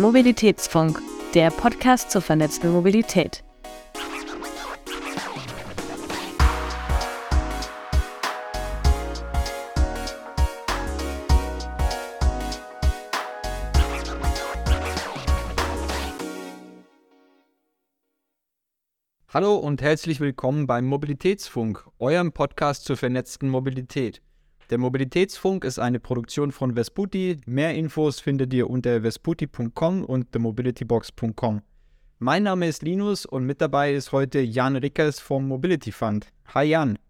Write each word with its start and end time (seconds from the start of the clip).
Mobilitätsfunk, 0.00 0.98
der 1.34 1.50
Podcast 1.50 2.10
zur 2.10 2.22
vernetzten 2.22 2.72
Mobilität. 2.72 3.44
Hallo 19.28 19.56
und 19.56 19.82
herzlich 19.82 20.20
willkommen 20.20 20.66
beim 20.66 20.86
Mobilitätsfunk, 20.86 21.86
eurem 21.98 22.32
Podcast 22.32 22.86
zur 22.86 22.96
vernetzten 22.96 23.50
Mobilität. 23.50 24.22
Der 24.70 24.78
Mobilitätsfunk 24.78 25.64
ist 25.64 25.80
eine 25.80 25.98
Produktion 25.98 26.52
von 26.52 26.76
Vesputi. 26.76 27.40
Mehr 27.44 27.74
Infos 27.74 28.20
findet 28.20 28.54
ihr 28.54 28.70
unter 28.70 29.02
vesputi.com 29.02 30.04
und 30.04 30.30
themobilitybox.com. 30.30 31.62
Mein 32.20 32.44
Name 32.44 32.68
ist 32.68 32.84
Linus 32.84 33.26
und 33.26 33.46
mit 33.46 33.60
dabei 33.60 33.92
ist 33.92 34.12
heute 34.12 34.38
Jan 34.38 34.76
Rickers 34.76 35.18
vom 35.18 35.48
Mobility 35.48 35.90
Fund. 35.90 36.28
Hi 36.54 36.66
Jan. 36.66 37.00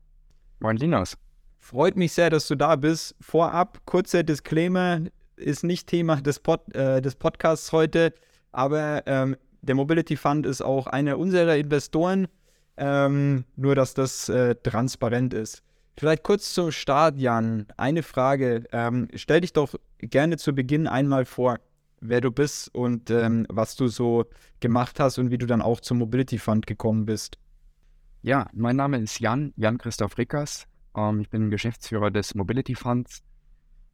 Moin 0.60 0.78
Linus. 0.78 1.18
Freut 1.59 1.96
mich 1.96 2.12
sehr, 2.12 2.30
dass 2.30 2.48
du 2.48 2.54
da 2.54 2.77
bist. 2.77 3.15
Vorab, 3.20 3.84
kurzer 3.84 4.23
Disclaimer, 4.23 5.02
ist 5.37 5.62
nicht 5.62 5.87
Thema 5.87 6.16
des, 6.16 6.40
Pod, 6.40 6.74
äh, 6.74 7.02
des 7.02 7.15
Podcasts 7.15 7.73
heute, 7.73 8.15
aber 8.52 9.02
ähm, 9.04 9.37
der 9.60 9.74
Mobility 9.74 10.16
Fund 10.16 10.46
ist 10.46 10.62
auch 10.62 10.87
einer 10.87 11.18
unserer 11.18 11.59
Investoren, 11.59 12.27
ähm, 12.79 13.45
nur 13.56 13.74
dass 13.74 13.92
das 13.92 14.30
äh, 14.30 14.54
transparent 14.62 15.34
ist. 15.34 15.62
Vielleicht 16.00 16.22
kurz 16.22 16.54
zum 16.54 16.72
Start, 16.72 17.18
Jan. 17.18 17.66
Eine 17.77 18.02
Frage. 18.02 18.64
Ähm, 18.72 19.09
stell 19.16 19.42
dich 19.42 19.52
doch 19.52 19.74
gerne 19.98 20.38
zu 20.38 20.54
Beginn 20.54 20.86
einmal 20.86 21.26
vor, 21.26 21.59
wer 22.00 22.23
du 22.23 22.30
bist 22.30 22.74
und 22.74 23.10
ähm, 23.10 23.45
was 23.51 23.76
du 23.76 23.87
so 23.87 24.24
gemacht 24.60 24.98
hast 24.98 25.18
und 25.18 25.30
wie 25.30 25.37
du 25.37 25.45
dann 25.45 25.60
auch 25.60 25.78
zum 25.78 25.98
Mobility 25.98 26.38
Fund 26.38 26.66
gekommen 26.66 27.04
bist. 27.04 27.37
Ja, 28.23 28.48
mein 28.54 28.76
Name 28.76 28.96
ist 28.96 29.21
Jan, 29.21 29.52
Jan 29.56 29.76
Christoph 29.76 30.16
Rickers. 30.16 30.66
Ähm, 30.96 31.21
ich 31.21 31.28
bin 31.28 31.51
Geschäftsführer 31.51 32.10
des 32.10 32.34
Mobility 32.34 32.74
Funds. 32.74 33.23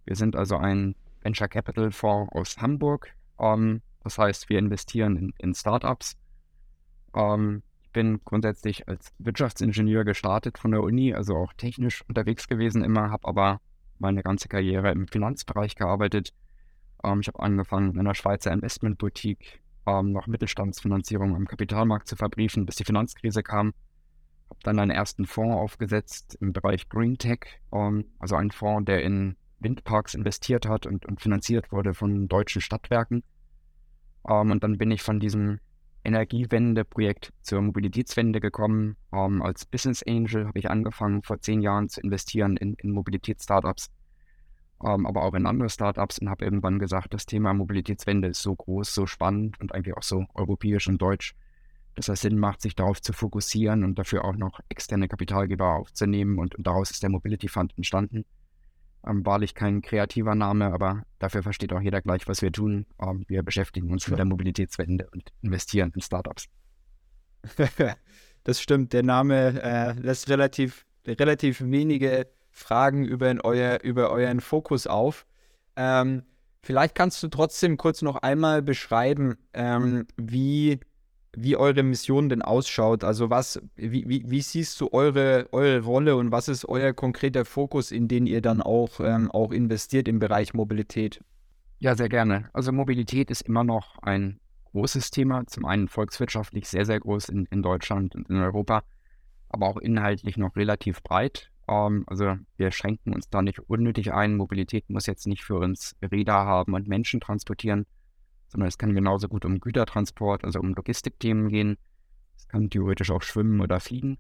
Wir 0.05 0.15
sind 0.15 0.37
also 0.37 0.59
ein 0.59 0.95
Venture 1.23 1.49
Capital 1.49 1.91
Fonds 1.91 2.33
aus 2.33 2.57
Hamburg. 2.59 3.17
Ähm, 3.41 3.83
das 4.05 4.17
heißt, 4.17 4.49
wir 4.49 4.61
investieren 4.61 5.17
in, 5.17 5.35
in 5.39 5.55
Startups. 5.57 6.17
Ähm, 7.17 7.65
bin 7.97 8.21
grundsätzlich 8.27 8.89
als 8.89 9.15
Wirtschaftsingenieur 9.19 10.05
gestartet 10.05 10.59
von 10.59 10.71
der 10.71 10.83
Uni, 10.83 11.15
also 11.15 11.35
auch 11.35 11.55
technisch 11.55 12.05
unterwegs 12.07 12.47
gewesen 12.47 12.85
immer, 12.85 13.11
habe 13.11 13.27
aber 13.27 13.59
meine 13.99 14.23
ganze 14.23 14.49
Karriere 14.49 14.91
im 14.93 15.09
Finanzbereich 15.09 15.77
gearbeitet. 15.77 16.35
Ähm, 17.03 17.21
ich 17.21 17.29
habe 17.29 17.41
angefangen 17.41 17.95
in 17.95 18.01
einer 18.01 18.15
Schweizer 18.15 18.53
Investmentboutique 18.53 19.63
ähm, 19.87 20.13
noch 20.13 20.27
Mittelstandsfinanzierung 20.27 21.35
am 21.35 21.47
Kapitalmarkt 21.47 22.07
zu 22.07 22.17
verbriefen, 22.17 22.67
bis 22.67 22.77
die 22.77 22.85
Finanzkrise 22.85 23.43
kam. 23.43 23.73
Habe 24.51 24.61
dann 24.63 24.79
einen 24.79 24.91
ersten 24.91 25.25
Fonds 25.25 25.57
aufgesetzt 25.57 26.37
im 26.43 26.53
Bereich 26.53 26.91
Green 26.91 27.17
Tech, 27.17 27.63
ähm, 27.73 28.05
also 28.19 28.37
ein 28.37 28.51
Fonds, 28.51 28.85
der 28.85 29.05
in 29.05 29.37
Windparks 29.61 30.13
investiert 30.13 30.69
hat 30.69 30.85
und, 30.85 31.07
und 31.07 31.23
finanziert 31.23 31.73
wurde 31.73 31.95
von 31.95 32.29
deutschen 32.29 32.61
Stadtwerken. 32.61 33.23
Ähm, 34.29 34.51
und 34.51 34.63
dann 34.63 34.77
bin 34.77 34.91
ich 34.91 35.01
von 35.01 35.19
diesem 35.19 35.61
Energiewende-Projekt 36.07 37.33
zur 37.43 37.61
Mobilitätswende 37.61 38.41
gekommen. 38.41 38.97
Um, 39.11 39.37
ähm, 39.37 39.43
als 39.43 39.67
Business 39.67 40.03
Angel 40.07 40.47
habe 40.47 40.59
ich 40.59 40.71
angefangen, 40.71 41.23
vor 41.23 41.41
zehn 41.41 41.61
Jahren 41.61 41.89
zu 41.89 42.01
investieren 42.01 42.57
in, 42.57 42.75
in 42.75 42.91
Mobilitätsstartups, 42.93 43.91
ähm, 44.85 45.07
aber 45.07 45.23
auch 45.25 45.35
in 45.35 45.47
andere 45.47 45.69
Startups 45.69 46.19
und 46.19 46.31
habe 46.31 46.45
irgendwann 46.45 46.79
gesagt, 46.79 47.13
das 47.13 47.27
Thema 47.27 47.53
Mobilitätswende 47.55 48.29
ist 48.29 48.43
so 48.43 48.55
groß, 48.55 48.95
so 48.95 49.07
spannend 49.07 49.61
und 49.61 49.75
eigentlich 49.75 49.97
auch 49.97 50.03
so 50.03 50.27
europäisch 50.35 50.89
und 50.89 51.03
deutsch, 51.03 51.35
dass 51.97 52.09
es 52.09 52.21
Sinn 52.21 52.39
macht, 52.39 52.61
sich 52.61 52.75
darauf 52.75 53.01
zu 53.03 53.13
fokussieren 53.13 53.83
und 53.83 53.99
dafür 53.99 54.25
auch 54.25 54.37
noch 54.37 54.61
externe 54.69 55.09
Kapitalgeber 55.09 55.75
aufzunehmen. 55.75 56.39
Und, 56.39 56.55
und 56.55 56.67
daraus 56.67 56.91
ist 56.91 57.03
der 57.03 57.11
Mobility 57.11 57.49
Fund 57.49 57.73
entstanden. 57.77 58.25
Ähm, 59.07 59.25
wahrlich 59.25 59.55
kein 59.55 59.83
kreativer 59.83 60.35
Name, 60.35 60.73
aber 60.73 61.05
dafür 61.19 61.43
versteht 61.43 61.73
auch 61.73 61.81
jeder 61.81 62.03
gleich, 62.03 62.27
was 62.27 62.43
wir 62.43 62.51
tun. 62.51 62.87
Ähm, 63.01 63.25
wir 63.29 63.43
beschäftigen 63.43 63.91
uns 63.91 64.07
ja. 64.07 64.11
mit 64.11 64.19
der 64.19 64.27
Mobilitätswende 64.27 65.09
und 65.13 65.31
investieren 65.43 65.93
in 65.95 66.01
Startups. 66.01 66.47
das 68.45 68.61
stimmt. 68.61 68.93
Der 68.93 69.03
Name 69.03 69.63
äh, 69.63 69.93
lässt 69.93 70.29
relativ, 70.29 70.85
relativ 71.07 71.61
wenige 71.61 72.27
Fragen 72.51 73.05
über, 73.05 73.35
euer, 73.45 73.81
über 73.83 74.11
euren 74.11 74.41
Fokus 74.41 74.87
auf. 74.87 75.27
Ähm, 75.77 76.25
vielleicht 76.63 76.95
kannst 76.95 77.23
du 77.23 77.29
trotzdem 77.29 77.77
kurz 77.77 78.03
noch 78.03 78.17
einmal 78.17 78.63
beschreiben, 78.63 79.37
ähm, 79.53 80.07
wie 80.17 80.81
wie 81.37 81.57
eure 81.57 81.83
Mission 81.83 82.29
denn 82.29 82.43
ausschaut. 82.43 83.05
Also 83.05 83.31
was, 83.31 83.61
wie, 83.77 84.09
wie, 84.09 84.25
wie, 84.27 84.41
siehst 84.41 84.81
du 84.81 84.89
eure, 84.93 85.49
eure 85.53 85.81
Rolle 85.81 86.17
und 86.17 86.33
was 86.33 86.49
ist 86.49 86.67
euer 86.67 86.93
konkreter 86.93 87.45
Fokus, 87.45 87.93
in 87.93 88.09
den 88.09 88.27
ihr 88.27 88.41
dann 88.41 88.63
auch, 88.63 89.01
ähm, 89.01 89.31
auch 89.31 89.53
investiert 89.53 90.09
im 90.09 90.19
Bereich 90.19 90.55
Mobilität? 90.55 91.23
Ja, 91.79 91.95
sehr 91.95 92.09
gerne. 92.09 92.49
Also 92.55 92.73
Mobilität 92.73 93.31
ist 93.31 93.43
immer 93.43 93.65
noch 93.65 93.99
ein 93.99 94.41
großes 94.73 95.11
Thema. 95.11 95.47
Zum 95.47 95.67
einen 95.67 95.89
volkswirtschaftlich 95.89 96.69
sehr, 96.69 96.87
sehr 96.87 97.01
groß 97.01 97.29
in, 97.29 97.47
in 97.51 97.63
Deutschland 97.63 98.15
und 98.15 98.29
in 98.31 98.37
Europa, 98.37 98.83
aber 99.51 99.69
auch 99.69 99.77
inhaltlich 99.77 100.39
noch 100.39 100.57
relativ 100.57 101.03
breit. 101.03 101.51
Ähm, 101.69 102.05
also 102.07 102.37
wir 102.57 102.71
schränken 102.71 103.15
uns 103.15 103.29
da 103.29 103.43
nicht 103.43 103.59
unnötig 103.59 104.13
ein. 104.15 104.37
Mobilität 104.37 104.89
muss 104.89 105.07
jetzt 105.07 105.27
nicht 105.27 105.45
für 105.45 105.57
uns 105.57 105.97
Räder 106.01 106.47
haben 106.47 106.73
und 106.73 106.89
Menschen 106.89 107.21
transportieren, 107.21 107.85
sondern 108.49 108.69
es 108.69 108.79
kann 108.79 108.95
genauso 108.95 109.29
gut 109.29 109.45
um 109.45 109.61
Gütertransport, 109.61 110.45
also 110.45 110.61
um 110.61 110.75
Logistikthemen 110.75 111.49
gehen. 111.49 111.77
Es 112.37 112.49
kann 112.49 112.71
theoretisch 112.71 113.11
auch 113.11 113.23
schwimmen 113.23 113.61
oder 113.61 113.81
fliegen. 113.81 114.19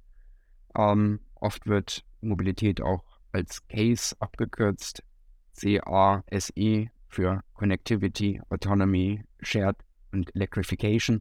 Ähm, 0.76 1.20
oft 1.34 1.66
wird 1.66 2.04
Mobilität 2.20 2.81
auch 2.81 3.04
als 3.32 3.66
CASE 3.69 4.16
abgekürzt, 4.20 5.03
C-A-S-E 5.53 6.88
für 7.09 7.42
Connectivity, 7.54 8.41
Autonomy, 8.50 9.22
Shared 9.41 9.76
und 10.12 10.34
Electrification. 10.34 11.20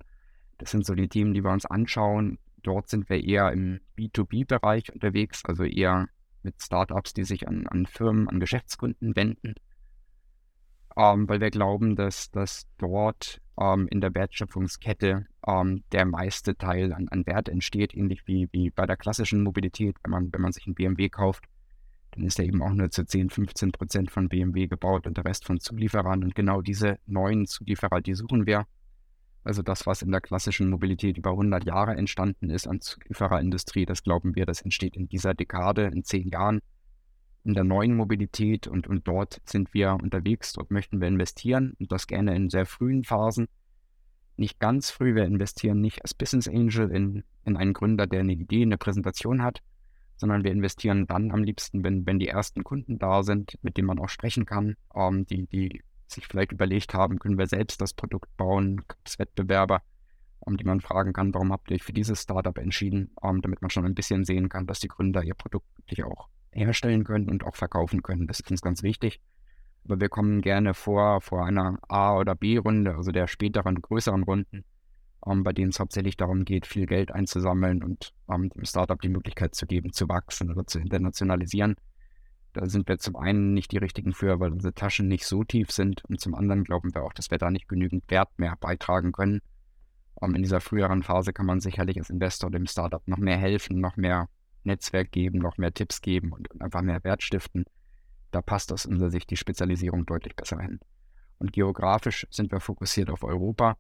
Das 0.58 0.72
sind 0.72 0.86
so 0.86 0.96
die 0.96 1.08
Themen, 1.08 1.34
die 1.34 1.44
wir 1.44 1.52
uns 1.52 1.66
anschauen. 1.66 2.40
Dort 2.64 2.90
sind 2.90 3.10
wir 3.10 3.24
eher 3.24 3.52
im 3.52 3.82
B2B-Bereich 3.98 4.92
unterwegs, 4.94 5.44
also 5.46 5.64
eher 5.64 6.08
mit 6.42 6.62
Startups, 6.62 7.14
die 7.14 7.24
sich 7.24 7.48
an, 7.48 7.68
an 7.68 7.86
Firmen, 7.86 8.28
an 8.30 8.40
Geschäftskunden 8.40 9.16
wenden 9.16 9.56
ähm, 10.98 11.28
weil 11.28 11.42
wir 11.42 11.52
glauben, 11.52 11.96
dass, 11.96 12.32
dass 12.32 12.68
dort 12.78 13.42
ähm, 13.60 13.88
in 13.90 14.02
der 14.02 14.14
Wertschöpfungskette 14.14 15.26
ähm, 15.48 15.84
der 15.92 16.06
meiste 16.06 16.58
Teil 16.58 16.94
an, 16.94 17.08
an 17.10 17.26
Wert 17.26 17.50
entsteht, 17.50 17.94
ähnlich 17.94 18.24
wie, 18.26 18.48
wie 18.52 18.70
bei 18.70 18.86
der 18.86 18.98
klassischen 18.98 19.44
Mobilität. 19.44 19.96
Wenn 20.04 20.12
man, 20.12 20.34
wenn 20.34 20.42
man 20.42 20.52
sich 20.52 20.66
einen 20.66 20.76
BMW 20.76 21.10
kauft, 21.10 21.46
dann 22.12 22.24
ist 22.24 22.40
er 22.40 22.46
eben 22.46 22.62
auch 22.62 22.72
nur 22.72 22.90
zu 22.90 23.06
10, 23.06 23.30
15 23.30 23.72
Prozent 23.72 24.12
von 24.12 24.30
BMW 24.30 24.68
gebaut 24.68 25.06
und 25.06 25.18
der 25.18 25.26
Rest 25.26 25.46
von 25.46 25.60
Zulieferern. 25.60 26.24
Und 26.24 26.36
genau 26.36 26.62
diese 26.62 26.98
neuen 27.06 27.46
Zulieferer, 27.46 28.02
die 28.02 28.16
suchen 28.16 28.46
wir. 28.46 28.66
Also 29.44 29.62
das, 29.62 29.86
was 29.86 30.02
in 30.02 30.12
der 30.12 30.22
klassischen 30.22 30.70
Mobilität 30.70 31.18
über 31.18 31.32
100 31.32 31.66
Jahre 31.66 31.96
entstanden 31.96 32.50
ist 32.50 32.68
an 32.68 32.82
Zuliefererindustrie, 32.82 33.86
das 33.86 34.02
glauben 34.02 34.36
wir, 34.36 34.46
das 34.46 34.62
entsteht 34.62 34.96
in 34.96 35.08
dieser 35.08 35.36
Dekade, 35.36 35.84
in 35.86 36.04
zehn 36.04 36.30
Jahren 36.30 36.62
in 37.46 37.54
der 37.54 37.64
neuen 37.64 37.96
Mobilität 37.96 38.68
und, 38.68 38.88
und 38.88 39.08
dort 39.08 39.40
sind 39.46 39.74
wir 39.74 39.94
unterwegs, 39.94 40.54
dort 40.54 40.72
möchten 40.72 41.00
wir 41.00 41.08
investieren 41.08 41.76
und 41.80 41.92
das 41.92 42.08
gerne 42.08 42.36
in 42.36 42.50
sehr 42.50 42.66
frühen 42.66 43.04
Phasen. 43.04 43.48
Nicht 44.36 44.60
ganz 44.60 44.90
früh, 44.90 45.16
wir 45.16 45.26
investieren 45.26 45.80
nicht 45.80 46.02
als 46.02 46.16
Business 46.16 46.48
Angel 46.48 46.90
in, 46.90 47.24
in 47.46 47.56
einen 47.56 47.74
Gründer, 47.74 48.08
der 48.08 48.22
eine 48.22 48.34
Idee, 48.34 48.64
eine 48.64 48.78
Präsentation 48.78 49.44
hat, 49.44 49.62
sondern 50.18 50.44
wir 50.44 50.52
investieren 50.52 51.06
dann 51.06 51.32
am 51.32 51.44
liebsten, 51.44 51.84
wenn, 51.84 52.06
wenn 52.06 52.20
die 52.20 52.28
ersten 52.28 52.64
Kunden 52.64 52.98
da 52.98 53.22
sind, 53.22 53.58
mit 53.62 53.78
denen 53.78 53.88
man 53.88 54.00
auch 54.00 54.10
sprechen 54.10 54.46
kann, 54.46 54.76
ähm, 54.96 55.26
die, 55.28 55.46
die 55.46 55.84
sich 56.08 56.26
vielleicht 56.26 56.52
überlegt 56.52 56.96
haben, 56.96 57.20
können 57.20 57.38
wir 57.38 57.48
selbst 57.48 57.80
das 57.80 57.94
Produkt 57.94 58.36
bauen, 58.38 58.78
gibt 58.78 59.08
es 59.08 59.20
Wettbewerber, 59.20 59.84
um 60.40 60.58
die 60.58 60.66
man 60.66 60.82
fragen 60.82 61.14
kann, 61.14 61.34
warum 61.34 61.52
habt 61.52 61.70
ihr 61.70 61.76
euch 61.76 61.84
für 61.84 61.94
dieses 61.94 62.24
Startup 62.24 62.58
entschieden, 62.58 63.12
ähm, 63.24 63.42
damit 63.42 63.62
man 63.62 63.70
schon 63.70 63.86
ein 63.86 63.96
bisschen 63.96 64.26
sehen 64.26 64.50
kann, 64.50 64.66
dass 64.66 64.80
die 64.80 64.88
Gründer 64.88 65.24
ihr 65.24 65.36
Produkt 65.36 65.68
wirklich 65.78 66.04
auch 66.04 66.28
herstellen 66.56 67.04
können 67.04 67.30
und 67.30 67.44
auch 67.44 67.56
verkaufen 67.56 68.02
können. 68.02 68.28
Das 68.28 68.40
ist 68.40 68.50
uns 68.50 68.62
ganz 68.62 68.82
wichtig. 68.84 69.20
Aber 69.86 70.00
wir 70.00 70.10
kommen 70.10 70.42
gerne 70.42 70.74
vor, 70.74 71.22
vor 71.22 71.46
einer 71.46 71.78
A- 71.88 72.18
oder 72.18 72.36
B-Runde, 72.36 72.96
also 72.96 73.12
der 73.12 73.28
späteren, 73.28 73.82
größeren 73.82 74.24
Runden, 74.24 74.66
ähm, 75.26 75.44
bei 75.44 75.54
denen 75.54 75.70
es 75.70 75.80
hauptsächlich 75.80 76.18
darum 76.18 76.44
geht, 76.44 76.66
viel 76.66 76.88
Geld 76.88 77.12
einzusammeln 77.12 77.84
und 77.84 78.14
ähm, 78.30 78.50
dem 78.50 78.66
Startup 78.66 79.00
die 79.00 79.10
Möglichkeit 79.10 79.54
zu 79.54 79.68
geben, 79.68 79.94
zu 79.94 80.10
wachsen 80.10 80.52
oder 80.52 80.66
zu 80.66 80.80
internationalisieren. 80.80 81.76
Da 82.54 82.68
sind 82.68 82.88
wir 82.88 82.98
zum 82.98 83.16
einen 83.18 83.54
nicht 83.54 83.74
die 83.74 83.78
richtigen 83.78 84.14
für, 84.14 84.40
weil 84.40 84.52
unsere 84.52 84.74
Taschen 84.74 85.08
nicht 85.08 85.26
so 85.26 85.44
tief 85.44 85.72
sind 85.72 86.04
und 86.06 86.20
zum 86.20 86.34
anderen 86.34 86.64
glauben 86.64 86.96
wir 86.96 87.04
auch, 87.04 87.14
dass 87.14 87.30
wir 87.30 87.38
da 87.38 87.52
nicht 87.52 87.68
genügend 87.68 88.10
Wert 88.10 88.30
mehr 88.38 88.56
beitragen 88.60 89.12
können. 89.12 89.42
Ähm, 90.22 90.34
in 90.34 90.42
dieser 90.42 90.62
früheren 90.62 91.04
Phase 91.04 91.32
kann 91.32 91.46
man 91.46 91.60
sicherlich 91.60 91.98
als 91.98 92.10
Investor 92.10 92.50
dem 92.50 92.66
Startup 92.66 93.08
noch 93.08 93.18
mehr 93.18 93.38
helfen, 93.38 93.80
noch 93.80 93.98
mehr 93.98 94.30
Netzwerk 94.66 95.12
geben, 95.12 95.40
noch 95.40 95.58
mehr 95.58 95.74
Tipps 95.74 96.02
geben 96.02 96.32
und 96.32 96.62
einfach 96.62 96.82
mehr 96.82 97.04
Wert 97.04 97.24
stiften. 97.24 97.66
Da 98.32 98.42
passt 98.42 98.72
aus 98.74 98.86
unserer 98.86 99.12
Sicht 99.12 99.30
die 99.30 99.38
Spezialisierung 99.38 100.06
deutlich 100.06 100.36
besser 100.36 100.60
hin. 100.60 100.80
Und 101.38 101.54
geografisch 101.54 102.28
sind 102.30 102.52
wir 102.52 102.60
fokussiert 102.60 103.10
auf 103.10 103.24
Europa. 103.24 103.78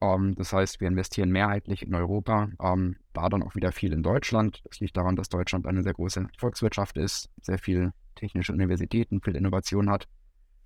Ähm, 0.00 0.34
das 0.34 0.52
heißt, 0.52 0.80
wir 0.80 0.88
investieren 0.88 1.30
mehrheitlich 1.30 1.82
in 1.82 1.94
Europa, 1.94 2.50
ähm, 2.62 2.96
da 3.12 3.28
dann 3.28 3.42
auch 3.42 3.54
wieder 3.54 3.72
viel 3.72 3.92
in 3.92 4.02
Deutschland. 4.02 4.62
Das 4.64 4.80
liegt 4.80 4.96
daran, 4.96 5.16
dass 5.16 5.28
Deutschland 5.28 5.66
eine 5.66 5.82
sehr 5.82 5.94
große 5.94 6.26
Volkswirtschaft 6.38 6.96
ist, 6.96 7.30
sehr 7.40 7.58
viel 7.58 7.92
technische 8.14 8.52
Universitäten, 8.52 9.20
viel 9.20 9.36
Innovation 9.36 9.90
hat, 9.90 10.08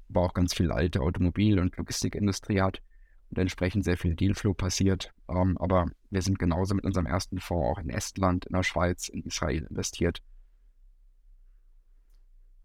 aber 0.08 0.22
auch 0.22 0.34
ganz 0.34 0.54
viel 0.54 0.70
alte 0.70 1.00
Automobil- 1.00 1.60
und 1.60 1.76
Logistikindustrie 1.76 2.60
hat 2.60 2.80
und 3.34 3.40
entsprechend 3.40 3.84
sehr 3.84 3.96
viel 3.96 4.14
Dealflow 4.14 4.54
passiert. 4.54 5.12
Ähm, 5.28 5.58
aber 5.58 5.86
wir 6.10 6.22
sind 6.22 6.38
genauso 6.38 6.74
mit 6.74 6.84
unserem 6.84 7.06
ersten 7.06 7.40
Fonds 7.40 7.78
auch 7.78 7.82
in 7.82 7.90
Estland, 7.90 8.46
in 8.46 8.54
der 8.54 8.62
Schweiz, 8.62 9.08
in 9.08 9.24
Israel 9.24 9.66
investiert. 9.68 10.20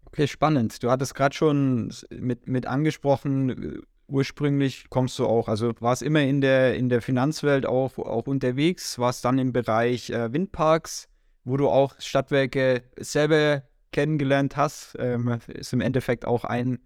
Okay, 0.06 0.28
spannend. 0.28 0.82
Du 0.82 0.90
hattest 0.90 1.14
gerade 1.14 1.34
schon 1.34 1.92
mit, 2.10 2.48
mit 2.48 2.66
angesprochen, 2.66 3.82
ursprünglich 4.06 4.90
kommst 4.90 5.18
du 5.18 5.26
auch, 5.26 5.48
also 5.48 5.72
warst 5.80 6.02
immer 6.02 6.22
in 6.22 6.40
der, 6.40 6.76
in 6.76 6.88
der 6.88 7.02
Finanzwelt 7.02 7.66
auch, 7.66 7.98
auch 7.98 8.26
unterwegs, 8.26 8.98
warst 8.98 9.24
dann 9.24 9.38
im 9.38 9.52
Bereich 9.52 10.10
äh, 10.10 10.32
Windparks, 10.32 11.08
wo 11.44 11.56
du 11.56 11.68
auch 11.68 11.94
Stadtwerke 11.98 12.82
selber 12.98 13.62
kennengelernt 13.92 14.56
hast. 14.56 14.96
Ähm, 14.98 15.38
ist 15.48 15.72
im 15.72 15.80
Endeffekt 15.80 16.24
auch 16.24 16.44
ein, 16.44 16.78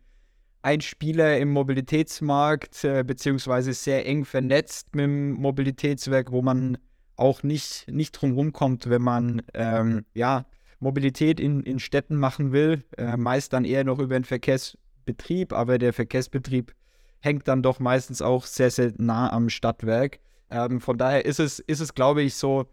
ein 0.64 0.80
Spieler 0.80 1.38
im 1.38 1.50
Mobilitätsmarkt, 1.50 2.84
äh, 2.84 3.04
beziehungsweise 3.06 3.74
sehr 3.74 4.06
eng 4.06 4.24
vernetzt 4.24 4.94
mit 4.94 5.04
dem 5.04 5.32
Mobilitätswerk, 5.32 6.32
wo 6.32 6.40
man 6.40 6.78
auch 7.16 7.42
nicht, 7.42 7.86
nicht 7.86 8.12
drum 8.12 8.52
kommt, 8.52 8.88
wenn 8.88 9.02
man 9.02 9.42
ähm, 9.52 10.06
ja, 10.14 10.46
Mobilität 10.80 11.38
in, 11.38 11.62
in 11.64 11.78
Städten 11.78 12.16
machen 12.16 12.52
will. 12.52 12.82
Äh, 12.96 13.18
meist 13.18 13.52
dann 13.52 13.66
eher 13.66 13.84
noch 13.84 13.98
über 13.98 14.18
den 14.18 14.24
Verkehrsbetrieb, 14.24 15.52
aber 15.52 15.76
der 15.76 15.92
Verkehrsbetrieb 15.92 16.72
hängt 17.20 17.46
dann 17.46 17.62
doch 17.62 17.78
meistens 17.78 18.22
auch 18.22 18.46
sehr, 18.46 18.70
sehr 18.70 18.94
nah 18.96 19.30
am 19.30 19.50
Stadtwerk. 19.50 20.18
Ähm, 20.50 20.80
von 20.80 20.96
daher 20.96 21.26
ist 21.26 21.40
es, 21.40 21.58
ist 21.58 21.80
es, 21.80 21.94
glaube 21.94 22.22
ich, 22.22 22.36
so 22.36 22.64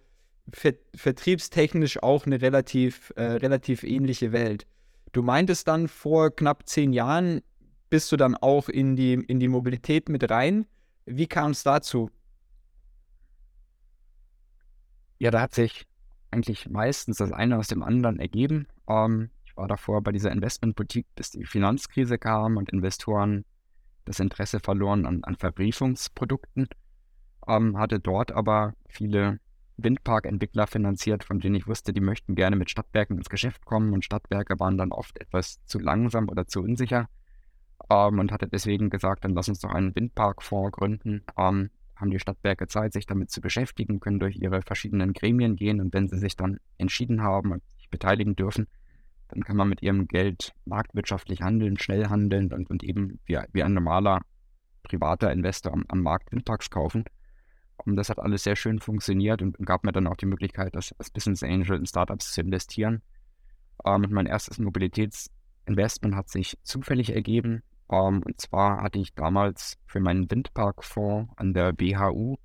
ver 0.53 0.75
vertriebstechnisch 0.95 2.01
auch 2.01 2.25
eine 2.25 2.41
relativ, 2.41 3.11
äh, 3.17 3.23
relativ 3.23 3.83
ähnliche 3.83 4.31
Welt. 4.31 4.65
Du 5.11 5.23
meintest 5.23 5.67
dann 5.67 5.89
vor 5.89 6.33
knapp 6.33 6.69
zehn 6.69 6.93
Jahren, 6.93 7.41
bist 7.91 8.09
du 8.11 8.15
dann 8.15 8.35
auch 8.35 8.69
in 8.69 8.95
die, 8.95 9.13
in 9.13 9.39
die 9.39 9.49
Mobilität 9.49 10.07
mit 10.07 10.31
rein. 10.31 10.65
Wie 11.05 11.27
kam 11.27 11.51
es 11.51 11.61
dazu? 11.61 12.09
Ja, 15.19 15.29
da 15.29 15.41
hat 15.41 15.53
sich 15.53 15.85
eigentlich 16.31 16.69
meistens 16.69 17.17
das 17.17 17.33
eine 17.33 17.57
aus 17.57 17.67
dem 17.67 17.83
anderen 17.83 18.17
ergeben. 18.17 18.65
Ähm, 18.87 19.29
ich 19.43 19.57
war 19.57 19.67
davor 19.67 20.01
bei 20.01 20.13
dieser 20.13 20.31
Investmentboutique, 20.31 21.05
bis 21.15 21.31
die 21.31 21.43
Finanzkrise 21.43 22.17
kam 22.17 22.55
und 22.55 22.71
Investoren 22.71 23.43
das 24.05 24.21
Interesse 24.21 24.61
verloren 24.61 25.05
an, 25.05 25.25
an 25.25 25.35
Verbriefungsprodukten, 25.35 26.69
ähm, 27.45 27.77
hatte 27.77 27.99
dort 27.99 28.31
aber 28.31 28.73
viele 28.87 29.41
Windparkentwickler 29.75 30.65
finanziert, 30.65 31.25
von 31.25 31.41
denen 31.41 31.55
ich 31.55 31.67
wusste, 31.67 31.91
die 31.91 31.99
möchten 31.99 32.35
gerne 32.35 32.55
mit 32.55 32.69
Stadtwerken 32.69 33.17
ins 33.17 33.29
Geschäft 33.29 33.65
kommen 33.65 33.91
und 33.91 34.05
Stadtwerke 34.05 34.61
waren 34.61 34.77
dann 34.77 34.93
oft 34.93 35.19
etwas 35.19 35.59
zu 35.65 35.77
langsam 35.77 36.29
oder 36.29 36.47
zu 36.47 36.61
unsicher 36.61 37.09
ähm, 37.89 38.19
und 38.19 38.31
hatte 38.31 38.47
deswegen 38.47 38.89
gesagt, 38.89 39.25
dann 39.25 39.33
lass 39.33 39.49
uns 39.49 39.59
doch 39.59 39.71
einen 39.71 39.95
Windparkfonds 39.95 40.71
gründen. 40.71 41.23
Ähm, 41.37 41.69
haben 41.95 42.11
die 42.11 42.19
Stadtwerke 42.19 42.67
Zeit, 42.67 42.93
sich 42.93 43.05
damit 43.05 43.29
zu 43.29 43.41
beschäftigen, 43.41 43.99
können 43.99 44.19
durch 44.19 44.35
ihre 44.35 44.61
verschiedenen 44.63 45.13
Gremien 45.13 45.55
gehen 45.55 45.79
und 45.79 45.93
wenn 45.93 46.07
sie 46.07 46.17
sich 46.17 46.35
dann 46.35 46.57
entschieden 46.77 47.21
haben 47.21 47.51
und 47.51 47.63
sich 47.77 47.89
beteiligen 47.89 48.35
dürfen, 48.35 48.67
dann 49.29 49.43
kann 49.43 49.55
man 49.55 49.69
mit 49.69 49.81
ihrem 49.81 50.07
Geld 50.07 50.53
marktwirtschaftlich 50.65 51.41
handeln, 51.41 51.77
schnell 51.77 52.07
handeln 52.09 52.51
und, 52.51 52.69
und 52.69 52.83
eben 52.83 53.19
wie, 53.25 53.37
wie 53.53 53.63
ein 53.63 53.73
normaler 53.73 54.21
privater 54.83 55.31
Investor 55.31 55.71
am, 55.71 55.85
am 55.87 56.01
Markt 56.01 56.31
Windparks 56.31 56.69
kaufen. 56.69 57.05
Und 57.77 57.95
das 57.95 58.09
hat 58.09 58.19
alles 58.19 58.43
sehr 58.43 58.55
schön 58.55 58.79
funktioniert 58.79 59.41
und, 59.41 59.57
gab 59.65 59.83
mir 59.83 59.91
dann 59.91 60.07
auch 60.07 60.17
die 60.17 60.25
Möglichkeit, 60.25 60.75
als, 60.75 60.93
als 60.99 61.09
Business 61.09 61.43
Angel 61.43 61.77
in 61.77 61.85
Startups 61.85 62.31
zu 62.31 62.41
investieren. 62.41 63.01
Ähm, 63.85 64.05
mein 64.09 64.27
erstes 64.27 64.59
Mobilitätsinvestment 64.59 66.15
hat 66.15 66.29
sich 66.29 66.57
zufällig 66.63 67.13
ergeben. 67.13 67.63
Ähm, 67.91 68.23
und 68.23 68.39
zwar 68.39 68.81
hatte 68.81 68.99
ich 68.99 69.13
damals 69.13 69.77
für 69.85 69.99
meinen 69.99 70.29
Windparkfonds 70.29 71.31
an 71.35 71.53
der 71.53 71.73
BHU, 71.73 72.37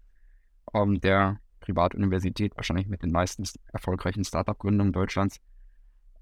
ähm, 0.74 1.00
der 1.00 1.38
Privatuniversität, 1.60 2.56
wahrscheinlich 2.56 2.88
mit 2.88 3.02
den 3.02 3.12
meisten 3.12 3.44
erfolgreichen 3.72 4.24
Startup-Gründungen 4.24 4.92
Deutschlands, 4.92 5.40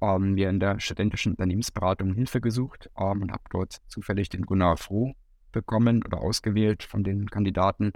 ähm, 0.01 0.35
mir 0.35 0.51
in 0.51 0.61
der 0.61 0.81
studentischen 0.81 1.33
Unternehmensberatung 1.33 2.15
Hilfe 2.15 2.41
gesucht 2.41 2.91
ähm, 2.99 3.23
und 3.23 3.33
habe 3.33 3.45
dort 3.51 3.81
zufällig 3.89 4.29
den 4.29 4.43
Gunnar 4.43 4.77
Froh 4.77 5.15
bekommen 5.53 6.03
oder 6.05 6.19
ausgewählt 6.19 6.83
von 6.83 7.05
den 7.05 7.31
Kandidaten, 7.31 7.93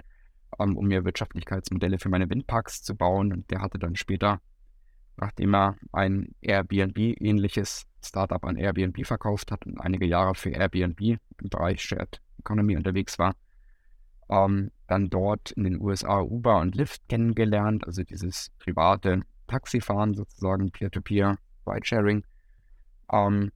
ähm, 0.59 0.77
um 0.77 0.87
mir 0.87 1.05
Wirtschaftlichkeitsmodelle 1.05 1.99
für 1.99 2.09
meine 2.09 2.29
Windparks 2.29 2.81
zu 2.81 2.95
bauen. 2.95 3.33
Und 3.33 3.51
der 3.51 3.61
hatte 3.61 3.77
dann 3.77 3.95
später, 3.95 4.41
nachdem 5.19 5.53
er 5.53 5.75
ein 5.91 6.33
Airbnb-ähnliches 6.41 7.85
Startup 8.03 8.43
an 8.45 8.55
Airbnb 8.55 9.05
verkauft 9.05 9.51
hat 9.51 9.65
und 9.65 9.79
einige 9.79 10.05
Jahre 10.05 10.35
für 10.35 10.49
Airbnb 10.49 10.99
im 11.01 11.19
Bereich 11.49 11.81
Shared 11.81 12.21
Economy 12.39 12.77
unterwegs 12.77 13.19
war, 13.19 13.35
ähm, 14.29 14.71
dann 14.87 15.09
dort 15.09 15.51
in 15.51 15.63
den 15.63 15.81
USA 15.81 16.21
Uber 16.21 16.59
und 16.59 16.75
Lyft 16.75 17.07
kennengelernt, 17.09 17.85
also 17.85 18.03
dieses 18.03 18.51
private 18.59 19.21
Taxifahren 19.47 20.13
sozusagen, 20.13 20.71
Peer-to-Peer, 20.71 21.37
Ridesharing, 21.67 22.23
ähm, 23.11 23.51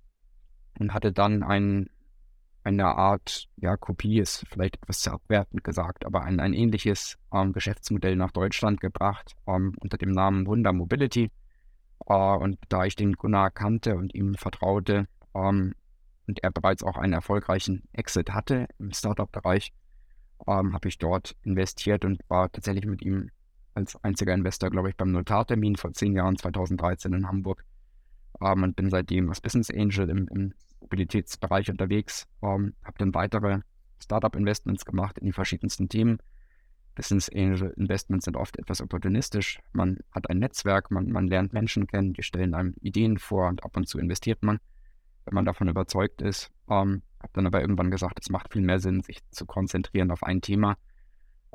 und 0.80 0.94
hatte 0.94 1.14
dann 1.14 1.44
ein, 1.44 1.90
eine 2.64 2.86
Art, 2.86 3.48
ja, 3.58 3.78
Kopie 3.78 4.20
ist 4.20 4.46
vielleicht 4.50 4.78
etwas 4.82 5.02
zu 5.02 5.12
abwertend 5.12 5.64
gesagt, 5.64 6.06
aber 6.06 6.24
ein, 6.24 6.40
ein 6.40 6.54
ähnliches 6.54 7.18
ähm, 7.32 7.54
Geschäftsmodell 7.54 8.16
nach 8.16 8.32
Deutschland 8.32 8.82
gebracht 8.82 9.36
ähm, 9.48 9.76
unter 9.80 9.98
dem 9.98 10.12
Namen 10.12 10.48
Wunder 10.48 10.74
Mobility. 10.74 11.30
Äh, 12.08 12.14
und 12.14 12.58
da 12.70 12.86
ich 12.86 12.96
den 12.96 13.14
Gunnar 13.14 13.52
kannte 13.52 13.96
und 13.96 14.14
ihm 14.14 14.36
vertraute 14.36 15.08
ähm, 15.36 15.74
und 16.28 16.44
er 16.44 16.52
bereits 16.52 16.84
auch 16.84 16.98
einen 16.98 17.14
erfolgreichen 17.14 17.84
Exit 17.94 18.32
hatte 18.32 18.68
im 18.80 18.92
Startup-Bereich, 18.92 19.74
ähm, 20.48 20.74
habe 20.74 20.88
ich 20.88 20.98
dort 20.98 21.36
investiert 21.44 22.06
und 22.06 22.22
war 22.28 22.52
tatsächlich 22.52 22.86
mit 22.86 23.02
ihm 23.02 23.30
als 23.76 24.02
einziger 24.04 24.34
Investor, 24.34 24.70
glaube 24.70 24.90
ich, 24.90 24.96
beim 24.96 25.12
Notartermin 25.12 25.76
vor 25.76 25.94
zehn 25.94 26.14
Jahren, 26.14 26.38
2013 26.38 27.14
in 27.14 27.28
Hamburg, 27.28 27.66
ähm, 28.42 28.64
und 28.64 28.76
bin 28.76 28.90
seitdem 28.90 29.30
als 29.30 29.42
Business 29.42 29.72
Angel 29.72 30.10
im, 30.10 30.28
im 30.28 30.54
Mobilitätsbereich 30.82 31.70
unterwegs. 31.72 32.28
Habe 32.42 32.74
dann 32.98 33.14
weitere 33.14 33.62
Startup-Investments 34.04 34.86
gemacht 34.86 35.18
in 35.18 35.28
die 35.28 35.32
verschiedensten 35.32 35.90
Themen. 35.90 36.20
Business 36.96 37.30
Angel 37.30 37.74
Investments 37.78 38.26
sind 38.26 38.38
oft 38.38 38.58
etwas 38.58 38.82
opportunistisch. 38.82 39.60
Man 39.72 40.00
hat 40.12 40.30
ein 40.30 40.40
Netzwerk, 40.40 40.92
man, 40.92 41.10
man 41.10 41.28
lernt 41.28 41.54
Menschen 41.54 41.88
kennen, 41.88 42.14
die 42.14 42.24
stellen 42.24 42.54
einem 42.54 42.76
Ideen 42.82 43.18
vor 43.18 43.48
und 43.48 43.64
ab 43.64 43.76
und 43.76 43.88
zu 43.88 44.00
investiert 44.00 44.44
man, 44.44 44.60
wenn 45.26 45.34
man 45.34 45.46
davon 45.46 45.68
überzeugt 45.68 46.22
ist. 46.22 46.52
Ähm, 46.70 47.02
habe 47.20 47.34
dann 47.34 47.48
aber 47.48 47.62
irgendwann 47.62 47.92
gesagt, 47.92 48.20
es 48.22 48.30
macht 48.30 48.54
viel 48.54 48.62
mehr 48.62 48.80
Sinn, 48.80 49.02
sich 49.02 49.20
zu 49.32 49.46
konzentrieren 49.46 50.12
auf 50.12 50.24
ein 50.24 50.42
Thema 50.42 50.78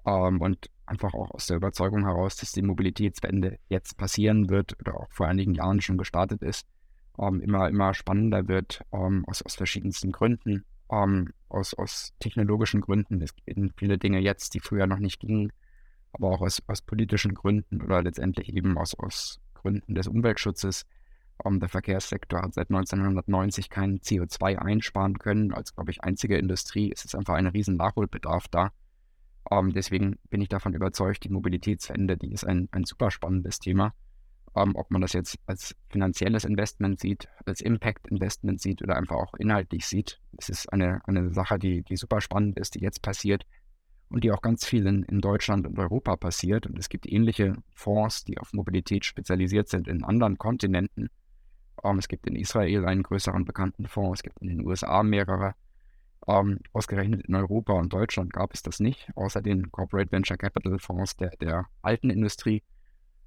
ähm, 0.06 0.40
und 0.40 0.70
einfach 0.86 1.14
auch 1.14 1.30
aus 1.30 1.46
der 1.46 1.58
Überzeugung 1.58 2.04
heraus, 2.04 2.36
dass 2.36 2.52
die 2.52 2.62
Mobilitätswende 2.62 3.58
jetzt 3.68 3.96
passieren 3.96 4.48
wird 4.48 4.78
oder 4.80 4.98
auch 4.98 5.10
vor 5.10 5.26
einigen 5.26 5.54
Jahren 5.54 5.80
schon 5.80 5.98
gestartet 5.98 6.42
ist, 6.42 6.66
ähm, 7.18 7.40
immer, 7.40 7.68
immer 7.68 7.94
spannender 7.94 8.48
wird, 8.48 8.82
ähm, 8.92 9.24
aus, 9.26 9.42
aus 9.42 9.54
verschiedensten 9.54 10.10
Gründen, 10.12 10.64
ähm, 10.90 11.32
aus, 11.48 11.74
aus 11.74 12.12
technologischen 12.20 12.80
Gründen. 12.80 13.20
Es 13.22 13.34
gehen 13.34 13.72
viele 13.76 13.98
Dinge 13.98 14.20
jetzt, 14.20 14.54
die 14.54 14.60
früher 14.60 14.86
noch 14.86 14.98
nicht 14.98 15.20
gingen, 15.20 15.52
aber 16.12 16.30
auch 16.30 16.40
aus, 16.40 16.62
aus 16.66 16.82
politischen 16.82 17.34
Gründen 17.34 17.82
oder 17.82 18.02
letztendlich 18.02 18.54
eben 18.54 18.78
aus, 18.78 18.94
aus 18.94 19.40
Gründen 19.54 19.94
des 19.94 20.08
Umweltschutzes. 20.08 20.86
Ähm, 21.44 21.60
der 21.60 21.68
Verkehrssektor 21.68 22.42
hat 22.42 22.54
seit 22.54 22.70
1990 22.70 23.70
kein 23.70 23.98
CO2 23.98 24.56
einsparen 24.56 25.18
können. 25.18 25.52
Als, 25.52 25.74
glaube 25.74 25.90
ich, 25.90 26.02
einzige 26.02 26.36
Industrie 26.36 26.90
ist 26.90 27.04
es 27.04 27.14
einfach 27.14 27.34
ein 27.34 27.46
riesen 27.46 27.76
Nachholbedarf 27.76 28.48
da. 28.48 28.72
Ähm, 29.50 29.72
deswegen 29.72 30.18
bin 30.30 30.40
ich 30.40 30.48
davon 30.48 30.74
überzeugt, 30.74 31.24
die 31.24 31.30
Mobilitätswende, 31.30 32.16
die 32.16 32.32
ist 32.32 32.44
ein, 32.44 32.68
ein 32.72 32.84
super 32.84 33.10
spannendes 33.10 33.60
Thema. 33.60 33.94
Ähm, 34.58 34.74
ob 34.74 34.90
man 34.90 35.02
das 35.02 35.12
jetzt 35.12 35.38
als 35.46 35.76
finanzielles 35.88 36.44
Investment 36.44 36.98
sieht, 36.98 37.28
als 37.46 37.60
Impact-Investment 37.60 38.60
sieht 38.60 38.82
oder 38.82 38.96
einfach 38.96 39.16
auch 39.16 39.34
inhaltlich 39.34 39.86
sieht. 39.86 40.20
Es 40.36 40.48
ist 40.48 40.72
eine, 40.72 41.00
eine 41.06 41.32
Sache, 41.32 41.58
die, 41.58 41.82
die 41.82 41.96
super 41.96 42.20
spannend 42.20 42.58
ist, 42.58 42.74
die 42.74 42.80
jetzt 42.80 43.02
passiert 43.02 43.44
und 44.08 44.24
die 44.24 44.32
auch 44.32 44.42
ganz 44.42 44.64
viel 44.66 44.86
in, 44.86 45.20
Deutschland 45.20 45.66
und 45.66 45.78
Europa 45.78 46.16
passiert. 46.16 46.66
Und 46.66 46.78
es 46.78 46.88
gibt 46.88 47.06
ähnliche 47.06 47.56
Fonds, 47.74 48.24
die 48.24 48.38
auf 48.38 48.52
Mobilität 48.52 49.04
spezialisiert 49.04 49.68
sind 49.68 49.86
in 49.86 50.02
anderen 50.02 50.38
Kontinenten. 50.38 51.08
Ähm, 51.84 51.98
es 51.98 52.08
gibt 52.08 52.26
in 52.26 52.34
Israel 52.34 52.84
einen 52.86 53.04
größeren 53.04 53.44
bekannten 53.44 53.86
Fonds, 53.86 54.20
es 54.20 54.22
gibt 54.24 54.40
in 54.40 54.48
den 54.48 54.66
USA 54.66 55.02
mehrere. 55.04 55.54
Ähm, 56.26 56.58
ausgerechnet 56.72 57.26
in 57.26 57.34
Europa 57.36 57.74
und 57.74 57.92
Deutschland 57.92 58.32
gab 58.32 58.52
es 58.52 58.62
das 58.62 58.80
nicht, 58.80 59.08
außer 59.14 59.40
den 59.40 59.70
Corporate 59.70 60.10
Venture 60.10 60.36
Capital 60.36 60.78
Fonds 60.80 61.16
der, 61.16 61.30
der 61.40 61.66
alten 61.82 62.10
Industrie. 62.10 62.62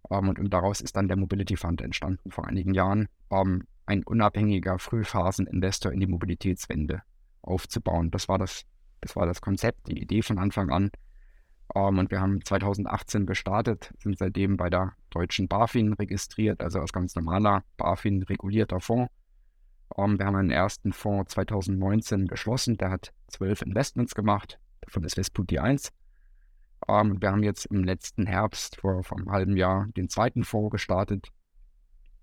Ähm, 0.10 0.30
und, 0.30 0.54
daraus 0.54 0.82
ist 0.82 0.96
dann 0.96 1.08
der 1.08 1.18
Mobility 1.18 1.56
Fund 1.56 1.82
entstanden 1.82 2.32
vor 2.32 2.48
einigen 2.48 2.74
Jahren, 2.74 3.08
ähm, 3.30 3.66
ein 3.86 4.04
unabhängiger 4.04 4.80
Frühphaseninvestor 4.80 5.92
in 5.92 6.00
die 6.00 6.08
Mobilitätswende 6.08 7.02
aufzubauen. 7.42 8.12
Das 8.12 8.30
war 8.30 8.38
das 8.38 8.64
Das 9.02 9.16
war 9.16 9.26
das 9.26 9.42
Konzept, 9.42 9.88
die 9.88 10.00
Idee 10.00 10.22
von 10.22 10.38
Anfang 10.38 10.70
an. 10.70 10.92
Um, 11.74 11.96
ähm, 11.96 12.00
und 12.00 12.12
wir 12.12 12.22
haben 12.22 12.44
2018 12.44 13.26
gestartet, 13.26 13.94
sind 13.98 14.18
seitdem 14.18 14.58
bei 14.58 14.70
der 14.70 14.94
deutschen 15.10 15.48
BaFin 15.48 15.94
registriert, 15.94 16.62
also 16.62 16.80
als 16.80 16.92
ganz 16.92 17.16
normaler 17.16 17.64
BaFin 17.78 18.24
regulierter 18.24 18.80
Fonds. 18.80 19.12
Um, 19.90 20.12
ähm, 20.12 20.20
wir 20.20 20.26
haben 20.26 20.36
einen 20.36 20.52
ersten 20.52 20.94
Fonds 20.94 21.34
2019 21.34 22.28
geschlossen, 22.28 22.78
der 22.78 22.92
hat 22.92 23.14
zwölf 23.28 23.62
Investments 23.62 24.16
gemacht, 24.16 24.60
davon 24.82 25.04
ist 25.04 25.16
Vesputi 25.16 25.60
1. 25.60 25.92
Um, 26.88 27.22
wir 27.22 27.32
haben 27.32 27.44
jetzt 27.44 27.66
im 27.68 27.84
letzten 27.84 28.26
Herbst, 28.26 28.78
vor, 28.78 29.04
vor 29.04 29.18
einem 29.18 29.32
halben 29.32 29.56
Jahr, 29.56 29.88
den 29.96 30.10
zweiten 30.10 30.44
Fonds 30.44 30.72
gestartet, 30.72 31.28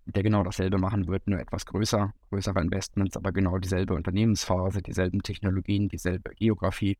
der 0.04 0.22
genau 0.22 0.42
dasselbe 0.42 0.78
machen 0.78 1.06
wird, 1.06 1.26
nur 1.26 1.38
etwas 1.38 1.66
größer, 1.66 2.12
größere 2.30 2.60
Investments, 2.60 3.16
aber 3.16 3.30
genau 3.32 3.58
dieselbe 3.58 3.94
Unternehmensphase, 3.94 4.82
dieselben 4.82 5.22
Technologien, 5.22 5.88
dieselbe 5.88 6.34
Geografie 6.34 6.98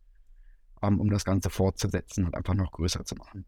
ähm, 0.83 1.01
um 1.01 1.11
das 1.11 1.25
Ganze 1.25 1.51
fortzusetzen 1.51 2.25
und 2.25 2.35
einfach 2.35 2.55
noch 2.55 2.71
größer 2.73 3.05
zu 3.05 3.15
machen. 3.17 3.45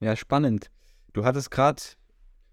Ja, 0.00 0.16
spannend. 0.16 0.70
Du 1.12 1.24
hattest 1.24 1.50
gerade, 1.50 1.82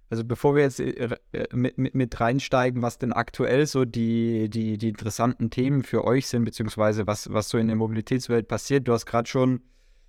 also 0.09 0.23
bevor 0.23 0.55
wir 0.55 0.63
jetzt 0.63 0.79
äh, 0.79 1.09
äh, 1.31 1.47
mit, 1.53 1.77
mit, 1.77 1.95
mit, 1.95 2.19
reinsteigen, 2.19 2.81
was 2.81 2.97
denn 2.97 3.13
aktuell 3.13 3.65
so 3.65 3.85
die, 3.85 4.49
die, 4.49 4.77
die 4.77 4.89
interessanten 4.89 5.49
Themen 5.49 5.83
für 5.83 6.05
euch 6.05 6.27
sind, 6.27 6.45
beziehungsweise 6.45 7.07
was, 7.07 7.31
was 7.33 7.49
so 7.49 7.57
in 7.57 7.67
der 7.67 7.75
Mobilitätswelt 7.75 8.47
passiert, 8.47 8.87
du 8.87 8.93
hast 8.93 9.05
gerade 9.05 9.27
schon 9.27 9.61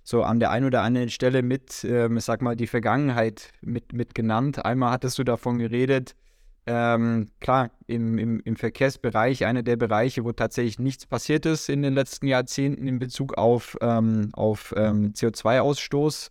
so 0.03 0.23
an 0.23 0.39
der 0.39 0.51
einen 0.51 0.65
oder 0.65 0.81
anderen 0.81 1.09
Stelle 1.09 1.43
mit, 1.43 1.83
ähm, 1.83 2.19
sag 2.19 2.41
mal, 2.41 2.55
die 2.55 2.67
Vergangenheit 2.67 3.51
mit, 3.61 3.93
mit 3.93 4.15
genannt. 4.15 4.63
Einmal 4.65 4.91
hattest 4.91 5.19
du 5.19 5.23
davon 5.23 5.59
geredet, 5.59 6.15
ähm, 6.65 7.29
klar, 7.39 7.71
im, 7.87 8.17
im, 8.17 8.39
im 8.41 8.55
Verkehrsbereich, 8.55 9.45
einer 9.45 9.63
der 9.63 9.75
Bereiche, 9.75 10.23
wo 10.23 10.31
tatsächlich 10.31 10.79
nichts 10.79 11.05
passiert 11.05 11.45
ist 11.45 11.67
in 11.67 11.81
den 11.81 11.93
letzten 11.93 12.27
Jahrzehnten 12.27 12.87
in 12.87 12.99
Bezug 12.99 13.37
auf, 13.37 13.77
ähm, 13.81 14.29
auf 14.33 14.73
ähm, 14.77 15.13
CO2-Ausstoß. 15.13 16.29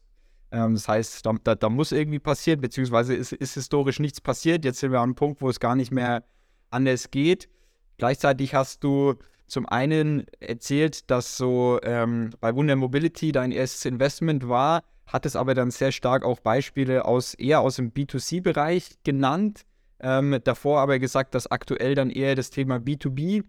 Ähm, 0.50 0.75
das 0.75 0.88
heißt, 0.88 1.26
da, 1.26 1.35
da, 1.45 1.55
da, 1.55 1.69
muss 1.69 1.93
irgendwie 1.93 2.19
passieren, 2.19 2.61
beziehungsweise 2.61 3.14
ist, 3.14 3.33
ist 3.33 3.55
historisch 3.55 4.00
nichts 4.00 4.21
passiert. 4.21 4.64
Jetzt 4.64 4.81
sind 4.81 4.93
wir 4.93 4.99
an 4.99 5.05
einem 5.05 5.14
Punkt, 5.14 5.43
wo 5.43 5.49
es 5.49 5.61
gar 5.61 5.75
nicht 5.75 5.93
mehr 5.93 6.25
anders 6.71 7.11
geht. 7.11 7.49
Gleichzeitig 7.99 8.55
hast 8.55 8.85
du 8.85 9.14
zum 9.47 9.67
einen 9.67 10.26
erzählt, 10.40 11.11
dass 11.11 11.37
so 11.37 11.81
ähm, 11.83 12.31
bei 12.40 12.55
Wunder 12.55 12.76
Mobility 12.76 13.33
dein 13.33 13.50
erstes 13.50 13.85
Investment 13.87 14.49
war, 14.49 14.83
hat 15.07 15.26
es 15.26 15.37
aber 15.37 15.55
dann 15.55 15.71
sehr 15.71 15.90
stark 15.90 16.25
auch 16.25 16.40
Beispiele 16.40 17.05
aus 17.05 17.35
eher 17.35 17.61
aus 17.61 17.76
dem 17.76 17.93
B2C-Bereich 17.93 18.99
genannt. 19.05 19.62
Ähm, 20.00 20.38
davor 20.45 20.81
aber 20.81 20.99
gesagt, 20.99 21.35
dass 21.35 21.50
aktuell 21.50 21.95
dann 21.95 22.11
eher 22.11 22.35
das 22.35 22.50
Thema 22.50 22.76
B2B 22.76 23.43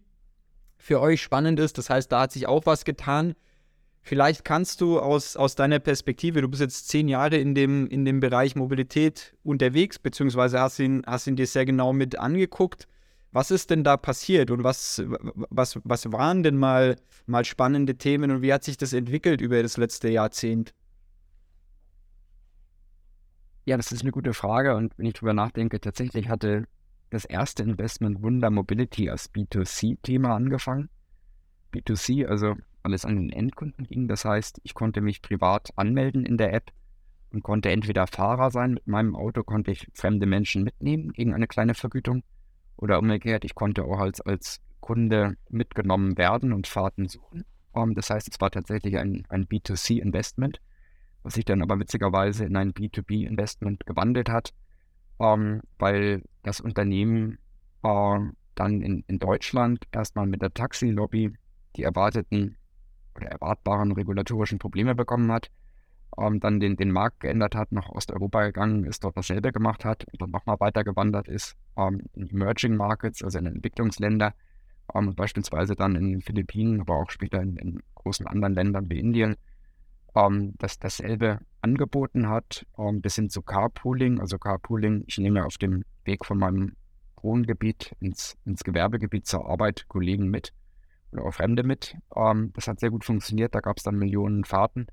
für 0.78 1.02
euch 1.02 1.22
spannend 1.22 1.60
ist. 1.60 1.78
Das 1.78 1.90
heißt, 1.90 2.12
da 2.12 2.22
hat 2.22 2.32
sich 2.32 2.48
auch 2.48 2.66
was 2.66 2.86
getan. 2.86 3.36
Vielleicht 4.02 4.46
kannst 4.46 4.82
du 4.82 5.00
aus, 5.00 5.36
aus 5.36 5.56
deiner 5.56 5.80
Perspektive, 5.80 6.42
du 6.42 6.48
bist 6.48 6.62
jetzt 6.62 6.88
zehn 6.88 7.08
Jahre 7.08 7.38
in 7.38 7.54
dem, 7.54 7.88
in 7.88 8.06
dem 8.06 8.20
Bereich 8.20 8.56
Mobilität 8.56 9.36
unterwegs, 9.44 10.00
beziehungsweise 10.00 10.60
hast 10.60 10.80
ihn, 10.80 11.04
hast 11.06 11.28
ihn 11.28 11.36
dir 11.36 11.48
sehr 11.48 11.66
genau 11.66 11.94
mit 11.94 12.18
angeguckt. 12.18 12.88
Was 13.32 13.52
ist 13.52 13.70
denn 13.70 13.84
da 13.84 13.98
passiert 13.98 14.50
und 14.50 14.64
was, 14.64 15.04
was, 15.06 15.80
was 15.84 16.12
waren 16.12 16.42
denn 16.42 16.58
mal, 16.58 16.96
mal 17.28 17.46
spannende 17.46 17.96
Themen 17.96 18.32
und 18.32 18.42
wie 18.42 18.52
hat 18.52 18.64
sich 18.64 18.78
das 18.78 18.94
entwickelt 18.94 19.42
über 19.42 19.62
das 19.62 19.78
letzte 19.78 20.10
Jahrzehnt? 20.10 20.74
Ja, 23.66 23.78
das 23.78 23.92
ist 23.92 24.02
eine 24.02 24.12
gute 24.12 24.34
Frage 24.34 24.76
und 24.76 24.98
wenn 24.98 25.06
ich 25.06 25.14
drüber 25.14 25.34
nachdenke, 25.34 25.80
tatsächlich 25.80 26.30
hatte 26.30 26.66
das 27.12 27.26
erste 27.26 27.62
Investment 27.62 28.24
Wunder 28.24 28.50
Mobility 28.50 29.12
als 29.12 29.32
B2C-Thema 29.32 30.36
angefangen. 30.36 30.90
B2C, 31.72 32.26
also 32.26 32.56
alles 32.84 33.06
an 33.06 33.16
den 33.16 33.32
Endkunden 33.32 33.86
ging. 33.86 34.08
Das 34.08 34.26
heißt, 34.26 34.60
ich 34.64 34.74
konnte 34.74 35.02
mich 35.02 35.22
privat 35.22 35.70
anmelden 35.76 36.26
in 36.26 36.38
der 36.38 36.54
App 36.54 36.72
und 37.32 37.44
konnte 37.44 37.70
entweder 37.70 38.08
Fahrer 38.08 38.52
sein. 38.52 38.74
Mit 38.74 38.88
meinem 38.88 39.16
Auto 39.16 39.44
konnte 39.44 39.72
ich 39.72 39.88
fremde 39.94 40.26
Menschen 40.26 40.64
mitnehmen 40.64 41.14
gegen 41.14 41.34
eine 41.34 41.48
kleine 41.48 41.74
Vergütung. 41.74 42.24
Oder 42.76 43.00
umgekehrt, 43.00 43.44
ich 43.44 43.56
konnte 43.56 43.84
auch 43.84 44.00
als, 44.00 44.22
als 44.22 44.62
Kunde 44.80 45.36
mitgenommen 45.50 46.18
werden 46.18 46.54
und 46.54 46.68
Fahrten 46.68 47.08
suchen. 47.08 47.46
Um, 47.72 47.94
das 47.94 48.10
heißt, 48.10 48.28
es 48.32 48.42
war 48.42 48.50
tatsächlich 48.50 48.98
ein, 48.98 49.26
ein 49.30 49.46
B2C-Investment 49.46 50.60
was 51.24 51.34
sich 51.34 51.46
dann 51.46 51.62
aber 51.62 51.80
witzigerweise 51.80 52.46
in 52.46 52.56
ein 52.56 52.74
B2B-Investment 52.74 53.86
gewandelt 53.86 54.30
hat, 54.30 54.54
ähm, 55.20 55.62
weil 55.78 56.24
das 56.44 56.62
Unternehmen 56.62 57.38
äh, 57.84 58.20
dann 58.56 58.82
in, 58.82 59.04
in 59.08 59.20
Deutschland 59.20 59.86
erstmal 59.92 60.28
mit 60.28 60.42
der 60.42 60.54
Taxi-Lobby 60.54 61.34
die 61.76 61.84
erwarteten 61.84 62.58
erwartbaren 63.28 63.92
regulatorischen 63.92 64.60
Probleme 64.60 64.96
bekommen 64.96 65.32
hat, 65.32 65.50
ähm, 66.18 66.40
dann 66.40 66.60
den, 66.60 66.76
den 66.76 66.92
Markt 66.92 67.20
geändert 67.22 67.56
hat, 67.56 67.72
nach 67.72 67.90
Osteuropa 67.90 68.46
gegangen 68.46 68.86
ist, 68.86 69.04
dort 69.04 69.18
dasselbe 69.18 69.52
gemacht 69.52 69.86
hat 69.86 70.06
und 70.12 70.22
dann 70.22 70.32
nochmal 70.32 70.60
weiter 70.60 70.84
gewandert 70.84 71.28
ist 71.28 71.56
ähm, 71.78 72.02
in 72.14 72.30
Emerging 72.30 72.76
Markets, 72.76 73.24
also 73.24 73.40
in 73.40 73.46
Entwicklungsländer, 73.46 74.34
ähm, 74.94 75.16
beispielsweise 75.16 75.76
dann 75.76 75.96
in 75.96 76.12
den 76.12 76.22
Philippinen, 76.22 76.82
aber 76.82 76.96
auch 76.96 77.10
später 77.10 77.42
in, 77.42 77.58
in 77.58 77.80
großen 77.96 78.28
anderen 78.28 78.54
Ländern 78.54 78.90
wie 78.90 79.00
Indien 79.00 79.36
ähm, 80.16 80.54
das 80.58 80.80
dasselbe 80.80 81.40
angeboten 81.62 82.30
hat, 82.30 82.66
ähm, 82.78 83.02
bis 83.02 83.16
hin 83.16 83.30
zu 83.30 83.42
Carpooling. 83.42 84.20
Also 84.20 84.38
Carpooling, 84.38 85.04
ich 85.08 85.18
nehme 85.18 85.46
auf 85.46 85.58
dem 85.58 85.84
Weg 86.06 86.26
von 86.26 86.38
meinem 86.38 86.76
Wohngebiet 87.22 87.96
ins, 88.00 88.38
ins 88.46 88.64
Gewerbegebiet 88.64 89.28
zur 89.28 89.48
Arbeit 89.48 89.86
Kollegen 89.88 90.30
mit 90.30 90.54
oder 91.12 91.26
auch 91.26 91.34
Fremde 91.34 91.64
mit. 91.64 91.96
Ähm, 92.16 92.52
das 92.54 92.68
hat 92.68 92.80
sehr 92.80 92.92
gut 92.92 93.06
funktioniert, 93.06 93.56
da 93.56 93.60
gab 93.60 93.78
es 93.78 93.84
dann 93.84 93.96
Millionen 93.96 94.44
Fahrten. 94.44 94.88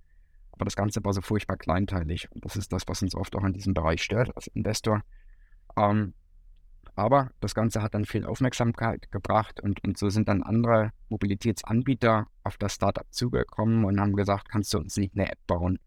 Aber 0.52 0.64
das 0.64 0.76
Ganze 0.76 1.04
war 1.04 1.12
so 1.12 1.20
furchtbar 1.20 1.56
kleinteilig. 1.56 2.30
Und 2.32 2.44
das 2.44 2.56
ist 2.56 2.72
das, 2.72 2.84
was 2.86 3.02
uns 3.02 3.14
oft 3.14 3.36
auch 3.36 3.44
in 3.44 3.52
diesem 3.52 3.74
Bereich 3.74 4.02
stört 4.02 4.34
als 4.34 4.46
Investor. 4.48 5.02
Ähm, 5.76 6.14
aber 6.94 7.30
das 7.40 7.54
Ganze 7.54 7.82
hat 7.82 7.94
dann 7.94 8.06
viel 8.06 8.24
Aufmerksamkeit 8.24 9.12
gebracht 9.12 9.60
und, 9.60 9.84
und 9.84 9.98
so 9.98 10.08
sind 10.08 10.28
dann 10.28 10.42
andere 10.42 10.92
Mobilitätsanbieter 11.10 12.26
auf 12.42 12.56
das 12.56 12.74
Startup 12.74 13.06
zugekommen 13.10 13.84
und 13.84 14.00
haben 14.00 14.16
gesagt, 14.16 14.48
kannst 14.48 14.72
du 14.72 14.78
uns 14.78 14.96
nicht 14.96 15.14
eine 15.14 15.30
App 15.30 15.38
bauen? 15.46 15.78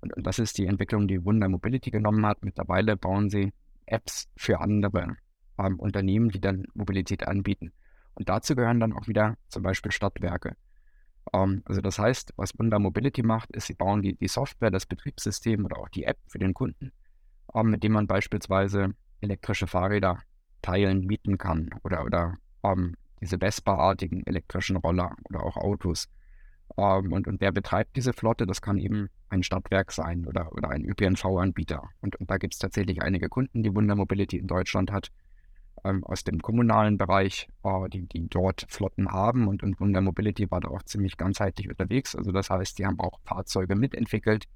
Und, 0.00 0.16
und 0.16 0.26
das 0.26 0.38
ist 0.38 0.56
die 0.56 0.66
Entwicklung, 0.66 1.08
die 1.08 1.22
Wunder 1.26 1.50
Mobility 1.50 1.90
genommen 1.90 2.24
hat. 2.24 2.42
Mittlerweile 2.42 2.96
bauen 2.96 3.28
sie 3.28 3.52
Apps 3.84 4.28
für 4.34 4.60
andere 4.60 5.16
ähm, 5.58 5.78
Unternehmen, 5.78 6.30
die 6.30 6.40
dann 6.40 6.64
Mobilität 6.72 7.28
anbieten. 7.28 7.72
Und 8.16 8.28
dazu 8.28 8.56
gehören 8.56 8.80
dann 8.80 8.92
auch 8.92 9.06
wieder 9.08 9.36
zum 9.48 9.62
Beispiel 9.62 9.92
Stadtwerke. 9.92 10.56
Ähm, 11.32 11.62
also 11.64 11.80
das 11.80 11.98
heißt, 11.98 12.32
was 12.36 12.58
Wunder 12.58 12.78
Mobility 12.78 13.22
macht, 13.22 13.54
ist, 13.54 13.66
sie 13.66 13.74
bauen 13.74 14.02
die, 14.02 14.16
die 14.16 14.28
Software, 14.28 14.70
das 14.70 14.86
Betriebssystem 14.86 15.64
oder 15.64 15.78
auch 15.78 15.88
die 15.88 16.04
App 16.04 16.18
für 16.26 16.38
den 16.38 16.54
Kunden, 16.54 16.92
ähm, 17.54 17.70
mit 17.70 17.82
dem 17.84 17.92
man 17.92 18.06
beispielsweise 18.06 18.94
elektrische 19.20 19.66
Fahrräder 19.66 20.20
teilen, 20.62 21.06
mieten 21.06 21.38
kann 21.38 21.70
oder, 21.84 22.04
oder 22.04 22.34
ähm, 22.62 22.96
diese 23.20 23.38
Vespa-artigen 23.38 24.26
elektrischen 24.26 24.76
Roller 24.76 25.14
oder 25.24 25.42
auch 25.42 25.56
Autos. 25.56 26.08
Und, 26.68 27.26
und 27.26 27.40
wer 27.40 27.52
betreibt 27.52 27.96
diese 27.96 28.12
Flotte? 28.12 28.44
Das 28.46 28.60
kann 28.60 28.78
eben 28.78 29.08
ein 29.28 29.42
Stadtwerk 29.42 29.92
sein 29.92 30.26
oder, 30.26 30.52
oder 30.52 30.70
ein 30.70 30.84
ÖPNV-Anbieter. 30.84 31.88
Und, 32.00 32.16
und 32.16 32.30
da 32.30 32.38
gibt 32.38 32.54
es 32.54 32.58
tatsächlich 32.58 33.02
einige 33.02 33.28
Kunden, 33.28 33.62
die 33.62 33.74
Wunder 33.74 33.94
Mobility 33.94 34.36
in 34.36 34.46
Deutschland 34.46 34.90
hat, 34.92 35.10
ähm, 35.86 36.04
aus 36.04 36.24
dem 36.24 36.40
kommunalen 36.40 36.98
Bereich, 36.98 37.48
äh, 37.62 37.88
die, 37.88 38.06
die 38.06 38.28
dort 38.28 38.66
Flotten 38.68 39.10
haben. 39.12 39.48
Und, 39.48 39.62
und 39.62 39.80
Wunder 39.80 40.00
Mobility 40.00 40.50
war 40.50 40.60
da 40.60 40.68
auch 40.68 40.82
ziemlich 40.82 41.16
ganzheitlich 41.16 41.68
unterwegs. 41.68 42.14
Also 42.16 42.32
das 42.32 42.50
heißt, 42.50 42.78
die 42.78 42.86
haben 42.86 43.00
auch 43.00 43.20
Fahrzeuge 43.24 43.76
mitentwickelt, 43.76 44.46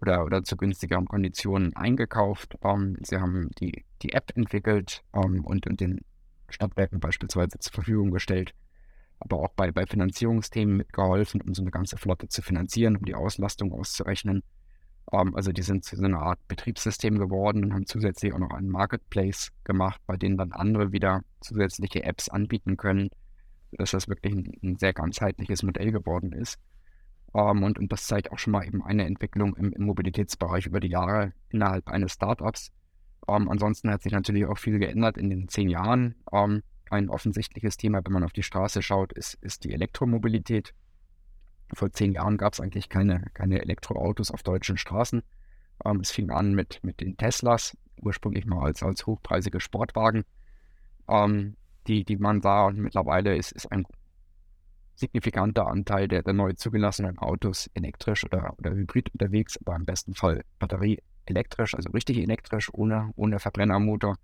oder, 0.00 0.24
oder 0.24 0.44
zu 0.44 0.56
günstigeren 0.56 1.06
Konditionen 1.06 1.74
eingekauft. 1.74 2.56
Ähm, 2.62 2.96
sie 3.02 3.18
haben 3.18 3.50
die, 3.60 3.84
die 4.02 4.12
App 4.12 4.32
entwickelt 4.36 5.02
ähm, 5.12 5.44
und, 5.44 5.66
und 5.66 5.80
den 5.80 6.00
Stadtwerken 6.48 7.00
beispielsweise 7.00 7.58
zur 7.58 7.72
Verfügung 7.72 8.10
gestellt, 8.10 8.54
aber 9.20 9.38
auch 9.38 9.50
bei, 9.50 9.72
bei 9.72 9.86
Finanzierungsthemen 9.86 10.76
mitgeholfen, 10.76 11.40
um 11.42 11.52
so 11.54 11.62
eine 11.62 11.70
ganze 11.70 11.96
Flotte 11.98 12.28
zu 12.28 12.42
finanzieren, 12.42 12.96
um 12.96 13.04
die 13.04 13.14
Auslastung 13.14 13.72
auszurechnen. 13.72 14.42
Ähm, 15.12 15.34
also 15.34 15.52
die 15.52 15.62
sind 15.62 15.84
zu 15.84 15.96
so 15.96 16.04
einer 16.04 16.20
Art 16.20 16.38
Betriebssystem 16.48 17.18
geworden 17.18 17.64
und 17.64 17.74
haben 17.74 17.86
zusätzlich 17.86 18.32
auch 18.32 18.38
noch 18.38 18.50
einen 18.50 18.68
Marketplace 18.68 19.52
gemacht, 19.64 20.00
bei 20.06 20.16
denen 20.16 20.36
dann 20.36 20.52
andere 20.52 20.92
wieder 20.92 21.22
zusätzliche 21.40 22.02
Apps 22.04 22.28
anbieten 22.28 22.76
können, 22.76 23.10
dass 23.72 23.92
das 23.92 24.08
wirklich 24.08 24.34
ein, 24.34 24.52
ein 24.62 24.76
sehr 24.76 24.92
ganzheitliches 24.92 25.62
Modell 25.62 25.92
geworden 25.92 26.32
ist. 26.32 26.58
Um, 27.32 27.58
ähm, 27.58 27.62
und, 27.62 27.78
und 27.78 27.92
das 27.92 28.06
zeigt 28.06 28.32
auch 28.32 28.38
schon 28.38 28.52
mal 28.52 28.66
eben 28.66 28.82
eine 28.82 29.04
Entwicklung 29.04 29.54
im, 29.56 29.72
im 29.72 29.84
Mobilitätsbereich 29.84 30.66
über 30.66 30.80
die 30.80 30.88
Jahre 30.88 31.32
innerhalb 31.50 31.86
eines 31.88 32.12
Startups. 32.12 32.72
Um, 33.26 33.42
ähm, 33.42 33.48
ansonsten 33.50 33.90
hat 33.90 34.02
sich 34.02 34.12
natürlich 34.12 34.46
auch 34.46 34.56
viel 34.56 34.78
geändert 34.78 35.18
in 35.18 35.28
den 35.28 35.48
zehn 35.48 35.68
Jahren. 35.68 36.14
Um, 36.30 36.62
ein 36.90 37.10
offensichtliches 37.10 37.76
Thema, 37.76 38.00
wenn 38.02 38.12
man 38.14 38.24
auf 38.24 38.32
die 38.32 38.42
Straße 38.42 38.80
schaut, 38.80 39.12
ist, 39.12 39.34
ist 39.42 39.64
die 39.64 39.72
Elektromobilität. 39.74 40.72
Vor 41.74 41.92
zehn 41.92 42.12
Jahren 42.12 42.38
gab 42.38 42.54
es 42.54 42.60
eigentlich 42.60 42.88
keine, 42.88 43.24
keine 43.34 43.60
Elektroautos 43.60 44.30
auf 44.30 44.42
deutschen 44.42 44.76
Straßen. 44.76 45.22
es 46.00 46.10
fing 46.10 46.30
an 46.30 46.54
mit, 46.54 46.80
mit 46.82 47.00
den 47.00 47.16
Teslas, 47.16 47.76
ursprünglich 48.00 48.46
mal 48.46 48.64
als, 48.64 48.82
als 48.82 49.06
hochpreisige 49.06 49.60
Sportwagen, 49.60 50.24
die, 51.86 52.04
die 52.04 52.16
man 52.16 52.40
sah. 52.40 52.66
Und 52.66 52.78
mittlerweile 52.78 53.36
ist, 53.36 53.52
ist 53.52 53.70
ein 53.70 53.84
signifikanter 54.98 55.68
Anteil 55.68 56.08
der, 56.08 56.22
der 56.22 56.34
neu 56.34 56.52
zugelassenen 56.54 57.18
Autos 57.18 57.70
elektrisch 57.74 58.24
oder, 58.24 58.54
oder 58.58 58.72
hybrid 58.72 59.12
unterwegs, 59.12 59.56
aber 59.64 59.76
im 59.76 59.84
besten 59.84 60.14
Fall 60.14 60.44
Batterie 60.58 61.00
elektrisch, 61.26 61.74
also 61.74 61.90
richtig 61.90 62.18
elektrisch, 62.18 62.72
ohne, 62.72 63.12
ohne 63.14 63.38
Verbrennermotor. 63.38 64.16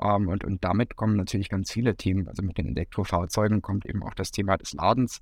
Ähm, 0.00 0.28
und, 0.28 0.44
und 0.44 0.64
damit 0.64 0.96
kommen 0.96 1.16
natürlich 1.16 1.48
ganz 1.48 1.70
viele 1.70 1.96
Themen. 1.96 2.28
Also 2.28 2.42
mit 2.42 2.58
den 2.58 2.68
Elektrofahrzeugen 2.68 3.62
kommt 3.62 3.86
eben 3.86 4.02
auch 4.02 4.14
das 4.14 4.32
Thema 4.32 4.56
des 4.56 4.72
Ladens. 4.72 5.20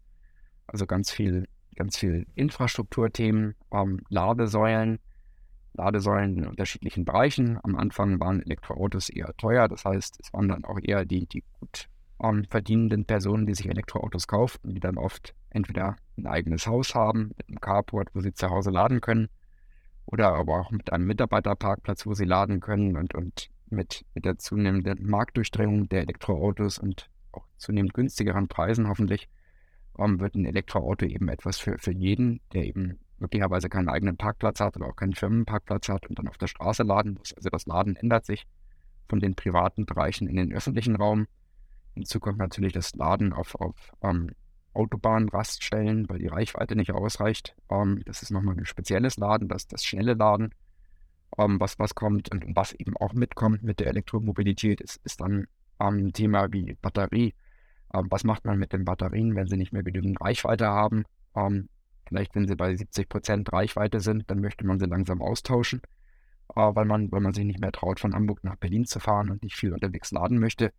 Also 0.73 0.87
ganz 0.87 1.11
viel, 1.11 1.49
ganz 1.75 1.99
viel 1.99 2.27
Infrastrukturthemen, 2.35 3.55
ähm, 3.73 4.01
Ladesäulen, 4.09 5.01
Ladesäulen 5.75 6.39
in 6.39 6.47
unterschiedlichen 6.47 7.05
Bereichen. 7.05 7.59
Am 7.63 7.77
Anfang 7.77 8.21
waren 8.21 8.41
Elektroautos 8.41 9.09
eher 9.09 9.37
teuer, 9.37 9.69
das 9.69 9.85
heißt, 9.85 10.19
es 10.23 10.33
waren 10.33 10.49
dann 10.49 10.65
auch 10.65 10.79
eher 10.81 11.05
die, 11.05 11.27
die 11.27 11.43
gut 11.59 11.89
ähm, 12.23 12.45
verdienenden 12.49 13.05
Personen, 13.05 13.47
die 13.47 13.55
sich 13.55 13.69
Elektroautos 13.69 14.29
kauften, 14.29 14.75
die 14.75 14.81
dann 14.81 14.97
oft 14.97 15.35
entweder 15.51 15.97
ein 16.17 16.27
eigenes 16.27 16.67
Haus 16.67 16.95
haben 16.95 17.33
mit 17.37 17.49
einem 17.49 17.61
Carport, 17.61 18.15
wo 18.15 18.21
sie 18.21 18.33
zu 18.33 18.49
Hause 18.49 18.71
laden 18.71 19.01
können, 19.01 19.29
oder 20.07 20.35
aber 20.35 20.61
auch 20.61 20.71
mit 20.71 20.93
einem 20.93 21.07
Mitarbeiterparkplatz, 21.07 22.07
wo 22.07 22.15
sie 22.15 22.25
laden 22.25 22.61
können 22.61 22.97
und, 22.97 23.15
und 23.15 23.51
mit, 23.71 24.05
mit 24.15 24.25
der 24.25 24.39
zunehmenden 24.39 25.09
Marktdurchdringung 25.09 25.89
der 25.89 26.03
Elektroautos 26.03 26.79
und 26.79 27.09
auch 27.33 27.47
zunehmend 27.57 27.95
günstigeren 27.95 28.49
Preisen 28.49 28.89
hoffentlich, 28.89 29.29
ähm, 29.99 30.21
wird 30.21 30.35
ein 30.35 30.45
Elektroauto 30.45 31.07
eben 31.07 31.29
etwas 31.29 31.59
für, 31.59 31.79
für 31.79 31.93
jeden, 31.93 32.41
der 32.53 32.65
eben 32.65 32.99
möglicherweise 33.19 33.69
keinen 33.69 33.89
eigenen 33.89 34.17
Parkplatz 34.17 34.61
hat 34.61 34.77
oder 34.77 34.87
auch 34.87 34.97
keinen 34.97 35.15
Firmenparkplatz 35.15 35.89
hat 35.89 36.09
und 36.09 36.19
dann 36.19 36.29
auf 36.29 36.39
der 36.39 36.47
Straße 36.47 36.83
laden 36.83 37.15
muss. 37.15 37.35
Also 37.35 37.51
das 37.51 37.67
Laden 37.67 37.97
ändert 37.97 38.25
sich 38.25 38.47
von 39.09 39.21
den 39.21 39.35
privaten 39.35 39.85
Bereichen 39.85 40.27
in 40.29 40.37
den 40.37 40.53
öffentlichen 40.53 40.97
Raum. 40.97 41.27
Hinzu 41.95 42.21
kommt 42.21 42.39
natürlich 42.39 42.73
das 42.73 42.95
Laden 42.95 43.33
auf, 43.33 43.55
auf 43.57 43.93
ähm, 44.03 44.31
Autobahnraststellen, 44.73 46.09
weil 46.09 46.19
die 46.19 46.29
Reichweite 46.29 46.77
nicht 46.77 46.93
ausreicht. 46.93 47.57
Ähm, 47.71 48.03
das 48.07 48.23
ist 48.23 48.31
nochmal 48.31 48.57
ein 48.57 48.65
spezielles 48.65 49.17
Laden, 49.17 49.49
das, 49.49 49.67
das 49.67 49.85
schnelle 49.85 50.15
Laden, 50.15 50.55
ähm, 51.39 51.61
was, 51.61 51.79
was 51.79 51.95
kommt 51.95 52.31
und 52.31 52.45
was 52.57 52.73
eben 52.73 52.97
auch 52.97 53.13
mitkommt 53.13 53.63
mit 53.63 53.81
der 53.81 53.89
Elektromobilität, 53.89 54.81
ist, 54.81 55.01
ist 55.05 55.21
dann 55.21 55.47
ähm, 55.81 56.13
Thema 56.13 56.53
wie 56.53 56.77
Batterie. 56.81 57.35
Ähm, 57.93 58.07
was 58.11 58.25
macht 58.25 58.45
man 58.45 58.59
mit 58.59 58.73
den 58.73 58.85
Batterien, 58.85 59.35
wenn 59.35 59.49
sie 59.49 59.57
nicht 59.57 59.73
mehr 59.73 59.83
genügend 59.83 60.21
Reichweite 60.21 60.67
haben? 60.67 61.05
Ähm, 61.35 61.69
vielleicht, 62.07 62.35
wenn 62.35 62.47
sie 62.47 62.57
bei 62.57 62.73
70% 62.73 63.53
Reichweite 63.53 64.01
sind, 64.01 64.31
dann 64.31 64.41
möchte 64.41 64.67
man 64.67 64.79
sie 64.79 64.87
langsam 64.87 65.23
austauschen, 65.23 65.83
äh, 66.55 66.61
weil, 66.61 66.85
man, 66.85 67.11
weil 67.11 67.21
man 67.21 67.33
sich 67.33 67.45
nicht 67.45 67.61
mehr 67.61 67.73
traut, 67.73 68.01
von 68.01 68.15
Hamburg 68.15 68.45
nach 68.45 68.57
Berlin 68.57 68.85
zu 68.85 69.01
fahren 69.01 69.31
und 69.31 69.43
nicht 69.43 69.57
viel 69.57 69.73
unterwegs 69.73 70.11
laden 70.13 70.39
möchte. 70.39 70.73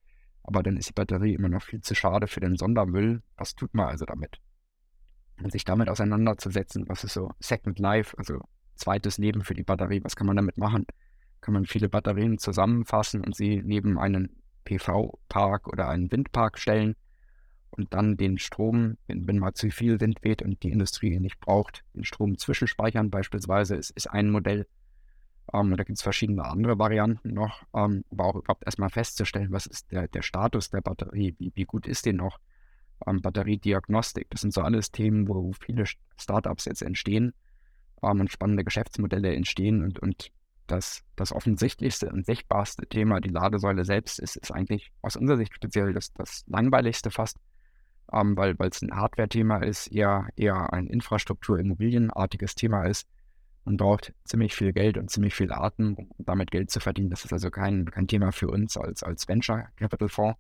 Aber 0.44 0.64
dann 0.64 0.78
ist 0.78 0.90
die 0.90 0.94
Batterie 0.94 1.36
immer 1.36 1.50
noch 1.50 1.62
viel 1.62 1.82
zu 1.82 1.94
schade 1.96 2.28
für 2.28 2.40
den 2.40 2.58
Sondermüll. 2.58 3.22
Was 3.38 3.56
tut 3.56 3.74
man 3.74 3.88
also 3.88 4.06
damit? 4.06 4.40
Und 5.44 5.52
sich 5.52 5.66
damit 5.66 5.90
auseinanderzusetzen, 5.90 6.88
was 6.88 7.04
ist 7.04 7.14
so 7.14 7.32
Second 7.40 7.80
Life, 7.80 8.18
also 8.18 8.40
zweites 8.76 9.18
Leben 9.18 9.44
für 9.44 9.54
die 9.54 9.64
Batterie, 9.64 10.04
was 10.04 10.16
kann 10.16 10.28
man 10.28 10.36
damit 10.36 10.58
machen? 10.58 10.86
Kann 11.42 11.54
man 11.54 11.66
viele 11.66 11.90
Batterien 11.90 12.38
zusammenfassen 12.38 13.24
und 13.24 13.36
sie 13.36 13.62
neben 13.64 14.00
einen 14.00 14.42
PV-Park 14.66 15.68
oder 15.68 15.90
einen 15.90 16.12
Windpark 16.12 16.58
stellen 16.58 16.96
und 17.72 17.94
dann 17.94 18.18
den 18.18 18.38
Strom, 18.38 18.98
wenn, 19.08 19.28
wenn 19.28 19.40
mal 19.40 19.54
zu 19.54 19.70
viel 19.70 20.00
Wind 20.00 20.24
weht 20.24 20.42
und 20.42 20.62
die 20.64 20.72
Industrie 20.72 21.14
ihn 21.14 21.22
nicht 21.22 21.40
braucht, 21.40 21.84
den 21.94 22.04
Strom 22.04 22.38
zwischenspeichern 22.38 23.10
beispielsweise, 23.10 23.76
ist, 23.76 23.92
ist 23.92 24.08
ein 24.08 24.30
Modell. 24.30 24.68
Ähm, 25.54 25.76
da 25.76 25.84
gibt 25.84 25.98
es 25.98 26.04
verschiedene 26.04 26.46
andere 26.46 26.78
Varianten 26.78 27.34
noch, 27.34 27.64
ähm, 27.74 28.04
aber 28.12 28.26
auch 28.26 28.36
überhaupt 28.36 28.66
erstmal 28.66 28.90
festzustellen, 28.90 29.52
was 29.52 29.66
ist 29.66 29.92
der, 29.92 30.08
der 30.08 30.22
Status 30.22 30.70
der 30.70 30.82
Batterie, 30.82 31.36
wie, 31.40 31.52
wie 31.56 31.66
gut 31.66 31.88
ist 31.88 32.06
die 32.06 32.14
noch? 32.14 32.40
Ähm, 33.08 33.22
Batteriediagnostik, 33.22 34.30
das 34.30 34.42
sind 34.42 34.54
so 34.54 34.62
alles 34.62 34.92
Themen, 34.92 35.28
wo 35.28 35.52
viele 35.54 35.86
Startups 36.18 36.66
jetzt 36.66 36.84
entstehen 36.84 37.34
ähm, 38.04 38.20
und 38.20 38.32
spannende 38.32 38.64
Geschäftsmodelle 38.64 39.34
entstehen 39.36 39.84
und, 39.84 40.00
und 40.00 40.32
das, 40.68 41.04
das 41.16 41.34
offensichtlichste 41.34 42.10
und 42.10 42.26
sichtbarste 42.26 42.88
Thema, 42.88 43.20
die 43.20 43.30
Ladesäule 43.30 43.84
selbst, 43.84 44.20
ist, 44.20 44.38
ist 44.38 44.52
eigentlich 44.52 44.92
aus 45.02 45.16
unserer 45.18 45.38
Sicht 45.38 45.54
speziell 45.54 45.94
das, 45.94 46.14
das 46.14 46.44
langweiligste 46.48 47.12
fast, 47.12 47.38
ähm, 48.14 48.38
weil 48.38 48.56
es 48.60 48.82
ein 48.82 48.96
Hardware-Thema 48.96 49.64
ist, 49.64 49.88
eher, 49.88 50.28
eher 50.36 50.74
ein 50.74 50.88
Infrastruktur-Immobilienartiges 50.88 52.56
Thema 52.56 52.86
ist 52.86 53.08
man 53.64 53.78
braucht 53.78 54.14
ziemlich 54.24 54.56
viel 54.56 54.74
Geld 54.74 54.98
und 54.98 55.10
ziemlich 55.10 55.36
viel 55.36 55.52
Atem, 55.52 55.96
um 55.96 56.26
damit 56.26 56.52
Geld 56.52 56.72
zu 56.72 56.80
verdienen. 56.80 57.10
Das 57.10 57.26
ist 57.26 57.34
also 57.34 57.52
kein, 57.52 57.86
kein 57.86 58.08
Thema 58.08 58.32
für 58.32 58.48
uns 58.48 58.76
als, 58.76 59.04
als 59.04 59.28
Venture 59.28 59.70
Capital 59.76 60.10
Fonds. 60.10 60.40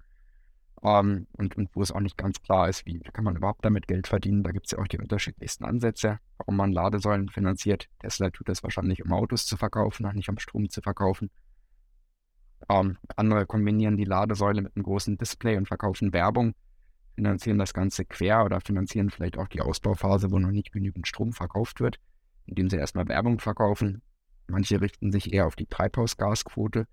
Ähm, 0.83 1.27
und, 1.33 1.55
und 1.55 1.69
wo 1.73 1.83
es 1.83 1.91
auch 1.91 1.99
nicht 1.99 2.17
ganz 2.17 2.41
klar 2.41 2.67
ist, 2.67 2.87
wie 2.87 2.99
kann 2.99 3.23
man 3.23 3.35
überhaupt 3.35 3.63
damit 3.63 3.87
Geld 3.87 4.07
verdienen. 4.07 4.41
Da 4.41 4.51
gibt 4.51 4.65
es 4.65 4.71
ja 4.71 4.79
auch 4.79 4.87
die 4.87 4.97
unterschiedlichsten 4.97 5.65
Ansätze, 5.65 6.17
warum 6.37 6.55
man 6.55 6.71
Ladesäulen 6.71 7.29
finanziert. 7.29 7.87
Tesla 7.99 8.31
tut 8.31 8.49
das 8.49 8.63
wahrscheinlich, 8.63 9.05
um 9.05 9.13
Autos 9.13 9.45
zu 9.45 9.57
verkaufen, 9.57 10.09
nicht 10.15 10.29
um 10.29 10.39
Strom 10.39 10.69
zu 10.69 10.81
verkaufen. 10.81 11.29
Ähm, 12.69 12.97
andere 13.15 13.45
kombinieren 13.45 13.97
die 13.97 14.05
Ladesäule 14.05 14.63
mit 14.63 14.75
einem 14.75 14.83
großen 14.83 15.17
Display 15.17 15.57
und 15.57 15.67
verkaufen 15.67 16.13
Werbung, 16.13 16.53
finanzieren 17.15 17.57
das 17.57 17.73
Ganze 17.73 18.05
quer 18.05 18.45
oder 18.45 18.61
finanzieren 18.61 19.09
vielleicht 19.09 19.37
auch 19.37 19.47
die 19.47 19.61
Ausbauphase, 19.61 20.31
wo 20.31 20.39
noch 20.39 20.51
nicht 20.51 20.71
genügend 20.71 21.07
Strom 21.07 21.33
verkauft 21.33 21.79
wird 21.79 21.99
indem 22.45 22.69
sie 22.69 22.77
erstmal 22.77 23.07
Werbung 23.07 23.39
verkaufen. 23.39 24.01
Manche 24.47 24.81
richten 24.81 25.11
sich 25.11 25.33
eher 25.33 25.47
auf 25.47 25.55
die 25.55 25.67
Treibhausgasquote, 25.67 26.85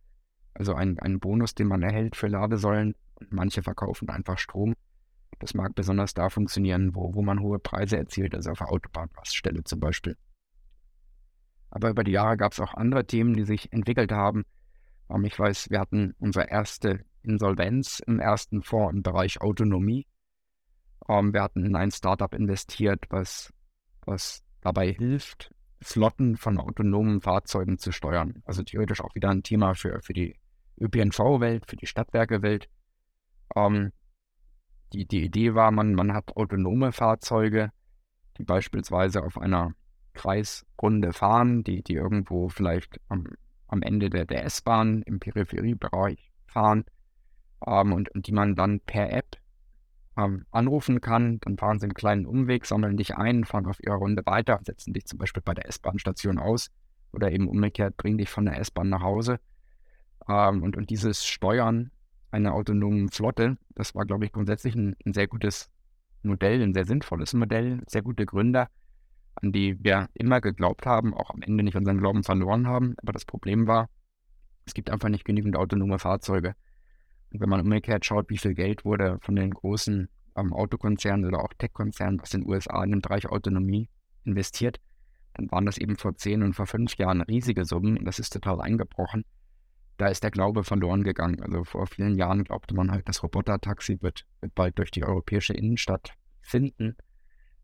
also 0.55 0.75
einen, 0.75 0.99
einen 0.99 1.21
Bonus, 1.21 1.55
den 1.55 1.69
man 1.69 1.83
erhält 1.83 2.17
für 2.17 2.29
Ladesäulen. 2.29 2.95
Manche 3.31 3.63
verkaufen 3.63 4.09
einfach 4.09 4.39
Strom. 4.39 4.75
Das 5.41 5.55
mag 5.55 5.75
besonders 5.75 6.15
da 6.15 6.31
funktionieren, 6.31 6.95
wo, 6.95 7.15
wo 7.15 7.23
man 7.23 7.41
hohe 7.41 7.59
Preise 7.59 7.97
erzielt, 7.97 8.35
also 8.35 8.51
auf 8.51 8.59
der 8.59 8.71
Autobahnraststelle 8.71 9.65
zum 9.65 9.81
Beispiel. 9.81 10.17
Aber 11.71 11.91
über 11.91 12.05
die 12.05 12.13
Jahre 12.13 12.37
gab 12.37 12.53
es 12.53 12.61
auch 12.61 12.75
andere 12.75 13.07
Themen, 13.07 13.35
die 13.35 13.45
sich 13.45 13.73
entwickelt 13.73 14.13
haben. 14.13 14.45
Ich 15.25 15.39
weiß, 15.39 15.71
wir 15.71 15.81
hatten 15.81 16.15
unsere 16.19 16.49
erste 16.49 17.05
Insolvenz 17.29 18.01
im 18.01 18.19
ersten 18.19 18.63
Fonds 18.63 18.95
im 18.95 19.03
Bereich 19.03 19.41
Autonomie. 19.41 20.07
Ähm, 21.09 21.33
wir 21.33 21.43
hatten 21.43 21.65
in 21.65 21.77
ein 21.77 21.91
Startup 21.91 22.33
investiert, 22.35 23.05
was, 23.11 23.53
was 24.05 24.43
dabei 24.61 24.93
hilft, 24.93 25.55
Flotten 25.81 26.37
von 26.37 26.59
autonomen 26.59 27.21
Fahrzeugen 27.21 27.79
zu 27.79 27.93
steuern. 27.93 28.43
Also 28.45 28.63
theoretisch 28.63 29.01
auch 29.01 29.15
wieder 29.15 29.31
ein 29.31 29.43
Thema 29.43 29.75
für, 29.75 30.01
für 30.03 30.13
die 30.13 30.37
ÖPNV-Welt, 30.81 31.67
für 31.67 31.77
die 31.77 31.87
Stadtwerke-Welt. 31.87 32.69
Ähm, 33.55 33.93
die, 34.93 35.07
die 35.07 35.25
Idee 35.25 35.55
war, 35.55 35.71
man, 35.71 35.95
man 35.95 36.15
hat 36.15 36.37
autonome 36.37 36.93
Fahrzeuge, 36.93 37.71
die 38.39 38.45
beispielsweise 38.45 39.23
auf 39.23 39.39
einer 39.39 39.75
Kreisrunde 40.15 41.13
fahren, 41.13 41.63
die, 41.63 41.83
die 41.83 41.95
irgendwo 41.95 42.49
vielleicht 42.49 43.01
am, 43.09 43.27
am 43.69 43.83
Ende 43.83 44.11
der, 44.11 44.25
der 44.25 44.45
S-Bahn 44.45 45.03
im 45.03 45.21
Peripheriebereich 45.21 46.33
fahren 46.47 46.85
ähm, 47.67 47.93
und, 47.93 48.09
und 48.15 48.27
die 48.27 48.33
man 48.33 48.55
dann 48.55 48.81
per 48.81 49.13
App 49.13 49.37
ähm, 50.17 50.45
anrufen 50.51 51.01
kann. 51.01 51.39
Dann 51.41 51.57
fahren 51.57 51.79
sie 51.79 51.85
einen 51.85 51.95
kleinen 51.95 52.27
Umweg, 52.27 52.67
sammeln 52.67 52.97
dich 52.97 53.17
ein, 53.17 53.45
fahren 53.45 53.67
auf 53.67 53.83
ihrer 53.83 53.97
Runde 53.97 54.25
weiter, 54.27 54.61
setzen 54.65 54.93
dich 54.93 55.07
zum 55.07 55.19
Beispiel 55.19 55.43
bei 55.43 55.55
der 55.55 55.69
S-Bahn-Station 55.69 56.39
aus 56.39 56.71
oder 57.13 57.31
eben 57.33 57.49
umgekehrt 57.49 57.97
bringen 57.97 58.19
dich 58.19 58.29
von 58.29 58.45
der 58.45 58.59
S-Bahn 58.59 58.89
nach 58.89 59.03
Hause. 59.03 59.41
Ähm, 60.29 60.63
und, 60.63 60.77
und 60.77 60.91
dieses 60.91 61.25
Steuern 61.25 61.91
einer 62.31 62.55
autonomen 62.55 63.09
Flotte, 63.09 63.57
das 63.71 63.95
war, 63.95 64.05
glaube 64.05 64.27
ich, 64.27 64.33
grundsätzlich 64.33 64.75
ein, 64.75 64.97
ein 65.07 65.15
sehr 65.15 65.29
gutes 65.29 65.71
Modell, 66.23 66.63
ein 66.63 66.75
sehr 66.75 66.85
sinnvolles 66.85 67.33
Modell, 67.33 67.81
sehr 67.87 68.03
gute 68.03 68.27
Gründer, 68.27 68.69
an 69.37 69.53
die 69.53 69.83
wir 69.83 70.09
immer 70.15 70.41
geglaubt 70.41 70.85
haben, 70.85 71.15
auch 71.15 71.31
am 71.31 71.43
Ende 71.43 71.63
nicht 71.63 71.77
unseren 71.77 71.99
Glauben 71.99 72.25
verloren 72.25 72.67
haben. 72.67 72.95
Aber 72.99 73.13
das 73.13 73.25
Problem 73.25 73.67
war, 73.67 73.89
es 74.67 74.75
gibt 74.75 74.91
einfach 74.91 75.09
nicht 75.09 75.25
genügend 75.25 75.57
autonome 75.57 75.99
Fahrzeuge. 75.99 76.55
Wenn 77.31 77.49
man 77.49 77.61
umgekehrt 77.61 78.05
schaut, 78.05 78.31
wie 78.31 78.39
viel 78.39 78.55
Geld 78.55 78.85
wurde 78.85 79.19
von 79.21 79.37
den 79.37 79.51
großen 79.51 80.09
ähm, 80.37 80.53
Autokonzernen 80.53 81.27
oder 81.27 81.43
auch 81.43 81.53
Tech-Konzernen 81.59 82.21
aus 82.21 82.31
den 82.31 82.47
USA 82.47 82.83
in 82.85 82.91
den 82.91 83.03
Bereich 83.03 83.27
Autonomie 83.27 83.89
investiert, 84.25 84.81
dann 85.35 85.51
waren 85.51 85.67
das 85.67 85.79
eben 85.79 85.97
vor 85.97 86.17
zehn 86.17 86.43
und 86.43 86.55
vor 86.55 86.67
fünf 86.67 86.97
Jahren 86.97 87.21
riesige 87.23 87.65
Summen 87.65 87.99
und 87.99 88.05
das 88.05 88.19
ist 88.19 88.33
total 88.33 88.61
eingebrochen. 88.61 89.25
Da 89.97 90.09
ist 90.09 90.23
der 90.23 90.31
Glaube 90.31 90.65
verloren 90.65 91.03
gegangen. 91.03 91.43
Also 91.43 91.65
vor 91.65 91.87
vielen 91.87 92.17
Jahren 92.17 92.45
glaubte 92.45 92.75
man 92.75 92.91
halt, 92.91 93.09
das 93.09 93.23
Roboter-Taxi 93.23 93.99
wird, 94.01 94.25
wird 94.41 94.55
bald 94.55 94.79
durch 94.79 94.91
die 94.91 95.05
europäische 95.05 95.55
Innenstadt 95.55 96.13
finden 96.41 96.97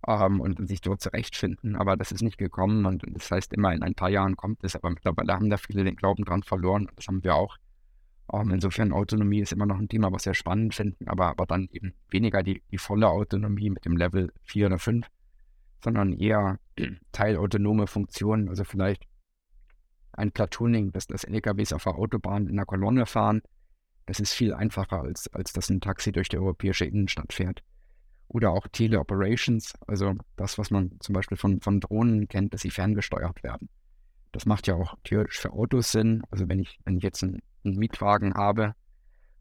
ähm, 0.07 0.41
und 0.41 0.67
sich 0.69 0.81
dort 0.81 1.01
zurechtfinden. 1.01 1.77
Aber 1.77 1.97
das 1.97 2.13
ist 2.13 2.23
nicht 2.23 2.39
gekommen 2.39 2.87
und 2.87 3.05
das 3.07 3.31
heißt 3.31 3.53
immer, 3.55 3.73
in 3.73 3.83
ein 3.83 3.95
paar 3.95 4.11
Jahren 4.11 4.37
kommt 4.37 4.65
es. 4.65 4.75
Aber 4.75 4.91
mittlerweile 4.91 5.33
haben 5.33 5.49
da 5.49 5.57
viele 5.57 5.85
den 5.85 5.97
Glauben 5.97 6.25
dran 6.25 6.43
verloren. 6.43 6.89
Das 6.97 7.07
haben 7.07 7.23
wir 7.23 7.37
auch. 7.37 7.57
Um, 8.27 8.49
ähm, 8.49 8.55
insofern 8.55 8.93
Autonomie 8.93 9.41
ist 9.41 9.53
immer 9.53 9.67
noch 9.67 9.79
ein 9.79 9.89
Thema, 9.89 10.11
was 10.11 10.25
wir 10.25 10.35
spannend 10.35 10.75
finden, 10.75 11.09
aber, 11.09 11.27
aber 11.27 11.47
dann 11.47 11.69
eben 11.71 11.93
weniger 12.11 12.43
die, 12.43 12.63
die 12.71 12.79
volle 12.79 13.09
Autonomie 13.09 13.71
mit 13.71 13.85
dem 13.85 13.97
Level 13.97 14.33
4 14.45 14.67
oder 14.67 14.79
5, 14.79 15.07
sondern 15.83 16.13
eher 16.13 16.59
teilautonome 17.13 17.87
Funktionen, 17.87 18.49
also 18.49 18.65
vielleicht 18.65 19.05
ein 20.13 20.33
Platooning, 20.33 20.93
dass 20.93 21.07
das 21.07 21.25
LKWs 21.25 21.73
auf 21.73 21.85
der 21.85 21.97
Autobahn 21.97 22.47
in 22.47 22.57
der 22.57 22.67
Kolonne 22.67 23.05
fahren. 23.05 23.43
Das 24.07 24.21
ist 24.21 24.33
viel 24.33 24.55
einfacher, 24.55 25.03
als, 25.03 25.33
als 25.35 25.53
dass 25.53 25.69
ein 25.71 25.81
Taxi 25.81 26.13
durch 26.13 26.29
die 26.29 26.39
europäische 26.39 26.85
Innenstadt 26.85 27.33
fährt. 27.33 27.63
oder 28.29 28.51
auch 28.51 28.67
Teleoperations, 28.69 29.75
also 29.87 30.15
das, 30.37 30.57
was 30.57 30.71
man 30.71 30.97
zum 31.01 31.13
Beispiel 31.13 31.37
von, 31.37 31.61
von 31.61 31.81
Drohnen 31.81 32.27
kennt, 32.27 32.55
dass 32.55 32.63
sie 32.63 32.71
ferngesteuert 32.71 33.43
werden. 33.43 33.69
Das 34.35 34.47
macht 34.47 34.67
ja 34.67 34.75
auch 34.75 34.97
theoretisch 35.05 35.39
für 35.39 35.53
Autos 35.53 35.93
Sinn. 35.93 36.23
Also 36.31 36.49
wenn 36.49 36.59
ich, 36.59 36.79
wenn 36.85 36.97
ich 36.97 37.03
jetzt 37.03 37.23
einen, 37.23 37.41
einen 37.65 37.77
Mietwagen 37.77 38.35
habe 38.35 38.75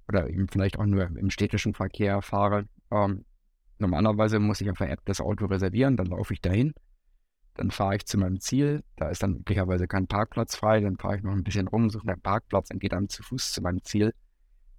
oder 0.08 0.30
eben 0.30 0.48
vielleicht 0.48 0.78
auch 0.78 0.86
nur 0.86 1.04
im 1.04 1.30
städtischen 1.30 1.74
Verkehr 1.74 2.22
fahre, 2.22 2.68
ähm, 2.92 3.26
normalerweise 3.80 4.40
muss 4.40 4.62
ich 4.62 4.70
auf 4.70 4.78
der 4.78 4.92
App 4.92 5.02
das 5.06 5.20
Auto 5.20 5.46
reservieren, 5.48 5.98
dann 5.98 6.08
laufe 6.08 6.34
ich 6.34 6.42
dahin, 6.42 6.74
dann 7.56 7.72
fahre 7.72 7.96
ich 7.96 8.06
zu 8.06 8.18
meinem 8.18 8.40
Ziel, 8.40 8.84
da 8.96 9.10
ist 9.10 9.24
dann 9.24 9.34
möglicherweise 9.34 9.88
kein 9.88 10.08
Parkplatz 10.08 10.56
frei, 10.56 10.80
dann 10.80 10.98
fahre 10.98 11.18
ich 11.18 11.24
noch 11.24 11.34
ein 11.34 11.44
bisschen 11.44 11.68
rum, 11.68 11.90
suche 11.90 12.08
einen 12.08 12.22
Parkplatz 12.22 12.70
und 12.72 12.80
gehe 12.80 12.90
dann 12.90 13.10
zu 13.10 13.24
Fuß 13.24 13.52
zu 13.52 13.62
meinem 13.62 13.84
Ziel 13.84 14.14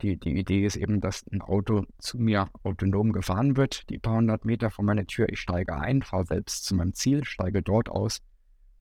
die, 0.02 0.18
die 0.18 0.38
Idee 0.38 0.66
ist 0.66 0.76
eben, 0.76 1.00
dass 1.00 1.24
ein 1.32 1.40
Auto 1.40 1.84
zu 1.98 2.18
mir 2.18 2.48
autonom 2.62 3.12
gefahren 3.12 3.56
wird, 3.56 3.88
die 3.90 3.98
paar 3.98 4.16
hundert 4.16 4.44
Meter 4.44 4.70
vor 4.70 4.84
meiner 4.84 5.06
Tür. 5.06 5.28
Ich 5.28 5.40
steige 5.40 5.76
ein, 5.76 6.02
fahre 6.02 6.26
selbst 6.26 6.64
zu 6.64 6.74
meinem 6.74 6.94
Ziel, 6.94 7.24
steige 7.24 7.62
dort 7.62 7.88
aus 7.88 8.20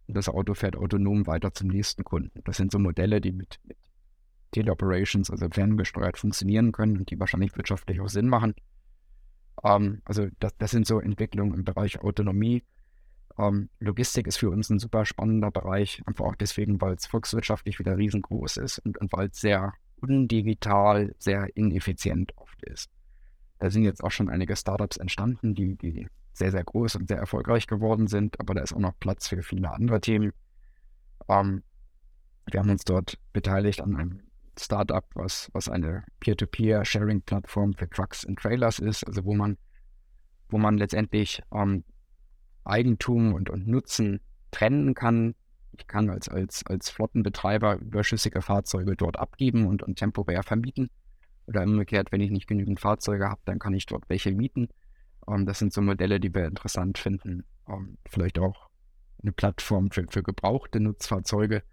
das 0.07 0.29
Auto 0.29 0.53
fährt 0.53 0.75
autonom 0.75 1.27
weiter 1.27 1.53
zum 1.53 1.69
nächsten 1.69 2.03
Kunden. 2.03 2.41
Das 2.43 2.57
sind 2.57 2.71
so 2.71 2.79
Modelle, 2.79 3.21
die 3.21 3.31
mit, 3.31 3.59
mit 3.63 3.77
Teleoperations, 4.51 5.29
also 5.29 5.47
ferngesteuert, 5.49 6.17
funktionieren 6.17 6.71
können 6.71 6.97
und 6.97 7.09
die 7.09 7.19
wahrscheinlich 7.19 7.55
wirtschaftlich 7.55 7.99
auch 8.01 8.09
Sinn 8.09 8.27
machen. 8.27 8.53
Ähm, 9.63 10.01
also 10.05 10.27
das, 10.39 10.55
das 10.57 10.71
sind 10.71 10.87
so 10.87 10.99
Entwicklungen 10.99 11.53
im 11.53 11.63
Bereich 11.63 11.99
Autonomie. 12.01 12.63
Ähm, 13.37 13.69
Logistik 13.79 14.27
ist 14.27 14.37
für 14.37 14.49
uns 14.49 14.69
ein 14.69 14.79
super 14.79 15.05
spannender 15.05 15.51
Bereich, 15.51 16.01
einfach 16.05 16.25
auch 16.25 16.35
deswegen, 16.35 16.79
weil 16.81 16.93
es 16.93 17.07
volkswirtschaftlich 17.07 17.79
wieder 17.79 17.97
riesengroß 17.97 18.57
ist 18.57 18.79
und, 18.79 18.97
und 18.99 19.11
weil 19.13 19.29
es 19.29 19.39
sehr 19.39 19.73
undigital, 20.01 21.15
sehr 21.17 21.47
ineffizient 21.55 22.37
oft 22.37 22.61
ist. 22.63 22.89
Da 23.59 23.69
sind 23.69 23.83
jetzt 23.83 24.03
auch 24.03 24.11
schon 24.11 24.29
einige 24.29 24.55
Startups 24.55 24.97
entstanden, 24.97 25.55
die, 25.55 25.75
die 25.75 26.07
sehr, 26.33 26.51
sehr 26.51 26.63
groß 26.63 26.95
und 26.95 27.07
sehr 27.07 27.17
erfolgreich 27.17 27.67
geworden 27.67 28.07
sind, 28.07 28.39
aber 28.39 28.55
da 28.55 28.61
ist 28.61 28.73
auch 28.73 28.79
noch 28.79 28.97
Platz 28.99 29.27
für 29.27 29.41
viele 29.43 29.71
andere 29.71 30.01
Themen. 30.01 30.33
Ähm, 31.29 31.63
wir 32.51 32.59
haben 32.59 32.69
uns 32.69 32.83
dort 32.83 33.19
beteiligt 33.31 33.81
an 33.81 33.95
einem 33.95 34.21
Startup, 34.59 35.05
was, 35.15 35.49
was 35.53 35.69
eine 35.69 36.03
Peer-to-Peer-Sharing-Plattform 36.19 37.73
für 37.73 37.89
Trucks 37.89 38.25
und 38.25 38.39
Trailers 38.39 38.79
ist, 38.79 39.05
also 39.05 39.23
wo 39.25 39.33
man, 39.33 39.57
wo 40.49 40.57
man 40.57 40.77
letztendlich 40.77 41.41
ähm, 41.53 41.83
Eigentum 42.65 43.33
und, 43.33 43.49
und 43.49 43.67
Nutzen 43.67 44.19
trennen 44.51 44.93
kann 44.93 45.35
ich 45.77 45.87
kann 45.87 46.09
als, 46.09 46.29
als, 46.29 46.65
als 46.67 46.89
Flottenbetreiber 46.89 47.77
überschüssige 47.77 48.41
Fahrzeuge 48.41 48.95
dort 48.95 49.17
abgeben 49.17 49.65
und, 49.67 49.83
und 49.83 49.97
temporär 49.97 50.43
vermieten. 50.43 50.89
Oder 51.47 51.63
umgekehrt, 51.63 52.11
wenn 52.11 52.21
ich 52.21 52.31
nicht 52.31 52.47
genügend 52.47 52.79
Fahrzeuge 52.79 53.27
habe, 53.27 53.41
dann 53.45 53.59
kann 53.59 53.73
ich 53.73 53.85
dort 53.85 54.07
welche 54.07 54.31
mieten. 54.31 54.69
Um, 55.25 55.35
ähm, 55.35 55.45
das 55.45 55.59
sind 55.59 55.73
so 55.73 55.81
Modelle, 55.81 56.19
die 56.19 56.33
wir 56.33 56.45
interessant 56.45 56.97
finden. 56.97 57.45
Um, 57.65 57.73
ähm, 57.73 57.97
vielleicht 58.07 58.39
auch 58.39 58.69
eine 59.21 59.31
Plattform 59.31 59.91
für, 59.91 60.05
für 60.09 60.23
gebrauchte 60.23 60.79
Nutzfahrzeuge. 60.79 61.63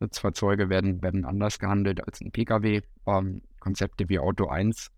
Nutzfahrzeuge 0.00 0.68
werden, 0.68 1.02
werden 1.02 1.24
anders 1.24 1.58
gehandelt 1.58 2.04
als 2.06 2.20
ein 2.20 2.32
Pkw. 2.32 2.82
Um, 3.04 3.26
ähm, 3.26 3.42
Konzepte 3.60 4.08
wie 4.08 4.18
Auto 4.18 4.46
1 4.46 4.92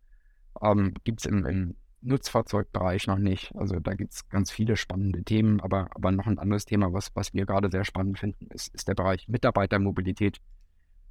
gibt 1.04 1.20
es 1.20 1.26
im, 1.26 1.46
im 1.46 1.76
Nutzfahrzeugbereich 2.02 3.06
noch 3.06 3.18
nicht. 3.18 3.54
Also 3.56 3.78
da 3.78 3.94
gibt 3.94 4.12
es 4.12 4.28
ganz 4.28 4.50
viele 4.50 4.76
spannende 4.76 5.22
Themen, 5.22 5.60
aber, 5.60 5.88
aber 5.94 6.12
noch 6.12 6.26
ein 6.26 6.38
anderes 6.38 6.64
Thema, 6.64 6.92
was, 6.92 7.14
was 7.14 7.34
wir 7.34 7.46
gerade 7.46 7.70
sehr 7.70 7.84
spannend 7.84 8.18
finden, 8.18 8.46
ist, 8.50 8.74
ist 8.74 8.88
der 8.88 8.94
Bereich 8.94 9.28
Mitarbeitermobilität. 9.28 10.40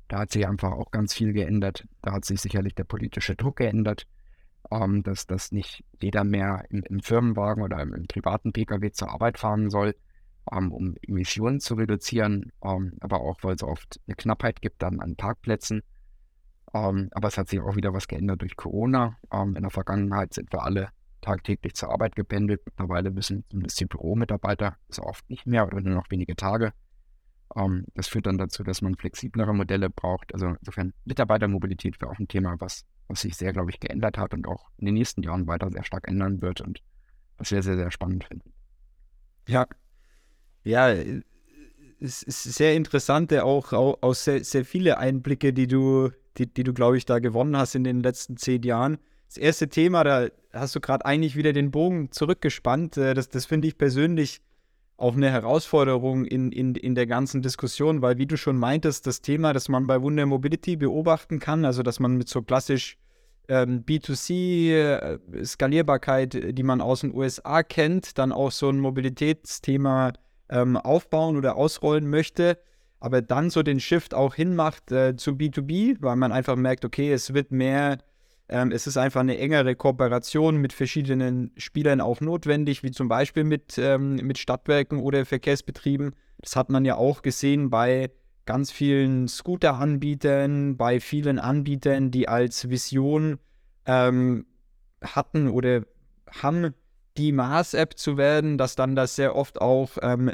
Da 0.08 0.20
hat 0.20 0.32
sich 0.32 0.48
einfach 0.48 0.72
auch 0.72 0.92
ganz 0.92 1.14
viel 1.14 1.34
geändert. 1.34 1.88
Da 2.02 2.14
hat 2.14 2.26
sich 2.26 2.42
sicherlich 2.42 2.74
der 2.76 2.84
politische 2.84 3.36
Druck 3.36 3.58
geändert, 3.58 4.08
ähm, 4.72 5.04
dass, 5.04 5.28
dass 5.28 5.52
nicht 5.52 5.84
jeder 6.00 6.24
mehr 6.24 6.66
im, 6.70 6.84
im 6.84 7.00
Firmenwagen 7.02 7.64
oder 7.64 7.80
im, 7.82 7.94
im, 7.94 8.08
privaten 8.08 8.54
Pkw 8.54 8.92
zur 8.92 9.12
Arbeit 9.12 9.38
fahren 9.38 9.70
soll, 9.70 9.96
ähm, 10.52 10.72
um 10.72 10.96
Emissionen 11.02 11.60
zu 11.60 11.76
reduzieren, 11.76 12.52
ähm, 12.64 12.94
aber 13.00 13.22
auch, 13.22 13.38
weil 13.42 13.56
es 13.56 13.64
oft 13.64 14.00
eine 14.08 14.16
Knappheit 14.16 14.62
gibt 14.62 14.82
dann 14.82 15.00
an 15.00 15.16
Parkplätzen. 15.16 15.84
Ähm, 16.74 17.10
aber 17.12 17.30
es 17.30 17.38
hat 17.38 17.50
sich 17.50 17.60
auch 17.60 17.76
wieder 17.76 17.94
was 17.94 18.08
geändert 18.08 18.42
durch 18.42 18.56
Corona. 18.56 19.18
Ähm, 19.32 19.56
in 19.56 19.64
der 19.64 19.72
Vergangenheit 19.72 20.34
sind 20.34 20.52
wir 20.54 20.64
alle 20.64 20.90
tagtäglich 21.22 21.74
zur 21.76 21.92
Arbeit 21.92 22.16
gependelt. 22.16 22.62
Mittlerweile 22.66 23.12
müssen 23.12 23.44
zumindest 23.50 23.80
die 23.80 23.86
Büromitarbeiter, 23.86 24.78
ist 24.88 25.00
oft 25.00 25.28
nicht 25.30 25.46
mehr 25.46 25.66
oder 25.66 25.82
nur 25.82 25.96
noch 25.96 26.10
wenige 26.10 26.36
Tage. 26.36 26.74
Ähm, 27.56 27.86
das 27.96 28.08
führt 28.08 28.26
dann 28.26 28.38
dazu, 28.38 28.64
dass 28.64 28.82
man 28.82 28.96
flexiblere 28.96 29.54
Modelle 29.54 29.90
braucht. 29.90 30.34
Also 30.34 30.56
insofern 30.60 30.94
Mitarbeitermobilität 31.06 32.00
wäre 32.02 32.12
auch 32.12 32.20
ein 32.20 32.28
Thema, 32.28 32.56
was, 32.60 32.86
was 33.08 33.22
sich 33.22 33.36
sehr, 33.36 33.54
glaube 33.54 33.72
ich, 33.72 33.80
geändert 33.80 34.18
hat 34.18 34.34
und 34.34 34.48
auch 34.48 34.70
in 34.78 34.86
den 34.86 34.96
nächsten 34.96 35.24
Jahren 35.24 35.48
weiter 35.48 35.70
sehr 35.72 35.84
stark 35.84 36.08
ändern 36.08 36.42
wird 36.42 36.62
und 36.62 36.82
was 37.38 37.52
wir 37.52 37.62
sehr, 37.62 37.78
sehr 37.78 37.92
spannend 37.92 38.26
finden. 38.26 38.52
Ja, 39.48 39.68
ja, 40.64 40.90
es 42.00 42.24
ist 42.24 42.44
sehr 42.44 42.76
interessante, 42.76 43.44
auch, 43.44 43.74
auch, 43.74 43.98
auch 44.02 44.14
sehr, 44.14 44.44
sehr 44.44 44.66
viele 44.66 44.98
Einblicke, 44.98 45.54
die 45.54 45.68
du 45.68 46.12
die, 46.40 46.52
die 46.52 46.64
du, 46.64 46.74
glaube 46.74 46.98
ich, 46.98 47.06
da 47.06 47.20
gewonnen 47.20 47.56
hast 47.58 47.76
in 47.76 47.84
den 47.84 48.02
letzten 48.02 48.38
zehn 48.38 48.64
Jahren. 48.64 48.98
Das 49.28 49.38
erste 49.38 49.70
Thema, 49.70 50.04
da 50.04 50.30
hast 50.54 50.76
du 50.76 50.80
gerade 50.80 51.06
eigentlich 51.06 51.36
wieder 51.36 51.54
den 51.54 51.70
Bogen 51.70 52.12
zurückgespannt. 52.12 52.98
Äh, 52.98 53.14
das, 53.14 53.30
das 53.30 53.46
finde 53.46 53.68
ich 53.68 53.78
persönlich 53.78 54.42
auch 55.00 55.16
eine 55.16 55.32
Herausforderung 55.32 56.26
in, 56.26 56.52
in, 56.52 56.76
in 56.76 56.96
der 56.96 57.08
ganzen 57.08 57.42
Diskussion, 57.42 58.02
weil, 58.02 58.18
wie 58.18 58.26
du 58.26 58.38
schon 58.38 58.58
meintest, 58.58 59.08
das 59.08 59.22
Thema, 59.22 59.54
das 59.54 59.70
man 59.70 59.88
bei 59.88 60.02
Wunder 60.02 60.26
Mobility 60.26 60.76
beobachten 60.76 61.40
kann, 61.40 61.66
also 61.66 61.84
dass 61.84 62.00
man 62.00 62.18
mit 62.18 62.30
so 62.30 62.42
klassisch 62.42 62.98
ähm, 63.48 63.86
B2C, 63.86 64.74
äh, 64.74 66.54
die 66.54 66.64
man 66.64 66.82
aus 66.82 67.02
den 67.02 67.14
USA 67.14 67.64
kennt, 67.64 68.18
dann 68.18 68.32
auch 68.32 68.52
so 68.52 68.70
ein 68.70 68.80
Mobilitätsthema 68.80 70.14
ähm, 70.50 70.78
aufbauen 70.78 71.38
oder 71.38 71.56
ausrollen 71.56 72.10
möchte 72.10 72.58
aber 73.00 73.22
dann 73.22 73.50
so 73.50 73.64
den 73.64 73.80
Shift 73.80 74.14
auch 74.14 74.36
hinmacht 74.36 74.92
äh, 74.92 75.16
zu 75.16 75.32
B2B, 75.32 75.98
weil 76.00 76.16
man 76.16 76.32
einfach 76.32 76.56
merkt, 76.56 76.86
okay, 76.86 77.12
es 77.12 77.34
wird 77.34 77.52
mehr, 77.52 78.00
ähm, 78.50 78.72
es 78.72 78.88
ist 78.88 78.98
einfach 78.98 79.22
eine 79.22 79.38
engere 79.38 79.76
Kooperation 79.76 80.58
mit 80.58 80.74
verschiedenen 80.74 81.52
Spielern 81.56 82.02
auch 82.02 82.20
notwendig, 82.20 82.82
wie 82.84 82.92
zum 82.92 83.08
Beispiel 83.08 83.44
mit, 83.44 83.78
ähm, 83.78 84.16
mit 84.16 84.40
Stadtwerken 84.40 85.00
oder 85.00 85.26
Verkehrsbetrieben. 85.26 86.16
Das 86.40 86.56
hat 86.56 86.70
man 86.70 86.84
ja 86.84 86.96
auch 86.96 87.22
gesehen 87.22 87.70
bei 87.70 88.10
ganz 88.46 88.72
vielen 88.72 89.28
Scooter-Anbietern, 89.28 90.78
bei 90.78 91.00
vielen 91.00 91.38
Anbietern, 91.38 92.10
die 92.10 92.28
als 92.28 92.70
Vision 92.70 93.38
ähm, 93.86 94.48
hatten 95.04 95.48
oder 95.48 95.84
haben, 96.42 96.74
die 97.18 97.32
Mars-App 97.32 97.98
zu 97.98 98.18
werden, 98.18 98.58
dass 98.58 98.76
dann 98.76 98.96
das 98.96 99.16
sehr 99.16 99.36
oft 99.36 99.62
auch 99.62 99.92
ähm, 100.02 100.32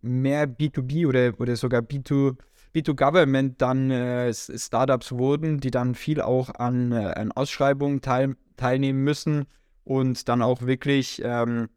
mehr 0.00 0.48
B2B 0.48 1.06
oder, 1.06 1.38
oder 1.38 1.56
sogar 1.56 1.82
B2, 1.82 2.36
B2Government 2.74 3.54
dann 3.58 3.90
äh, 3.90 4.32
Startups 4.32 5.12
wurden, 5.12 5.60
die 5.60 5.70
dann 5.70 5.94
viel 5.94 6.20
auch 6.20 6.50
an, 6.54 6.92
äh, 6.92 7.12
an 7.16 7.32
Ausschreibungen 7.32 8.00
teil, 8.00 8.36
teilnehmen 8.56 9.02
müssen 9.02 9.46
und 9.84 10.28
dann 10.28 10.42
auch 10.42 10.62
wirklich 10.62 11.22
ähm, 11.24 11.68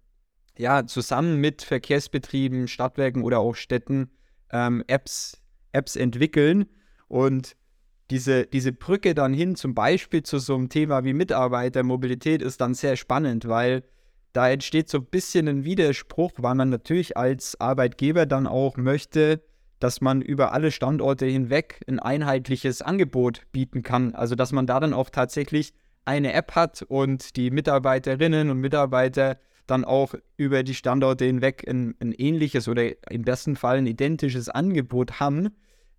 ja, 0.57 0.85
zusammen 0.85 1.37
mit 1.37 1.61
Verkehrsbetrieben, 1.61 2.67
Stadtwerken 2.67 3.23
oder 3.23 3.39
auch 3.39 3.55
Städten 3.55 4.11
ähm, 4.51 4.83
Apps, 4.87 5.41
Apps 5.71 5.95
entwickeln. 5.95 6.65
Und 7.07 7.55
diese, 8.09 8.45
diese 8.45 8.73
Brücke 8.73 9.15
dann 9.15 9.33
hin 9.33 9.55
zum 9.55 9.73
Beispiel 9.73 10.23
zu 10.23 10.39
so 10.39 10.55
einem 10.55 10.69
Thema 10.69 11.03
wie 11.05 11.13
Mitarbeitermobilität 11.13 12.41
ist 12.41 12.59
dann 12.59 12.73
sehr 12.73 12.97
spannend, 12.97 13.47
weil 13.47 13.83
da 14.33 14.49
entsteht 14.49 14.89
so 14.89 14.99
ein 14.99 15.05
bisschen 15.05 15.47
ein 15.47 15.63
Widerspruch, 15.63 16.31
weil 16.37 16.55
man 16.55 16.69
natürlich 16.69 17.17
als 17.17 17.59
Arbeitgeber 17.59 18.25
dann 18.25 18.47
auch 18.47 18.77
möchte, 18.77 19.41
dass 19.81 19.99
man 19.99 20.21
über 20.21 20.53
alle 20.53 20.71
Standorte 20.71 21.25
hinweg 21.25 21.81
ein 21.87 21.99
einheitliches 21.99 22.81
Angebot 22.81 23.41
bieten 23.51 23.83
kann. 23.83 24.15
Also 24.15 24.35
dass 24.35 24.51
man 24.51 24.67
da 24.67 24.79
dann 24.79 24.93
auch 24.93 25.09
tatsächlich 25.09 25.73
eine 26.05 26.33
App 26.33 26.55
hat 26.55 26.83
und 26.83 27.35
die 27.35 27.51
Mitarbeiterinnen 27.51 28.49
und 28.49 28.59
Mitarbeiter 28.59 29.37
dann 29.67 29.83
auch 29.83 30.13
über 30.37 30.63
die 30.63 30.75
Standorte 30.75 31.25
hinweg 31.25 31.65
ein, 31.67 31.95
ein 31.99 32.11
ähnliches 32.13 32.67
oder 32.67 32.91
im 33.11 33.23
besten 33.23 33.55
Fall 33.55 33.77
ein 33.77 33.87
identisches 33.87 34.49
Angebot 34.49 35.19
haben. 35.19 35.49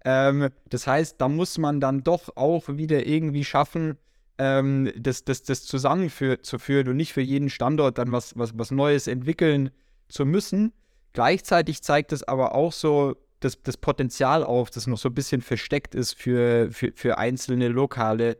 Ähm, 0.04 0.48
das 0.68 0.86
heißt, 0.86 1.20
da 1.20 1.28
muss 1.28 1.58
man 1.58 1.80
dann 1.80 2.04
doch 2.04 2.36
auch 2.36 2.68
wieder 2.68 3.06
irgendwie 3.06 3.44
schaffen, 3.44 3.96
ähm, 4.38 4.92
das, 4.96 5.24
das, 5.24 5.42
das 5.42 5.64
zusammenzuführen 5.64 6.88
und 6.88 6.96
nicht 6.96 7.12
für 7.12 7.20
jeden 7.20 7.50
Standort 7.50 7.98
dann 7.98 8.12
was, 8.12 8.36
was, 8.36 8.56
was 8.56 8.70
Neues 8.70 9.06
entwickeln 9.06 9.70
zu 10.08 10.24
müssen. 10.24 10.72
Gleichzeitig 11.12 11.82
zeigt 11.82 12.12
es 12.12 12.22
aber 12.22 12.54
auch 12.54 12.72
so 12.72 13.16
das, 13.44 13.60
das 13.62 13.76
Potenzial 13.76 14.44
auf, 14.44 14.70
das 14.70 14.86
noch 14.86 14.98
so 14.98 15.08
ein 15.08 15.14
bisschen 15.14 15.40
versteckt 15.40 15.94
ist 15.94 16.14
für, 16.14 16.70
für, 16.70 16.92
für 16.94 17.18
einzelne 17.18 17.68
lokale, 17.68 18.38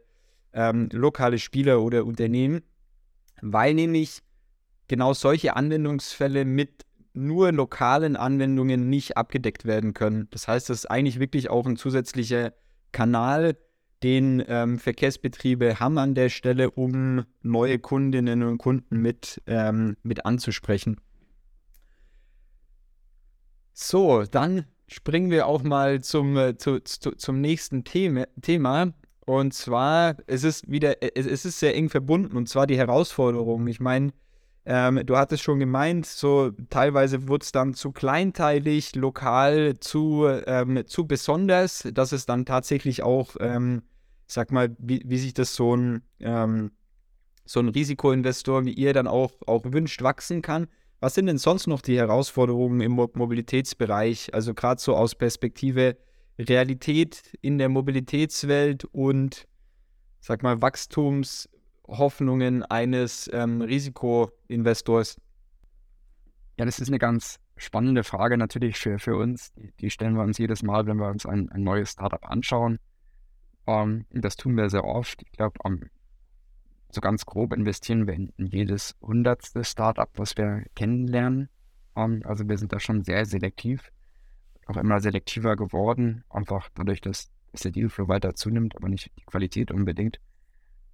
ähm, 0.53 0.89
lokale 0.93 1.39
Spieler 1.39 1.83
oder 1.83 2.05
Unternehmen, 2.05 2.63
weil 3.41 3.75
nämlich 3.75 4.23
genau 4.89 5.13
solche 5.15 5.57
Anwendungsfälle 5.57 6.45
mit 6.45 6.85
nur 7.15 7.53
lokalen 7.53 8.17
Anwendungen 8.17 8.89
nicht 8.89 9.17
abgedeckt 9.17 9.65
werden 9.65 9.93
können. 9.95 10.29
Das 10.31 10.49
heißt, 10.49 10.71
das 10.71 10.79
ist 10.79 10.91
eigentlich 10.91 11.21
wirklich 11.21 11.51
auch 11.51 11.67
ein 11.67 11.77
zusätzlicher 11.77 12.53
Kanal, 12.93 13.57
den 14.03 14.43
ähm, 14.49 14.79
Verkehrsbetriebe 14.79 15.79
haben 15.79 15.99
an 15.99 16.15
der 16.15 16.29
Stelle, 16.29 16.71
um 16.71 17.25
neue 17.43 17.79
Kundinnen 17.79 18.43
und 18.43 18.59
Kunden 18.59 18.97
mit, 18.99 19.41
ähm, 19.47 19.97
mit 20.03 20.27
anzusprechen. 20.27 20.97
So, 23.73 24.25
dann 24.25 24.67
springen 24.89 25.31
wir 25.31 25.47
auch 25.47 25.63
mal 25.63 26.01
zum, 26.03 26.37
äh, 26.37 26.57
zu, 26.57 26.81
zu, 26.83 27.13
zum 27.13 27.41
nächsten 27.41 27.85
Thema, 27.85 28.27
Thema. 28.41 28.93
Und 29.25 29.55
zwar, 29.55 30.17
es 30.27 30.45
ist 30.45 30.71
wieder, 30.71 30.97
es, 31.01 31.27
es 31.27 31.45
ist 31.45 31.61
sehr 31.61 31.75
eng 31.77 31.89
verbunden, 31.89 32.37
und 32.37 32.49
zwar 32.49 32.67
die 32.67 32.77
Herausforderungen. 32.77 33.67
Ich 33.69 33.81
meine, 33.81 34.13
ähm, 34.65 35.01
du 35.05 35.17
hattest 35.17 35.43
schon 35.43 35.59
gemeint, 35.59 36.07
so 36.07 36.53
teilweise 36.71 37.29
wurde 37.29 37.43
es 37.43 37.53
dann 37.53 37.75
zu 37.75 37.91
kleinteilig, 37.91 38.95
lokal, 38.95 39.75
zu, 39.81 40.27
ähm, 40.47 40.87
zu 40.87 41.07
besonders, 41.07 41.89
dass 41.93 42.13
es 42.13 42.27
dann 42.27 42.47
tatsächlich 42.47 43.03
auch, 43.03 43.35
ähm, 43.41 43.83
sag 44.27 44.53
mal, 44.53 44.75
wie, 44.79 45.03
wie 45.05 45.19
sich 45.19 45.35
das 45.35 45.55
so 45.55 45.75
ein, 45.77 46.03
ähm, 46.21 46.71
so 47.45 47.59
ein 47.59 47.69
Risikoinvestor 47.69 48.65
wie 48.65 48.73
ihr 48.73 48.93
dann 48.93 49.09
auch, 49.09 49.33
auch 49.47 49.65
wünscht, 49.65 50.03
wachsen 50.03 50.43
kann. 50.43 50.69
Was 51.03 51.15
sind 51.15 51.27
denn 51.27 51.39
sonst 51.39 51.67
noch 51.67 51.81
die 51.81 51.99
Herausforderungen 51.99 52.81
im 52.81 52.93
Mobilitätsbereich? 52.93 54.33
Also 54.33 54.55
gerade 54.55 54.81
so 54.81 54.95
aus 54.95 55.17
Perspektive 55.17 55.97
Realität 56.39 57.37
in 57.41 57.59
der 57.59 57.69
Mobilitätswelt 57.69 58.85
und, 58.85 59.49
sag 60.21 60.45
mal, 60.45 60.63
Wachstumshoffnungen 60.63 62.63
eines 62.63 63.29
ähm, 63.33 63.63
Risikoinvestors? 63.63 65.21
Ja, 66.57 66.67
das 66.67 66.79
ist 66.79 66.87
eine 66.87 67.01
ganz 67.01 67.41
spannende 67.57 68.05
Frage 68.05 68.39
natürlich 68.39 68.79
für, 68.79 69.01
für 69.01 69.17
uns. 69.17 69.53
Die, 69.55 69.73
die 69.81 69.91
stellen 69.91 70.15
wir 70.15 70.23
uns 70.23 70.39
jedes 70.39 70.63
Mal, 70.63 70.87
wenn 70.87 70.99
wir 70.99 71.09
uns 71.09 71.27
ein, 71.27 71.51
ein 71.51 71.65
neues 71.65 71.91
Startup 71.91 72.25
anschauen. 72.25 72.79
Ähm, 73.67 74.07
das 74.13 74.37
tun 74.37 74.57
wir 74.57 74.71
sehr 74.71 74.85
oft. 74.85 75.21
Ich 75.23 75.33
glaube, 75.33 75.59
um, 75.65 75.81
so 76.95 77.01
ganz 77.01 77.25
grob 77.25 77.53
investieren 77.53 78.07
wir 78.07 78.15
in, 78.15 78.33
jedes 78.37 78.95
hundertste 79.01 79.65
Startup, 79.65 80.11
was 80.15 80.37
wir 80.37 80.65
kennenlernen. 80.75 81.49
Um, 81.95 82.15
ähm, 82.15 82.23
also 82.25 82.49
wir 82.49 82.59
sind 82.59 82.73
da 82.73 82.81
schon 82.81 83.03
sehr 83.05 83.25
selektiv, 83.27 83.91
auch 84.67 84.77
immer 84.77 85.01
selektiver 85.01 85.57
geworden, 85.57 86.25
einfach 86.31 86.69
dadurch, 86.75 87.01
dass, 87.01 87.31
dass 87.51 87.63
der 87.63 87.73
Dealflow 87.73 88.09
weiter 88.09 88.35
zunimmt, 88.35 88.77
aber 88.77 88.89
nicht 88.89 89.11
die 89.19 89.25
Qualität 89.25 89.71
unbedingt. 89.71 90.21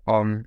Um, 0.05 0.15
ähm, 0.15 0.47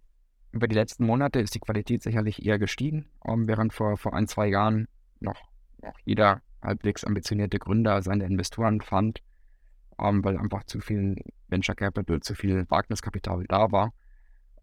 über 0.54 0.68
die 0.68 0.76
letzten 0.76 1.06
Monate 1.06 1.40
ist 1.40 1.56
die 1.56 1.60
Qualität 1.60 2.04
sicherlich 2.04 2.46
eher 2.46 2.60
gestiegen, 2.60 3.06
während 3.24 3.72
vor, 3.72 3.96
vor 3.96 4.14
ein, 4.14 4.28
zwei 4.28 4.48
Jahren 4.48 4.90
noch, 5.22 5.42
noch 5.82 5.98
jeder 6.04 6.42
halbwegs 6.62 7.06
ambitionierte 7.06 7.58
Gründer 7.58 8.02
seine 8.02 8.26
Investoren 8.26 8.82
fand, 8.82 9.22
weil 9.98 10.38
einfach 10.38 10.66
zu 10.66 10.82
viel 10.82 11.16
Venture 11.48 11.76
Capital, 11.76 12.20
zu 12.20 12.36
viel 12.36 12.70
Wagniskapital 12.70 13.46
da 13.48 13.72
war 13.72 13.94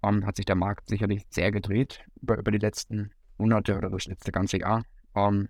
ähm, 0.02 0.26
hat 0.26 0.36
sich 0.36 0.46
der 0.46 0.56
Markt 0.56 0.88
sicherlich 0.88 1.24
sehr 1.30 1.50
gedreht 1.50 2.04
über, 2.20 2.38
über 2.38 2.50
die 2.50 2.58
letzten 2.58 3.10
Monate 3.38 3.76
oder 3.76 3.90
das 3.90 4.06
letzte 4.06 4.32
ganze 4.32 4.58
Jahr. 4.58 4.84
Ähm, 5.14 5.48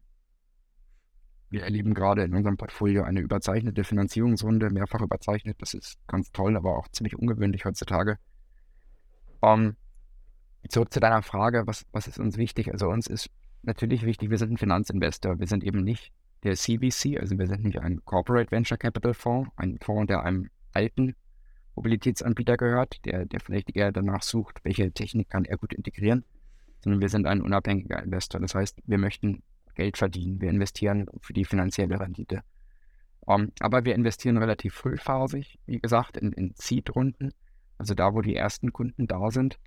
wir 1.51 1.63
erleben 1.63 1.95
gerade 1.95 2.25
in 2.25 2.35
unserem 2.35 2.57
Portfolio 2.57 3.05
eine 3.05 3.21
überzeichnete 3.21 3.83
Finanzierungsrunde, 3.83 4.71
mehrfach 4.71 5.01
überzeichnet. 5.01 5.57
Das 5.61 5.73
ist 5.73 5.97
ganz 6.07 6.31
toll, 6.33 6.57
aber 6.57 6.77
auch 6.77 6.89
ziemlich 6.89 7.19
ungewöhnlich 7.19 7.65
heutzutage. 7.65 8.19
Ähm, 9.43 9.77
zurück 10.69 10.93
zu 10.93 11.01
deiner 11.01 11.23
Frage, 11.23 11.67
was, 11.67 11.87
was 11.93 12.07
ist 12.07 12.19
uns 12.19 12.37
wichtig? 12.37 12.71
Also 12.71 12.89
uns 12.89 13.07
ist 13.07 13.31
natürlich 13.63 14.05
wichtig, 14.05 14.31
wir 14.31 14.39
sind 14.39 14.53
ein 14.53 14.59
Finanzinvestor. 14.59 15.39
Wir 15.39 15.47
sind 15.47 15.65
eben 15.65 15.83
nicht 15.83 16.13
der 16.43 16.55
CVC, 16.55 17.19
also 17.19 17.39
wir 17.39 17.47
sind 17.47 17.65
nicht 17.65 17.79
ein 17.81 18.05
Corporate 18.05 18.51
Venture 18.51 18.79
Capital 18.79 19.15
Fonds, 19.15 19.51
ein 19.57 19.79
Fonds, 19.81 20.09
der 20.09 20.23
einem 20.23 20.51
alten 20.73 21.17
Mobilitätsanbieter 21.79 22.57
gehört, 22.57 23.05
der, 23.05 23.25
der 23.25 23.39
vielleicht 23.39 23.77
eher 23.77 23.93
danach 23.93 24.23
sucht, 24.23 24.59
welche 24.65 24.91
Technik 24.91 25.31
kann 25.31 25.45
er 25.45 25.57
gut 25.59 25.73
integrieren, 25.73 26.25
sondern 26.81 27.01
wir 27.01 27.09
sind 27.09 27.25
ein 27.27 27.41
unabhängiger 27.41 28.03
Investor. 28.03 28.41
Das 28.41 28.57
heißt, 28.57 28.81
wir 28.85 28.99
möchten 28.99 29.45
Geld 29.77 29.97
verdienen, 29.97 30.41
wir 30.41 30.51
investieren 30.51 31.07
für 31.21 31.33
die 31.33 31.45
finanzielle 31.45 32.01
Rendite. 32.01 32.43
Um, 33.21 33.43
ähm, 33.43 33.53
aber 33.61 33.85
wir 33.85 33.95
investieren 33.95 34.39
relativ 34.39 34.75
frühphasig, 34.75 35.61
wie 35.67 35.79
gesagt, 35.79 36.17
in, 36.17 36.33
in 36.33 36.53
Seed-Runden, 36.57 37.33
also 37.77 37.95
da, 37.95 38.13
wo 38.13 38.23
die 38.23 38.35
ersten 38.35 38.73
Kunden 38.73 39.07
da 39.07 39.31
sind. 39.31 39.61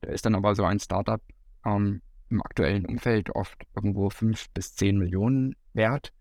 Da 0.00 0.10
ist 0.10 0.24
dann 0.24 0.34
aber 0.34 0.54
so 0.54 0.64
ein 0.64 0.80
Startup 0.80 1.20
um, 1.64 1.72
ähm, 1.72 2.02
im 2.30 2.40
aktuellen 2.40 2.86
Umfeld 2.86 3.28
oft 3.34 3.62
irgendwo 3.76 4.08
5 4.08 4.48
bis 4.54 4.74
10 4.74 4.96
Millionen 4.96 5.54
wert. 5.74 6.14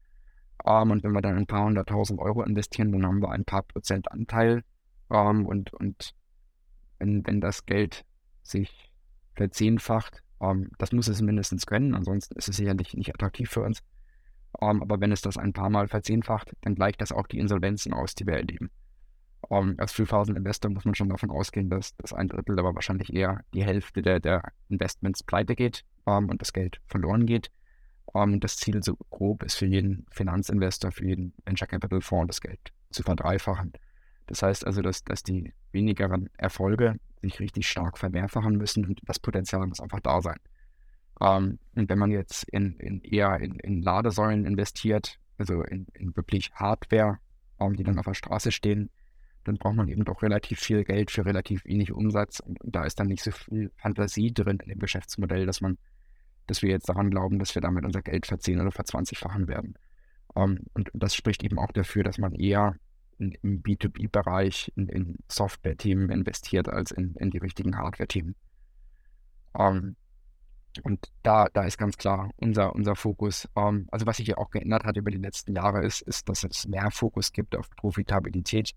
Um, 0.65 0.73
ähm, 0.73 0.91
und 0.91 1.03
wenn 1.03 1.13
wir 1.13 1.21
dann 1.21 1.37
ein 1.37 1.47
paar 1.47 1.63
hunderttausend 1.63 2.19
Euro 2.19 2.43
investieren, 2.43 2.91
dann 2.91 3.05
haben 3.05 3.21
wir 3.21 3.31
ein 3.31 3.45
paar 3.45 3.63
Prozent 3.63 4.11
Anteil 4.11 4.63
ähm, 5.11 5.45
und 5.45 5.73
und 5.73 6.13
wenn, 6.99 7.25
wenn 7.25 7.41
das 7.41 7.65
Geld 7.65 8.05
sich 8.43 8.91
verzehnfacht, 9.35 10.23
ähm, 10.41 10.71
das 10.77 10.91
muss 10.91 11.07
es 11.07 11.21
mindestens 11.21 11.65
können, 11.65 11.95
ansonsten 11.95 12.35
ist 12.37 12.49
es 12.49 12.57
sicherlich 12.57 12.93
nicht 12.93 13.13
attraktiv 13.13 13.49
für 13.49 13.61
uns. 13.61 13.81
Ähm, 14.59 14.81
aber 14.81 14.99
wenn 14.99 15.11
es 15.11 15.21
das 15.21 15.37
ein 15.37 15.53
paar 15.53 15.69
Mal 15.69 15.87
verzehnfacht, 15.87 16.51
dann 16.61 16.75
gleicht 16.75 17.01
das 17.01 17.11
auch 17.11 17.27
die 17.27 17.39
Insolvenzen 17.39 17.93
aus, 17.93 18.15
die 18.15 18.25
wir 18.25 18.35
erleben. 18.35 18.69
Ähm, 19.49 19.75
als 19.77 19.93
Frühphasen-Investor 19.93 20.71
muss 20.71 20.85
man 20.85 20.95
schon 20.95 21.09
davon 21.09 21.31
ausgehen, 21.31 21.69
dass, 21.69 21.95
dass 21.97 22.13
ein 22.13 22.27
Drittel, 22.27 22.59
aber 22.59 22.75
wahrscheinlich 22.75 23.13
eher 23.13 23.41
die 23.53 23.63
Hälfte 23.63 24.01
der, 24.01 24.19
der 24.19 24.43
Investments 24.69 25.23
pleite 25.23 25.55
geht 25.55 25.83
ähm, 26.05 26.29
und 26.29 26.41
das 26.41 26.53
Geld 26.53 26.81
verloren 26.85 27.25
geht. 27.25 27.51
Um, 28.05 28.33
ähm, 28.33 28.39
das 28.39 28.57
Ziel 28.57 28.83
so 28.83 28.97
grob 29.09 29.43
ist 29.43 29.55
für 29.55 29.65
jeden 29.65 30.05
Finanzinvestor, 30.11 30.91
für 30.91 31.05
jeden 31.05 31.33
Venture 31.45 31.67
Capital 31.67 32.01
Fonds 32.01 32.27
das 32.27 32.41
Geld 32.41 32.73
zu 32.89 33.03
verdreifachen. 33.03 33.71
Das 34.31 34.43
heißt 34.43 34.65
also, 34.65 34.81
dass, 34.81 35.03
dass 35.03 35.23
die 35.23 35.53
wenigeren 35.73 36.29
Erfolge 36.37 36.95
sich 37.21 37.41
richtig 37.41 37.67
stark 37.67 37.97
vermehrfachen 37.97 38.55
müssen 38.55 38.85
und 38.85 39.01
das 39.03 39.19
Potenzial 39.19 39.67
muss 39.67 39.81
einfach 39.81 39.99
da 39.99 40.21
sein. 40.21 40.39
Ähm, 41.19 41.59
und 41.75 41.89
wenn 41.89 41.99
man 41.99 42.11
jetzt 42.11 42.47
in, 42.49 42.77
in 42.79 43.01
eher 43.01 43.37
in, 43.41 43.55
in, 43.59 43.81
Ladesäulen 43.81 44.45
investiert, 44.45 45.19
also 45.37 45.63
in, 45.63 45.85
in 45.95 46.15
wirklich 46.15 46.49
Hardware, 46.53 47.17
ähm, 47.59 47.75
die 47.75 47.83
dann 47.83 47.99
auf 47.99 48.05
der 48.05 48.13
Straße 48.13 48.53
stehen, 48.53 48.89
dann 49.43 49.57
braucht 49.57 49.75
man 49.75 49.89
eben 49.89 50.05
doch 50.05 50.21
relativ 50.21 50.61
viel 50.61 50.85
Geld 50.85 51.11
für 51.11 51.25
relativ 51.25 51.65
wenig 51.65 51.91
Umsatz. 51.91 52.39
Und, 52.39 52.61
und 52.61 52.73
da 52.73 52.85
ist 52.85 53.01
dann 53.01 53.07
nicht 53.07 53.23
so 53.23 53.31
viel 53.31 53.69
Fantasie 53.75 54.33
drin 54.33 54.59
in 54.63 54.69
dem 54.69 54.79
Geschäftsmodell, 54.79 55.45
dass 55.45 55.59
man, 55.59 55.77
dass 56.47 56.61
wir 56.61 56.69
jetzt 56.69 56.87
daran 56.87 57.09
glauben, 57.09 57.37
dass 57.37 57.53
wir 57.53 57.61
damit 57.61 57.83
unser 57.83 58.01
Geld 58.01 58.27
verzehn 58.27 58.61
oder 58.61 58.71
verzwanzigfachen 58.71 59.49
werden. 59.49 59.75
Ähm, 60.37 60.59
und 60.73 60.89
das 60.93 61.15
spricht 61.15 61.43
eben 61.43 61.59
auch 61.59 61.73
dafür, 61.73 62.03
dass 62.03 62.17
man 62.17 62.33
eher 62.33 62.77
im 63.21 63.61
B2B-Bereich 63.61 64.71
in, 64.75 64.89
in 64.89 65.17
Software-Themen 65.29 66.09
investiert 66.09 66.67
als 66.67 66.91
in, 66.91 67.15
in 67.15 67.29
die 67.29 67.37
richtigen 67.37 67.77
Hardware-Themen. 67.77 68.35
Ähm, 69.57 69.95
und 70.83 71.11
da, 71.23 71.47
da 71.51 71.63
ist 71.63 71.77
ganz 71.77 71.97
klar 71.97 72.31
unser, 72.37 72.73
unser 72.73 72.95
Fokus. 72.95 73.47
Ähm, 73.55 73.87
also 73.91 74.05
was 74.05 74.17
sich 74.17 74.27
ja 74.27 74.37
auch 74.37 74.49
geändert 74.51 74.85
hat 74.85 74.97
über 74.97 75.11
die 75.11 75.17
letzten 75.17 75.55
Jahre 75.55 75.83
ist, 75.83 76.01
ist, 76.01 76.29
dass 76.29 76.43
es 76.43 76.67
mehr 76.67 76.89
Fokus 76.91 77.33
gibt 77.33 77.55
auf 77.55 77.69
Profitabilität. 77.71 78.71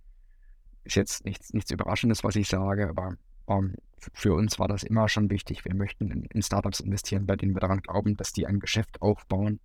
Ist 0.84 0.96
jetzt 0.96 1.24
nichts, 1.24 1.52
nichts 1.52 1.70
Überraschendes, 1.70 2.24
was 2.24 2.36
ich 2.36 2.48
sage, 2.48 2.88
aber 2.88 3.16
ähm, 3.48 3.76
für 4.12 4.34
uns 4.34 4.58
war 4.58 4.68
das 4.68 4.82
immer 4.82 5.08
schon 5.08 5.30
wichtig. 5.30 5.64
Wir 5.64 5.74
möchten 5.74 6.10
in, 6.10 6.24
in, 6.24 6.42
Startups 6.42 6.80
investieren, 6.80 7.26
bei 7.26 7.36
denen 7.36 7.54
wir 7.54 7.60
daran 7.60 7.80
glauben, 7.80 8.16
dass 8.16 8.32
die 8.32 8.46
ein 8.46 8.60
Geschäft 8.60 9.00
aufbauen, 9.00 9.60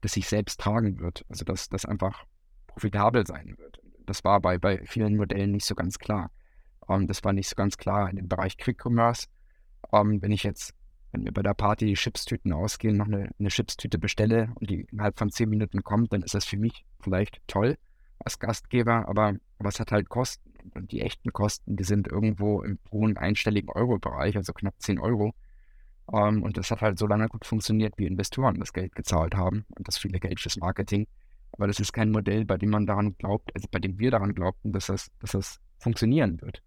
das 0.00 0.12
sich 0.12 0.26
selbst 0.26 0.60
tragen 0.60 0.98
wird. 0.98 1.24
Also 1.28 1.44
dass 1.44 1.68
das 1.68 1.84
einfach 1.84 2.24
profitabel 2.66 3.26
sein 3.26 3.56
wird. 3.58 3.80
Das 4.08 4.24
war 4.24 4.40
bei, 4.40 4.56
bei 4.56 4.80
vielen 4.86 5.16
Modellen 5.16 5.52
nicht 5.52 5.66
so 5.66 5.74
ganz 5.74 5.98
klar. 5.98 6.30
Um, 6.80 7.02
ähm, 7.02 7.06
das 7.06 7.22
war 7.24 7.34
nicht 7.34 7.48
so 7.48 7.54
ganz 7.54 7.76
klar 7.76 8.08
in 8.08 8.16
dem 8.16 8.26
Bereich 8.26 8.56
Quick 8.56 8.82
Commerce. 8.82 9.26
Um, 9.90 10.12
ähm, 10.12 10.22
wenn 10.22 10.32
ich 10.32 10.44
jetzt, 10.44 10.72
wenn 11.12 11.24
mir 11.24 11.32
bei 11.32 11.42
der 11.42 11.52
Party 11.52 11.84
die 11.84 11.94
Chipstüten 11.94 12.54
ausgehen, 12.54 12.96
noch 12.96 13.06
eine, 13.06 13.30
eine 13.38 13.48
Chipstüte 13.50 13.98
bestelle 13.98 14.50
und 14.54 14.70
die 14.70 14.86
innerhalb 14.90 15.18
von 15.18 15.30
zehn 15.30 15.50
Minuten 15.50 15.84
kommt, 15.84 16.14
dann 16.14 16.22
ist 16.22 16.34
das 16.34 16.46
für 16.46 16.56
mich 16.56 16.86
vielleicht 17.00 17.42
toll 17.46 17.76
als 18.18 18.38
Gastgeber, 18.38 19.06
aber, 19.08 19.34
aber 19.58 19.68
es 19.68 19.78
hat 19.78 19.92
halt 19.92 20.08
Kosten. 20.08 20.54
Und 20.74 20.90
die 20.90 21.02
echten 21.02 21.32
Kosten, 21.32 21.76
die 21.76 21.84
sind 21.84 22.08
irgendwo 22.08 22.62
im 22.62 22.78
hohen 22.90 23.18
einstelligen 23.18 23.68
Euro-Bereich, 23.70 24.36
also 24.36 24.54
knapp 24.54 24.74
10 24.78 24.98
Euro. 24.98 25.34
Um, 26.06 26.38
ähm, 26.38 26.42
und 26.42 26.56
das 26.56 26.70
hat 26.70 26.80
halt 26.80 26.98
so 26.98 27.06
lange 27.06 27.28
gut 27.28 27.44
funktioniert, 27.44 27.98
wie 27.98 28.06
Investoren 28.06 28.58
das 28.58 28.72
Geld 28.72 28.94
gezahlt 28.94 29.34
haben 29.34 29.66
und 29.76 29.86
das 29.86 29.98
viele 29.98 30.18
Geld 30.18 30.40
fürs 30.40 30.56
Marketing. 30.56 31.06
Aber 31.58 31.66
das 31.66 31.80
ist 31.80 31.92
kein 31.92 32.12
Modell, 32.12 32.44
bei 32.44 32.56
dem 32.56 32.70
man 32.70 32.86
daran 32.86 33.16
glaubt, 33.18 33.50
also 33.54 33.66
bei 33.70 33.80
dem 33.80 33.98
wir 33.98 34.12
daran 34.12 34.32
glaubten, 34.32 34.72
dass 34.72 34.86
das, 34.86 35.10
dass 35.18 35.32
das 35.32 35.60
funktionieren 35.78 36.40
wird. 36.40 36.62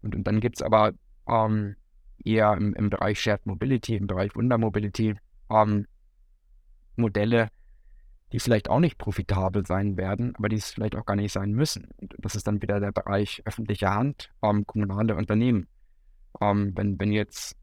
Und, 0.00 0.16
und 0.16 0.26
dann 0.26 0.40
gibt 0.40 0.56
es 0.56 0.62
aber 0.62 0.94
ähm, 1.28 1.76
eher 2.24 2.54
im, 2.54 2.74
im, 2.74 2.88
Bereich 2.88 3.20
Shared 3.20 3.44
Mobility, 3.44 3.96
im 3.96 4.06
Bereich 4.06 4.34
Wundermobility 4.34 5.14
ähm, 5.50 5.86
Modelle, 6.96 7.48
die 8.32 8.40
vielleicht 8.40 8.70
auch 8.70 8.80
nicht 8.80 8.96
profitabel 8.96 9.66
sein 9.66 9.98
werden, 9.98 10.34
aber 10.36 10.48
die 10.48 10.56
es 10.56 10.70
vielleicht 10.70 10.96
auch 10.96 11.04
gar 11.04 11.16
nicht 11.16 11.32
sein 11.32 11.52
müssen. 11.52 11.88
Und 11.98 12.14
das 12.18 12.34
ist 12.34 12.46
dann 12.46 12.62
wieder 12.62 12.80
der 12.80 12.92
Bereich 12.92 13.42
öffentliche 13.44 13.90
Hand, 13.90 14.30
ähm, 14.42 14.66
kommunale 14.66 15.16
Unternehmen. 15.16 15.68
Ähm, 16.40 16.72
wenn, 16.76 16.98
wenn 16.98 17.12
jetzt, 17.12 17.56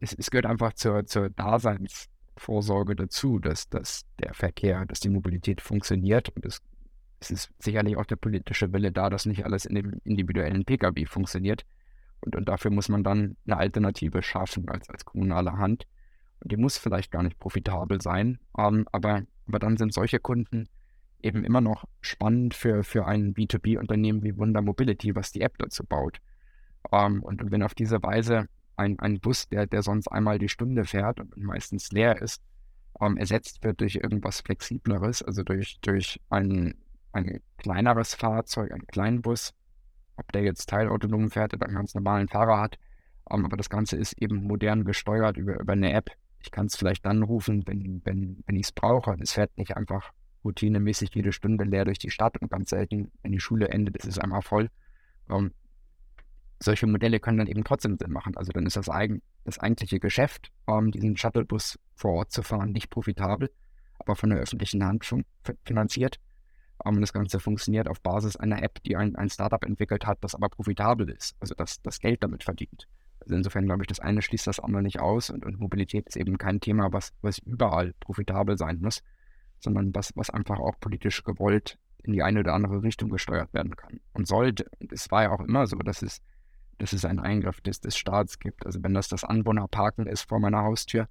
es, 0.00 0.12
es 0.12 0.30
gehört 0.30 0.46
einfach 0.46 0.74
zur, 0.74 1.06
zur 1.06 1.30
Daseins- 1.30 2.10
Vorsorge 2.36 2.96
dazu, 2.96 3.38
dass, 3.38 3.68
dass 3.68 4.06
der 4.20 4.34
Verkehr, 4.34 4.86
dass 4.86 5.00
die 5.00 5.08
Mobilität 5.08 5.60
funktioniert 5.60 6.30
und 6.30 6.44
es 6.44 6.60
es 7.24 7.30
ist 7.30 7.50
sicherlich 7.58 7.96
auch 7.96 8.04
der 8.04 8.16
politische 8.16 8.72
Wille 8.72 8.92
da, 8.92 9.08
dass 9.10 9.26
nicht 9.26 9.44
alles 9.44 9.64
in 9.64 9.74
dem 9.74 10.00
individuellen 10.04 10.64
Pkw 10.64 11.06
funktioniert. 11.06 11.64
Und, 12.20 12.36
und 12.36 12.48
dafür 12.48 12.70
muss 12.70 12.88
man 12.88 13.02
dann 13.02 13.36
eine 13.46 13.56
Alternative 13.56 14.22
schaffen 14.22 14.68
als, 14.68 14.88
als 14.88 15.04
kommunale 15.04 15.52
Hand. 15.52 15.86
Und 16.40 16.52
die 16.52 16.56
muss 16.56 16.78
vielleicht 16.78 17.10
gar 17.10 17.22
nicht 17.22 17.38
profitabel 17.38 18.00
sein, 18.00 18.38
ähm, 18.58 18.86
aber, 18.92 19.22
aber 19.46 19.58
dann 19.58 19.76
sind 19.76 19.94
solche 19.94 20.18
Kunden 20.18 20.68
eben 21.22 21.44
immer 21.44 21.60
noch 21.60 21.84
spannend 22.00 22.54
für, 22.54 22.84
für 22.84 23.06
ein 23.06 23.34
B2B-Unternehmen 23.34 24.22
wie 24.22 24.36
Wunder 24.36 24.60
Mobility, 24.60 25.14
was 25.14 25.32
die 25.32 25.40
App 25.40 25.56
dazu 25.58 25.84
baut. 25.84 26.18
Ähm, 26.92 27.22
und, 27.22 27.42
und 27.42 27.50
wenn 27.50 27.62
auf 27.62 27.74
diese 27.74 28.02
Weise 28.02 28.48
ein, 28.76 28.98
ein 28.98 29.20
Bus, 29.20 29.48
der, 29.48 29.66
der 29.66 29.82
sonst 29.82 30.08
einmal 30.08 30.38
die 30.38 30.48
Stunde 30.48 30.84
fährt 30.84 31.20
und 31.20 31.36
meistens 31.36 31.92
leer 31.92 32.20
ist, 32.20 32.42
ähm, 33.00 33.16
ersetzt 33.16 33.62
wird 33.62 33.80
durch 33.80 33.96
irgendwas 33.96 34.40
Flexibleres, 34.40 35.22
also 35.22 35.42
durch, 35.42 35.78
durch 35.80 36.20
ein, 36.30 36.74
ein 37.12 37.40
kleineres 37.58 38.14
Fahrzeug, 38.14 38.72
einen 38.72 38.86
kleinen 38.86 39.22
Bus, 39.22 39.54
ob 40.16 40.30
der 40.32 40.42
jetzt 40.42 40.68
teilautonom 40.68 41.30
fährt 41.30 41.54
oder 41.54 41.66
einen 41.66 41.76
ganz 41.76 41.94
normalen 41.94 42.28
Fahrer 42.28 42.60
hat. 42.60 42.78
Ähm, 43.30 43.44
aber 43.44 43.56
das 43.56 43.70
Ganze 43.70 43.96
ist 43.96 44.20
eben 44.20 44.44
modern 44.44 44.84
gesteuert 44.84 45.36
über, 45.36 45.58
über 45.60 45.72
eine 45.72 45.92
App. 45.92 46.10
Ich 46.40 46.50
kann 46.50 46.66
es 46.66 46.76
vielleicht 46.76 47.06
dann 47.06 47.22
rufen, 47.22 47.66
wenn, 47.66 48.02
wenn, 48.04 48.42
wenn 48.46 48.56
ich 48.56 48.66
es 48.66 48.72
brauche. 48.72 49.16
Es 49.20 49.32
fährt 49.32 49.56
nicht 49.56 49.76
einfach 49.76 50.12
routinemäßig 50.44 51.14
jede 51.14 51.32
Stunde 51.32 51.64
leer 51.64 51.86
durch 51.86 51.98
die 51.98 52.10
Stadt 52.10 52.40
und 52.40 52.50
ganz 52.50 52.70
selten, 52.70 53.10
wenn 53.22 53.32
die 53.32 53.40
Schule 53.40 53.68
endet, 53.68 53.96
ist 53.96 54.06
es 54.06 54.18
einmal 54.18 54.42
voll. 54.42 54.68
Ähm, 55.30 55.52
solche 56.64 56.86
Modelle 56.86 57.20
können 57.20 57.38
dann 57.38 57.46
eben 57.46 57.64
trotzdem 57.64 57.96
Sinn 57.98 58.12
machen. 58.12 58.36
Also 58.36 58.52
dann 58.52 58.66
ist 58.66 58.76
das, 58.76 58.88
eigen, 58.88 59.22
das 59.44 59.58
eigentliche 59.58 60.00
Geschäft, 60.00 60.50
um, 60.66 60.86
ähm, 60.86 60.90
diesen 60.90 61.16
Shuttlebus 61.16 61.78
vor 61.94 62.12
Ort 62.12 62.32
zu 62.32 62.42
fahren, 62.42 62.72
nicht 62.72 62.90
profitabel, 62.90 63.50
aber 63.98 64.16
von 64.16 64.30
der 64.30 64.38
öffentlichen 64.40 64.84
Hand 64.84 65.08
finanziert. 65.64 66.20
Um, 66.78 67.00
das 67.00 67.12
Ganze 67.12 67.38
funktioniert 67.38 67.88
auf 67.88 68.00
Basis 68.00 68.36
einer 68.36 68.62
App, 68.62 68.82
die 68.82 68.96
ein, 68.96 69.14
ein 69.14 69.30
Startup 69.30 69.64
entwickelt 69.64 70.06
hat, 70.06 70.18
das 70.22 70.34
aber 70.34 70.48
profitabel 70.48 71.08
ist, 71.08 71.36
also 71.38 71.54
das, 71.54 71.80
das 71.82 72.00
Geld 72.00 72.22
damit 72.22 72.42
verdient. 72.42 72.88
Also 73.20 73.36
insofern 73.36 73.64
glaube 73.64 73.84
ich, 73.84 73.86
das 73.86 74.00
eine 74.00 74.20
schließt 74.20 74.46
das 74.46 74.60
andere 74.60 74.82
nicht 74.82 75.00
aus 75.00 75.30
und, 75.30 75.46
und 75.46 75.58
Mobilität 75.60 76.08
ist 76.08 76.16
eben 76.16 76.36
kein 76.36 76.60
Thema, 76.60 76.92
was, 76.92 77.12
was 77.22 77.38
überall 77.38 77.94
profitabel 78.00 78.58
sein 78.58 78.80
muss, 78.80 79.02
sondern 79.60 79.94
was, 79.94 80.12
was 80.16 80.30
einfach 80.30 80.58
auch 80.58 80.78
politisch 80.80 81.22
gewollt 81.22 81.78
in 82.02 82.12
die 82.12 82.22
eine 82.22 82.40
oder 82.40 82.52
andere 82.52 82.82
Richtung 82.82 83.08
gesteuert 83.08 83.52
werden 83.54 83.76
kann 83.76 84.00
und 84.12 84.28
sollte. 84.28 84.66
Und 84.78 84.92
es 84.92 85.10
war 85.10 85.22
ja 85.22 85.30
auch 85.30 85.40
immer 85.40 85.66
so, 85.66 85.76
dass 85.78 86.02
es, 86.02 86.20
dass 86.78 86.92
es 86.92 87.04
einen 87.04 87.20
Eingriff 87.20 87.60
des, 87.60 87.80
des 87.80 87.96
Staats 87.96 88.38
gibt. 88.38 88.66
Also 88.66 88.82
wenn 88.82 88.94
das 88.94 89.08
das 89.08 89.24
Anwohnerparken 89.24 90.06
ist 90.06 90.28
vor 90.28 90.40
meiner 90.40 90.62
Haustür, 90.62 91.08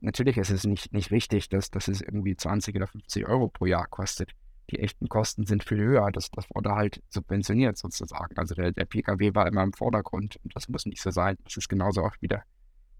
natürlich 0.00 0.36
ist 0.36 0.50
es 0.50 0.64
nicht, 0.64 0.92
nicht 0.92 1.10
richtig, 1.10 1.48
dass, 1.48 1.70
dass 1.70 1.88
es 1.88 2.00
irgendwie 2.00 2.36
20 2.36 2.76
oder 2.76 2.86
50 2.86 3.26
Euro 3.26 3.48
pro 3.48 3.66
Jahr 3.66 3.86
kostet 3.86 4.34
die 4.70 4.78
echten 4.78 5.08
Kosten 5.08 5.46
sind 5.46 5.64
viel 5.64 5.78
höher. 5.78 6.10
Das, 6.12 6.30
das 6.30 6.46
wurde 6.54 6.74
halt 6.74 7.02
subventioniert 7.10 7.76
sozusagen. 7.76 8.36
Also 8.36 8.54
der, 8.54 8.72
der 8.72 8.84
Pkw 8.84 9.34
war 9.34 9.46
immer 9.46 9.62
im 9.62 9.72
Vordergrund 9.72 10.36
und 10.42 10.54
das 10.56 10.68
muss 10.68 10.86
nicht 10.86 11.02
so 11.02 11.10
sein. 11.10 11.36
Das 11.44 11.56
ist 11.56 11.68
genauso 11.68 12.02
auch 12.02 12.16
wieder 12.20 12.42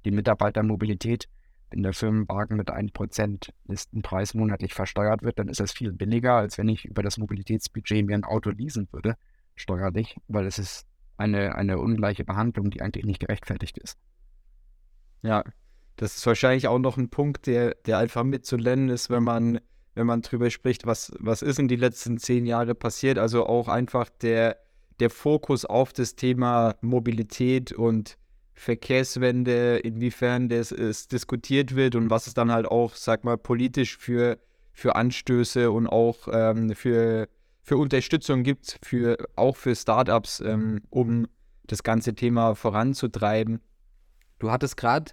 die 0.05 0.11
Mitarbeitermobilität. 0.11 1.29
Wenn 1.70 1.83
der 1.83 1.94
Firmenwagen 1.94 2.57
mit 2.57 2.70
1% 2.70 3.51
Listenpreis 3.66 4.35
monatlich 4.35 4.75
versteuert 4.75 5.23
wird, 5.23 5.38
dann 5.38 5.49
ist 5.49 5.61
das 5.61 5.73
viel 5.73 5.92
billiger, 5.92 6.35
als 6.35 6.59
wenn 6.59 6.68
ich 6.68 6.85
über 6.85 7.03
das 7.03 7.18
Mobilitätsbudget 7.18 8.07
mir 8.07 8.14
ein 8.14 8.25
Auto 8.25 8.51
leasen 8.51 8.87
würde, 8.92 9.16
steuerlich, 9.57 10.16
weil 10.29 10.47
es 10.47 10.59
ist 10.59 10.87
eine, 11.16 11.55
eine 11.55 11.79
ungleiche 11.79 12.24
Behandlung, 12.24 12.70
die 12.70 12.83
eigentlich 12.83 13.05
nicht 13.05 13.20
gerechtfertigt 13.20 13.79
ist. 13.79 13.98
Ja, 15.22 15.44
das 15.96 16.16
ist 16.16 16.27
wahrscheinlich 16.27 16.68
auch 16.68 16.79
noch 16.79 16.96
ein 16.96 17.09
Punkt, 17.09 17.46
der, 17.46 17.74
der 17.87 17.98
einfach 17.98 18.24
mitzunennen 18.24 18.88
ist, 18.88 19.11
wenn 19.11 19.22
man 19.22 19.61
wenn 19.94 20.07
man 20.07 20.22
drüber 20.22 20.50
spricht, 20.50 20.87
was, 20.87 21.12
was 21.18 21.42
ist 21.42 21.59
in 21.59 21.68
die 21.68 21.77
letzten 21.77 22.18
zehn 22.18 22.46
Jahre 22.46 22.74
passiert. 22.74 23.18
Also 23.18 23.46
auch 23.46 23.68
einfach 23.68 24.11
der, 24.11 24.59
der 25.00 25.11
Fokus 25.11 25.64
auf 25.64 25.92
das 25.92 26.16
Thema 26.16 26.74
Mobilität 26.81 27.72
und 27.72 28.18
Verkehrswende, 28.55 29.79
inwiefern 29.79 30.48
das 30.48 30.70
ist, 30.70 31.12
diskutiert 31.12 31.74
wird 31.74 31.96
und 31.96 32.11
was 32.11 32.27
es 32.27 32.35
dann 32.35 32.53
halt 32.53 32.66
auch, 32.66 32.94
sag 32.94 33.24
mal, 33.24 33.37
politisch 33.37 33.96
für, 33.96 34.38
für 34.72 34.94
Anstöße 34.94 35.70
und 35.70 35.88
auch 35.88 36.29
ähm, 36.33 36.74
für, 36.74 37.29
für 37.64 37.79
Unterstützung 37.79 38.42
gibt, 38.42 38.79
für, 38.83 39.16
auch 39.37 39.57
für 39.57 39.74
Startups, 39.74 40.40
ähm, 40.40 40.83
um 40.90 41.27
das 41.66 41.83
ganze 41.83 42.14
Thema 42.14 42.55
voranzutreiben. 42.55 43.61
Du 44.38 44.50
hattest 44.50 44.77
gerade 44.77 45.12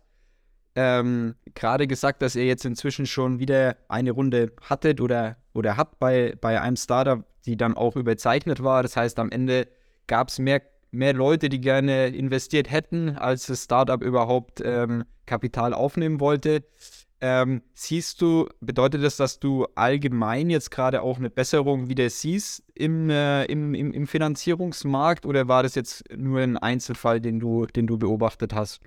ähm, 0.75 1.35
gerade 1.53 1.87
gesagt, 1.87 2.21
dass 2.21 2.35
ihr 2.35 2.45
jetzt 2.45 2.65
inzwischen 2.65 3.05
schon 3.05 3.39
wieder 3.39 3.75
eine 3.89 4.11
Runde 4.11 4.53
hattet 4.61 5.01
oder, 5.01 5.37
oder 5.53 5.75
habt 5.75 5.99
bei, 5.99 6.35
bei 6.39 6.61
einem 6.61 6.77
Startup, 6.77 7.25
die 7.45 7.57
dann 7.57 7.75
auch 7.75 7.95
überzeichnet 7.95 8.63
war. 8.63 8.83
Das 8.83 8.95
heißt, 8.95 9.19
am 9.19 9.31
Ende 9.31 9.67
gab 10.07 10.29
es 10.29 10.39
mehr, 10.39 10.61
mehr 10.91 11.13
Leute, 11.13 11.49
die 11.49 11.59
gerne 11.59 12.07
investiert 12.07 12.71
hätten, 12.71 13.17
als 13.17 13.47
das 13.47 13.63
Startup 13.63 14.01
überhaupt 14.01 14.61
ähm, 14.63 15.03
Kapital 15.25 15.73
aufnehmen 15.73 16.19
wollte. 16.19 16.63
Ähm, 17.23 17.61
siehst 17.73 18.21
du, 18.21 18.49
bedeutet 18.61 19.03
das, 19.03 19.15
dass 19.15 19.39
du 19.39 19.67
allgemein 19.75 20.49
jetzt 20.49 20.71
gerade 20.71 21.03
auch 21.03 21.17
eine 21.17 21.29
Besserung 21.29 21.87
wieder 21.87 22.09
siehst 22.09 22.63
im, 22.73 23.11
äh, 23.11 23.45
im, 23.45 23.75
im, 23.75 23.93
im 23.93 24.07
Finanzierungsmarkt 24.07 25.25
oder 25.27 25.47
war 25.47 25.61
das 25.61 25.75
jetzt 25.75 26.03
nur 26.15 26.39
ein 26.39 26.57
Einzelfall, 26.57 27.21
den 27.21 27.39
du, 27.39 27.67
den 27.67 27.85
du 27.85 27.99
beobachtet 27.99 28.53
hast? 28.53 28.81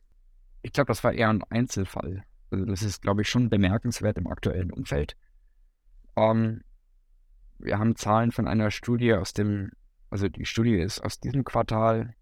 ich 0.65 0.73
glaube, 0.73 0.89
das 0.89 1.05
war 1.05 1.13
eher 1.13 1.29
ein 1.29 1.45
Einzelfall. 1.51 2.25
Also 2.51 2.65
das 2.65 2.83
ist, 2.83 3.03
glaube 3.03 3.23
ich, 3.23 3.29
schon 3.29 3.51
bemerkenswert 3.51 4.17
im 4.17 4.27
aktuellen 4.27 4.73
Umfeld. 4.73 5.15
Um, 6.15 6.25
ähm, 6.25 6.61
wir 7.59 7.79
haben 7.79 7.97
Zahlen 7.97 8.33
von 8.33 8.49
einer 8.49 8.71
Studie 8.71 9.13
aus 9.15 9.35
dem, 9.35 9.71
also 10.11 10.29
die 10.29 10.47
Studie 10.47 10.77
ist 10.77 11.01
aus 11.01 11.21
diesem 11.21 11.45
Quartal 11.45 12.15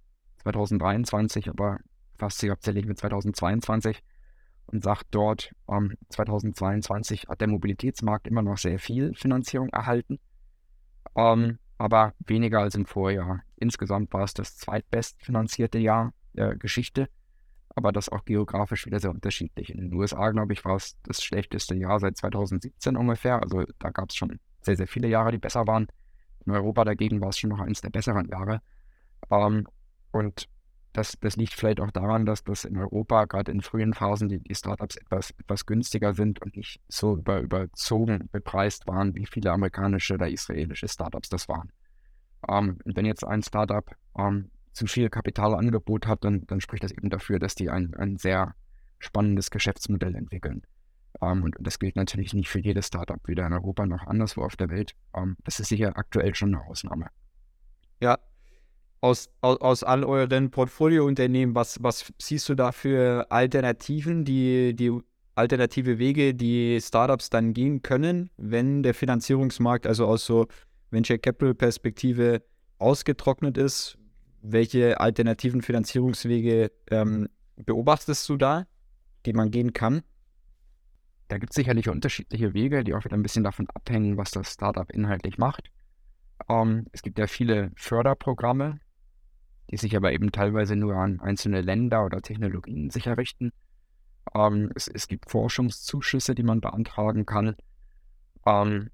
2023, 0.43 1.49
aber 1.49 1.79
fasst 2.19 2.39
sich 2.39 2.51
hauptsächlich 2.51 2.87
mit 2.87 2.99
2022 2.99 4.03
und 4.73 4.83
sagt 4.83 5.07
dort, 5.11 5.53
um, 5.67 5.91
ähm, 5.91 5.97
2022 6.09 7.29
hat 7.29 7.41
der 7.41 7.49
Mobilitätsmarkt 7.49 8.27
immer 8.27 8.43
noch 8.43 8.59
sehr 8.59 8.79
viel 8.79 9.15
Finanzierung 9.15 9.69
erhalten, 9.69 10.19
ähm, 11.17 11.59
aber 11.79 12.15
weniger 12.27 12.61
als 12.61 12.75
im 12.75 12.87
Vorjahr. 12.87 13.43
Insgesamt 13.57 14.13
war 14.13 14.25
es 14.25 14.35
das 14.35 14.57
zweitbest 14.57 15.23
finanzierte 15.23 15.79
Jahr 15.79 16.13
der 16.35 16.57
Geschichte 16.57 17.09
aber 17.75 17.93
das 17.93 18.09
auch 18.09 18.25
geografisch 18.25 18.87
wieder 18.87 19.01
sehr 19.01 19.11
unterschiedlich. 19.11 19.71
In 19.71 19.81
den 19.81 19.95
USA, 19.95 20.31
glaube 20.31 20.53
ich, 20.53 20.65
war 20.65 20.77
es 20.77 20.97
das 21.05 21.23
schlechteste 21.23 21.75
Jahr 21.75 22.01
seit 22.01 22.17
2017 22.17 22.97
ungefähr. 22.97 23.43
Also 23.43 23.65
da 23.79 23.91
gab 23.91 24.11
es 24.11 24.17
schon 24.17 24.39
sehr, 24.61 24.77
sehr 24.77 24.87
viele 24.87 25.09
Jahre, 25.09 25.33
die 25.33 25.39
besser 25.39 25.67
waren. 25.67 25.87
In 26.45 26.53
Europa 26.53 26.85
dagegen 26.85 27.21
war 27.21 27.31
es 27.31 27.39
schon 27.39 27.51
noch 27.51 27.61
eines 27.61 27.81
der 27.81 27.91
besseren 27.91 28.29
Jahre. 28.29 28.61
Ähm, 29.31 29.67
und 30.11 30.49
das, 30.93 31.19
das 31.21 31.37
liegt 31.37 31.55
vielleicht 31.55 31.81
auch 31.81 31.91
daran, 31.91 32.27
dass 32.27 32.45
das 32.45 32.65
in 32.65 32.77
Europa 32.77 33.25
gerade 33.25 33.51
in 33.51 33.63
frühen 33.63 33.95
Phasen 33.95 34.29
die, 34.29 34.41
die 34.41 34.55
Startups 34.55 34.97
etwas, 34.97 35.31
etwas 35.39 35.65
günstiger 35.67 36.15
sind 36.15 36.43
und 36.43 36.57
nicht 36.57 36.81
so 36.89 37.17
über, 37.17 37.41
überzogen 37.41 38.29
bepreist 38.31 38.87
waren, 38.87 39.15
wie 39.15 39.27
viele 39.27 39.53
amerikanische 39.53 40.15
oder 40.15 40.29
israelische 40.29 40.89
Startups 40.89 41.29
das 41.29 41.49
waren. 41.49 41.73
Ähm, 42.49 42.79
wenn 42.85 43.07
jetzt 43.07 43.25
ein 43.25 43.43
Startup 43.43 43.91
ähm, 44.19 44.51
zu 44.73 44.87
viel 44.87 45.09
Kapitalangebot 45.09 46.07
hat, 46.07 46.25
dann, 46.25 46.47
dann 46.47 46.61
spricht 46.61 46.85
das 46.85 46.93
eben 46.93 47.11
dafür, 47.11 47.39
dass 47.39 47.55
die 47.55 47.71
ein, 47.71 47.95
ein 47.95 48.17
sehr 48.17 48.55
spannendes 48.99 49.51
Geschäftsmodell 49.51 50.15
entwickeln. 50.15 50.63
Um, 51.21 51.29
ähm, 51.39 51.45
und 51.45 51.57
das 51.61 51.79
gilt 51.79 51.97
natürlich 51.97 52.33
nicht 52.33 52.49
für 52.49 52.59
jedes 52.59 52.87
Startup, 52.87 53.21
weder 53.29 53.47
in 53.47 53.53
Europa 53.53 53.87
noch 53.87 54.07
anderswo 54.07 54.43
auf 54.43 54.57
der 54.57 54.71
Welt. 54.71 54.95
Um, 55.13 55.23
ähm, 55.23 55.37
das 55.45 55.61
ist 55.61 55.69
sicher 55.69 55.97
aktuell 55.97 56.35
schon 56.35 56.55
eine 56.55 56.65
Ausnahme. 56.67 57.09
Ja, 58.01 58.19
aus, 59.03 59.29
aus, 59.41 59.61
aus 59.61 59.85
all 59.85 60.05
euren 60.05 60.51
Portfoliounternehmen, 60.51 61.55
was, 61.55 61.83
was 61.83 62.13
siehst 62.19 62.49
du 62.49 62.55
da 62.55 62.73
für 62.73 63.31
Alternativen, 63.31 64.25
die, 64.25 64.75
die 64.75 64.93
alternative 65.35 65.99
Wege, 65.99 66.35
die 66.35 66.79
Startups 66.81 67.29
dann 67.29 67.53
gehen 67.53 67.83
können, 67.83 68.31
wenn 68.37 68.83
der 68.83 68.95
Finanzierungsmarkt, 68.95 69.87
also 69.87 70.07
aus 70.07 70.25
so 70.25 70.47
Venture 70.91 71.19
Capital 71.19 71.55
Perspektive, 71.55 72.43
ausgetrocknet 72.79 73.59
ist? 73.59 73.99
Welche 74.41 75.01
alternativen 75.01 75.63
Finanzierungswege 75.63 76.71
ähm, 76.91 77.29
beobachtest 77.57 78.29
du 78.29 78.37
da, 78.37 78.67
die 79.27 79.33
man 79.33 79.51
gehen 79.51 79.73
kann? 79.73 80.03
Da 81.27 81.39
gibt 81.39 81.51
es 81.51 81.57
sicherlich 81.57 81.89
unterschiedliche 81.89 82.55
Wege, 82.55 82.85
die 82.85 82.95
auch 82.95 83.05
wieder 83.05 83.17
ein 83.17 83.23
bisschen 83.23 83.45
davon 83.45 83.67
abhängen, 83.75 84.17
was 84.17 84.31
das 84.31 84.53
Startup 84.53 84.91
inhaltlich 84.93 85.39
macht. 85.39 85.71
Ähm, 86.49 86.87
es 86.93 87.03
gibt 87.03 87.19
ja 87.19 87.27
viele 87.27 87.73
Förderprogramme, 87.77 88.81
die 89.71 89.77
sich 89.77 89.97
aber 89.97 90.13
eben 90.13 90.33
teilweise 90.33 90.77
nur 90.77 90.97
an 90.97 91.21
einzelne 91.21 91.61
Länder 91.61 92.05
oder 92.05 92.21
Technologien 92.21 92.91
sich 92.91 93.07
errichten. 93.07 93.53
Ähm, 94.35 94.71
es, 94.75 94.89
es, 94.89 95.09
gibt 95.09 95.31
Forschungszuschüsse, 95.31 96.35
die 96.35 96.43
man 96.43 96.61
beantragen 96.61 97.27
kann. 97.27 97.57
Ähm, 98.47 98.91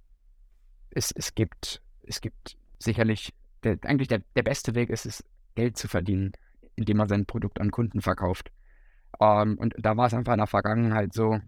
es, 0.90 1.10
es, 1.12 1.34
gibt, 1.34 1.82
es 2.02 2.20
gibt 2.20 2.56
sicherlich, 2.78 3.34
der, 3.64 3.78
eigentlich 3.82 4.08
der, 4.08 4.22
der 4.36 4.42
beste 4.42 4.74
Weg 4.74 4.90
ist 4.90 5.06
es, 5.06 5.24
Geld 5.54 5.76
zu 5.76 5.88
verdienen, 5.88 6.32
indem 6.76 6.98
man 6.98 7.08
sein 7.08 7.26
Produkt 7.26 7.60
an 7.60 7.70
Kunden 7.70 8.00
verkauft. 8.00 8.52
Ähm, 9.20 9.58
und 9.58 9.74
da 9.78 9.96
war 9.96 10.06
es 10.06 10.14
einfach 10.14 10.34
in 10.34 10.38
der 10.38 10.46
Vergangenheit 10.46 11.12
so, 11.12 11.40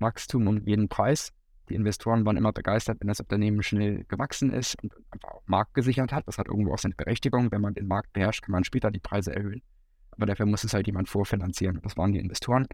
Wachstum 0.00 0.48
um 0.48 0.66
jeden 0.66 0.88
Preis. 0.88 1.32
Die 1.72 1.76
Investoren 1.76 2.26
waren 2.26 2.36
immer 2.36 2.52
begeistert, 2.52 3.00
wenn 3.00 3.08
das 3.08 3.20
Unternehmen 3.20 3.62
schnell 3.62 4.04
gewachsen 4.04 4.52
ist 4.52 4.76
und 4.82 4.92
einfach 5.10 5.30
auch 5.30 5.42
marktgesichert 5.46 6.12
hat. 6.12 6.28
Das 6.28 6.36
hat 6.36 6.48
irgendwo 6.48 6.74
auch 6.74 6.78
seine 6.78 6.94
Berechtigung. 6.94 7.50
Wenn 7.50 7.62
man 7.62 7.72
den 7.72 7.86
Markt 7.86 8.12
beherrscht, 8.12 8.42
kann 8.42 8.52
man 8.52 8.62
später 8.62 8.90
die 8.90 9.00
Preise 9.00 9.34
erhöhen. 9.34 9.62
Aber 10.10 10.26
dafür 10.26 10.44
muss 10.44 10.64
es 10.64 10.74
halt 10.74 10.86
jemand 10.86 11.08
vorfinanzieren. 11.08 11.80
Das 11.82 11.96
waren 11.96 12.12
die 12.12 12.18
Investoren. 12.18 12.66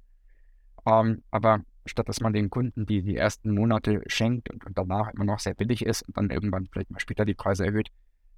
Ähm, 0.85 1.23
aber 1.31 1.61
statt 1.87 2.09
dass 2.09 2.19
man 2.19 2.33
den 2.33 2.51
Kunden 2.51 2.87
die, 2.87 3.03
die 3.03 3.15
ersten 3.15 3.55
Monate 3.55 4.03
schenkt 4.09 4.51
und, 4.51 4.67
und 4.67 4.77
danach 4.77 5.15
immer 5.15 5.25
noch 5.25 5.39
sehr 5.39 5.55
billig 5.55 5.87
ist 5.87 6.03
und 6.03 6.17
dann 6.17 6.31
irgendwann 6.31 6.67
vielleicht 6.67 6.91
mal 6.91 6.99
später 6.99 7.25
die 7.25 7.35
Preise 7.35 7.65
erhöht, 7.65 7.91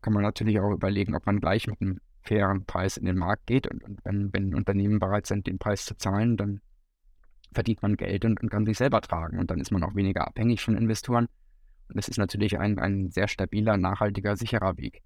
kann 0.02 0.12
man 0.12 0.22
natürlich 0.22 0.60
auch 0.60 0.72
überlegen, 0.72 1.16
ob 1.16 1.24
man 1.24 1.40
gleich 1.40 1.68
mit 1.68 1.80
einem 1.80 2.00
fairen 2.20 2.66
Preis 2.66 2.98
in 2.98 3.06
den 3.06 3.16
Markt 3.16 3.46
geht. 3.46 3.66
Und, 3.66 3.82
und 3.82 4.04
wenn, 4.04 4.30
wenn 4.34 4.54
Unternehmen 4.54 4.98
bereit 4.98 5.26
sind, 5.26 5.46
den 5.46 5.58
Preis 5.58 5.86
zu 5.86 5.96
zahlen, 5.96 6.36
dann 6.36 6.60
verdient 7.52 7.82
man 7.82 7.96
Geld 7.96 8.24
und, 8.24 8.40
und, 8.42 8.48
kann 8.50 8.66
sich 8.66 8.78
selber 8.78 9.00
tragen. 9.00 9.38
Und 9.38 9.50
dann 9.50 9.60
ist 9.60 9.70
man 9.70 9.82
auch 9.82 9.94
weniger 9.94 10.26
abhängig 10.26 10.62
von 10.62 10.76
Investoren. 10.76 11.28
Und 11.88 11.96
das 11.96 12.08
ist 12.08 12.18
natürlich 12.18 12.58
ein, 12.58 12.78
ein 12.78 13.10
sehr 13.10 13.28
stabiler, 13.28 13.76
nachhaltiger, 13.76 14.36
sicherer 14.36 14.76
Weg, 14.76 15.02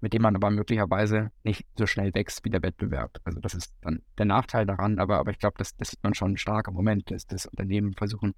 mit 0.00 0.12
dem 0.12 0.22
man 0.22 0.36
aber 0.36 0.50
möglicherweise 0.50 1.30
nicht 1.42 1.66
so 1.76 1.86
schnell 1.86 2.14
wächst 2.14 2.44
wie 2.44 2.50
der 2.50 2.62
Wettbewerb. 2.62 3.18
Also 3.24 3.40
das 3.40 3.54
ist 3.54 3.74
dann 3.80 4.02
der 4.18 4.26
Nachteil 4.26 4.66
daran, 4.66 4.98
aber, 4.98 5.18
aber 5.18 5.32
ich 5.32 5.38
glaube, 5.38 5.56
das, 5.58 5.76
das 5.76 5.88
sieht 5.90 6.02
man 6.02 6.14
schon 6.14 6.36
stark 6.36 6.68
im 6.68 6.74
Moment, 6.74 7.10
dass 7.10 7.26
das 7.26 7.46
Unternehmen 7.46 7.94
versuchen, 7.94 8.34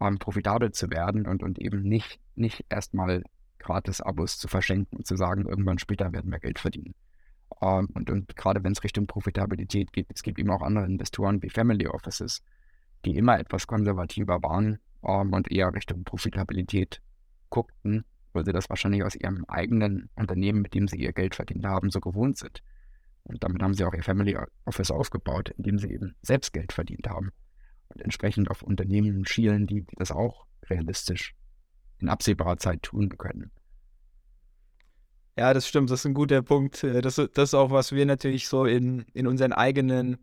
ähm, 0.00 0.18
profitabel 0.18 0.72
zu 0.72 0.90
werden 0.90 1.26
und, 1.26 1.42
und 1.42 1.58
eben 1.58 1.82
nicht, 1.82 2.20
nicht 2.34 2.64
erstmal 2.70 3.22
Gratis-Abos 3.58 4.38
zu 4.38 4.48
verschenken 4.48 4.96
und 4.96 5.06
zu 5.06 5.16
sagen, 5.16 5.46
irgendwann 5.46 5.78
später 5.78 6.12
werden 6.12 6.30
wir 6.30 6.38
Geld 6.38 6.58
verdienen. 6.58 6.94
Ähm, 7.60 7.88
und, 7.94 8.10
und 8.10 8.36
gerade 8.36 8.64
wenn 8.64 8.72
es 8.72 8.82
Richtung 8.82 9.06
Profitabilität 9.06 9.92
geht, 9.92 10.06
es 10.14 10.22
gibt 10.22 10.38
eben 10.38 10.50
auch 10.50 10.62
andere 10.62 10.86
Investoren 10.86 11.42
wie 11.42 11.50
Family 11.50 11.86
Offices, 11.86 12.42
die 13.04 13.16
immer 13.16 13.38
etwas 13.38 13.66
konservativer 13.66 14.42
waren 14.42 14.78
ähm, 15.02 15.32
und 15.32 15.50
eher 15.50 15.72
Richtung 15.72 16.04
Profitabilität 16.04 17.00
guckten, 17.48 18.04
weil 18.32 18.44
sie 18.44 18.52
das 18.52 18.68
wahrscheinlich 18.68 19.02
aus 19.02 19.14
ihrem 19.14 19.44
eigenen 19.46 20.08
Unternehmen, 20.14 20.62
mit 20.62 20.74
dem 20.74 20.88
sie 20.88 20.96
ihr 20.96 21.12
Geld 21.12 21.34
verdient 21.34 21.64
haben, 21.66 21.90
so 21.90 22.00
gewohnt 22.00 22.38
sind. 22.38 22.62
Und 23.24 23.42
damit 23.42 23.62
haben 23.62 23.74
sie 23.74 23.84
auch 23.84 23.94
ihr 23.94 24.02
Family 24.02 24.36
Office 24.64 24.90
aufgebaut, 24.90 25.50
indem 25.56 25.78
sie 25.78 25.90
eben 25.92 26.16
selbst 26.22 26.52
Geld 26.52 26.72
verdient 26.72 27.08
haben. 27.08 27.30
Und 27.88 28.02
entsprechend 28.02 28.50
auf 28.50 28.62
Unternehmen 28.62 29.26
schielen, 29.26 29.66
die, 29.66 29.82
die 29.82 29.96
das 29.96 30.10
auch 30.10 30.46
realistisch 30.68 31.34
in 31.98 32.08
absehbarer 32.08 32.56
Zeit 32.56 32.82
tun 32.82 33.10
können. 33.18 33.50
Ja, 35.36 35.54
das 35.54 35.66
stimmt, 35.66 35.90
das 35.90 36.00
ist 36.00 36.06
ein 36.06 36.14
guter 36.14 36.42
Punkt. 36.42 36.84
Äh, 36.84 37.00
das, 37.00 37.16
das 37.16 37.50
ist 37.50 37.54
auch, 37.54 37.70
was 37.70 37.92
wir 37.92 38.06
natürlich 38.06 38.48
so 38.48 38.64
in, 38.64 39.06
in 39.12 39.26
unseren 39.26 39.52
eigenen 39.52 40.18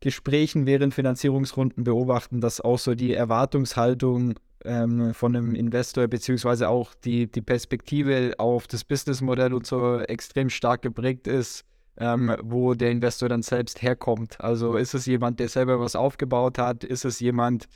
Gesprächen 0.00 0.66
während 0.66 0.94
Finanzierungsrunden 0.94 1.84
beobachten, 1.84 2.40
dass 2.40 2.60
auch 2.60 2.78
so 2.78 2.94
die 2.94 3.14
Erwartungshaltung 3.14 4.34
ähm, 4.64 5.14
von 5.14 5.34
einem 5.34 5.54
Investor 5.54 6.06
beziehungsweise 6.06 6.68
auch 6.68 6.94
die, 6.94 7.30
die 7.30 7.42
Perspektive 7.42 8.34
auf 8.38 8.66
das 8.66 8.84
Businessmodell 8.84 9.52
und 9.52 9.66
so 9.66 9.98
extrem 9.98 10.50
stark 10.50 10.82
geprägt 10.82 11.26
ist, 11.26 11.64
ähm, 11.96 12.34
wo 12.42 12.74
der 12.74 12.90
Investor 12.90 13.28
dann 13.28 13.42
selbst 13.42 13.82
herkommt. 13.82 14.40
Also 14.40 14.76
ist 14.76 14.94
es 14.94 15.06
jemand, 15.06 15.40
der 15.40 15.48
selber 15.48 15.80
was 15.80 15.96
aufgebaut 15.96 16.58
hat? 16.58 16.84
Ist 16.84 17.04
es 17.04 17.20
jemand, 17.20 17.68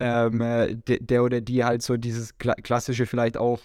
ähm, 0.00 0.38
der, 0.38 0.98
der, 1.00 1.24
oder 1.24 1.40
die 1.40 1.64
halt 1.64 1.82
so 1.82 1.96
dieses 1.96 2.36
klassische 2.38 3.06
vielleicht 3.06 3.36
auch 3.36 3.60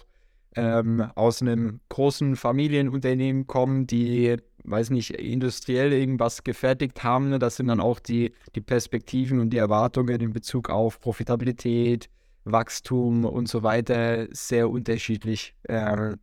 ähm, 0.56 1.10
aus 1.14 1.42
einem 1.42 1.80
großen 1.88 2.36
Familienunternehmen 2.36 3.46
kommen, 3.46 3.86
die 3.86 4.36
weiß 4.70 4.90
nicht, 4.90 5.10
industriell 5.10 5.92
irgendwas 5.92 6.44
gefertigt 6.44 7.02
haben. 7.02 7.30
Ne? 7.30 7.38
Das 7.38 7.56
sind 7.56 7.68
dann 7.68 7.80
auch 7.80 8.00
die, 8.00 8.32
die 8.54 8.60
Perspektiven 8.60 9.40
und 9.40 9.50
die 9.50 9.58
Erwartungen 9.58 10.20
in 10.20 10.32
Bezug 10.32 10.70
auf 10.70 11.00
Profitabilität, 11.00 12.08
Wachstum 12.44 13.24
und 13.24 13.48
so 13.48 13.62
weiter 13.62 14.26
sehr 14.30 14.70
unterschiedlich. 14.70 15.54
Ähm, 15.68 16.18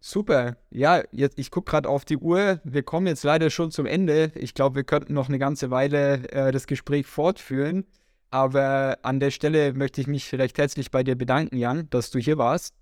super. 0.00 0.56
Ja, 0.70 1.02
jetzt, 1.12 1.38
ich 1.38 1.50
gucke 1.50 1.70
gerade 1.70 1.88
auf 1.88 2.04
die 2.04 2.16
Uhr. 2.16 2.60
Wir 2.64 2.82
kommen 2.82 3.06
jetzt 3.06 3.24
leider 3.24 3.50
schon 3.50 3.70
zum 3.70 3.86
Ende. 3.86 4.32
Ich 4.34 4.54
glaube, 4.54 4.76
wir 4.76 4.84
könnten 4.84 5.14
noch 5.14 5.28
eine 5.28 5.38
ganze 5.38 5.70
Weile 5.70 6.28
äh, 6.30 6.52
das 6.52 6.66
Gespräch 6.66 7.06
fortführen. 7.06 7.84
Aber 8.30 8.98
an 9.02 9.18
der 9.18 9.30
Stelle 9.30 9.72
möchte 9.74 10.00
ich 10.00 10.06
mich 10.06 10.32
recht 10.34 10.56
herzlich 10.58 10.90
bei 10.90 11.02
dir 11.02 11.16
bedanken, 11.16 11.56
Jan, 11.56 11.90
dass 11.90 12.10
du 12.10 12.18
hier 12.18 12.38
warst. 12.38 12.74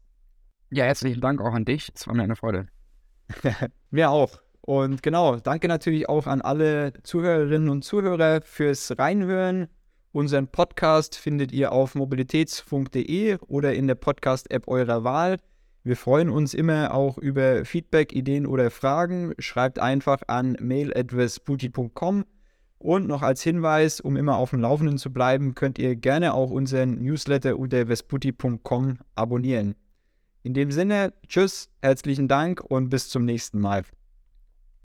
Ja, 0.71 0.85
herzlichen 0.85 1.23
Dank 1.23 1.41
auch 1.41 1.55
an 1.55 1.65
dich. 1.65 1.91
Es 1.95 2.07
war 2.07 2.15
mir 2.15 2.25
eine 2.25 2.37
Freude. 2.37 2.69
Mir 3.91 4.11
auch. 4.11 4.41
Und 4.61 5.03
genau, 5.03 5.37
danke 5.37 5.67
natürlich 5.69 6.09
auch 6.09 6.27
an 6.27 6.43
alle 6.43 6.93
Zuhörerinnen 7.03 7.71
und 7.71 7.85
Zuhörer 7.85 8.43
fürs 8.43 8.99
Reinhören. 8.99 9.69
Unseren 10.13 10.49
Podcast 10.49 11.17
findet 11.17 11.53
ihr 11.53 11.73
auf 11.73 11.95
mobilitätsfunk.de 11.95 13.39
oder 13.47 13.75
in 13.75 13.87
der 13.87 13.95
Podcast-App 13.95 14.69
eurer 14.69 15.05
Wahl. 15.05 15.39
Wir 15.85 15.97
freuen 15.97 16.29
uns 16.29 16.55
immer 16.55 16.93
auch 16.93 17.17
über 17.19 17.65
Feedback, 17.65 18.13
Ideen 18.13 18.47
oder 18.47 18.71
Fragen. 18.71 19.33
Schreibt 19.39 19.79
einfach 19.79 20.21
an 20.27 20.57
mail.vesputi.com. 20.61 22.25
Und 22.79 23.09
noch 23.09 23.23
als 23.23 23.43
Hinweis, 23.43 24.01
um 24.01 24.17
immer 24.17 24.37
auf 24.37 24.51
dem 24.51 24.61
Laufenden 24.61 24.99
zu 24.99 25.13
bleiben, 25.13 25.55
könnt 25.55 25.79
ihr 25.79 25.97
gerne 25.97 26.35
auch 26.35 26.51
unseren 26.51 27.03
Newsletter 27.03 27.59
unter 27.59 27.89
vesputi.com 27.89 28.99
abonnieren. 29.15 29.75
In 30.49 30.55
dem 30.55 30.73
Sinne, 30.73 31.13
tschüss, 31.29 31.69
herzlichen 31.83 32.27
Dank 32.27 32.63
und 32.63 32.89
bis 32.89 33.11
zum 33.11 33.27
nächsten 33.27 33.61
Mal. 33.61 33.83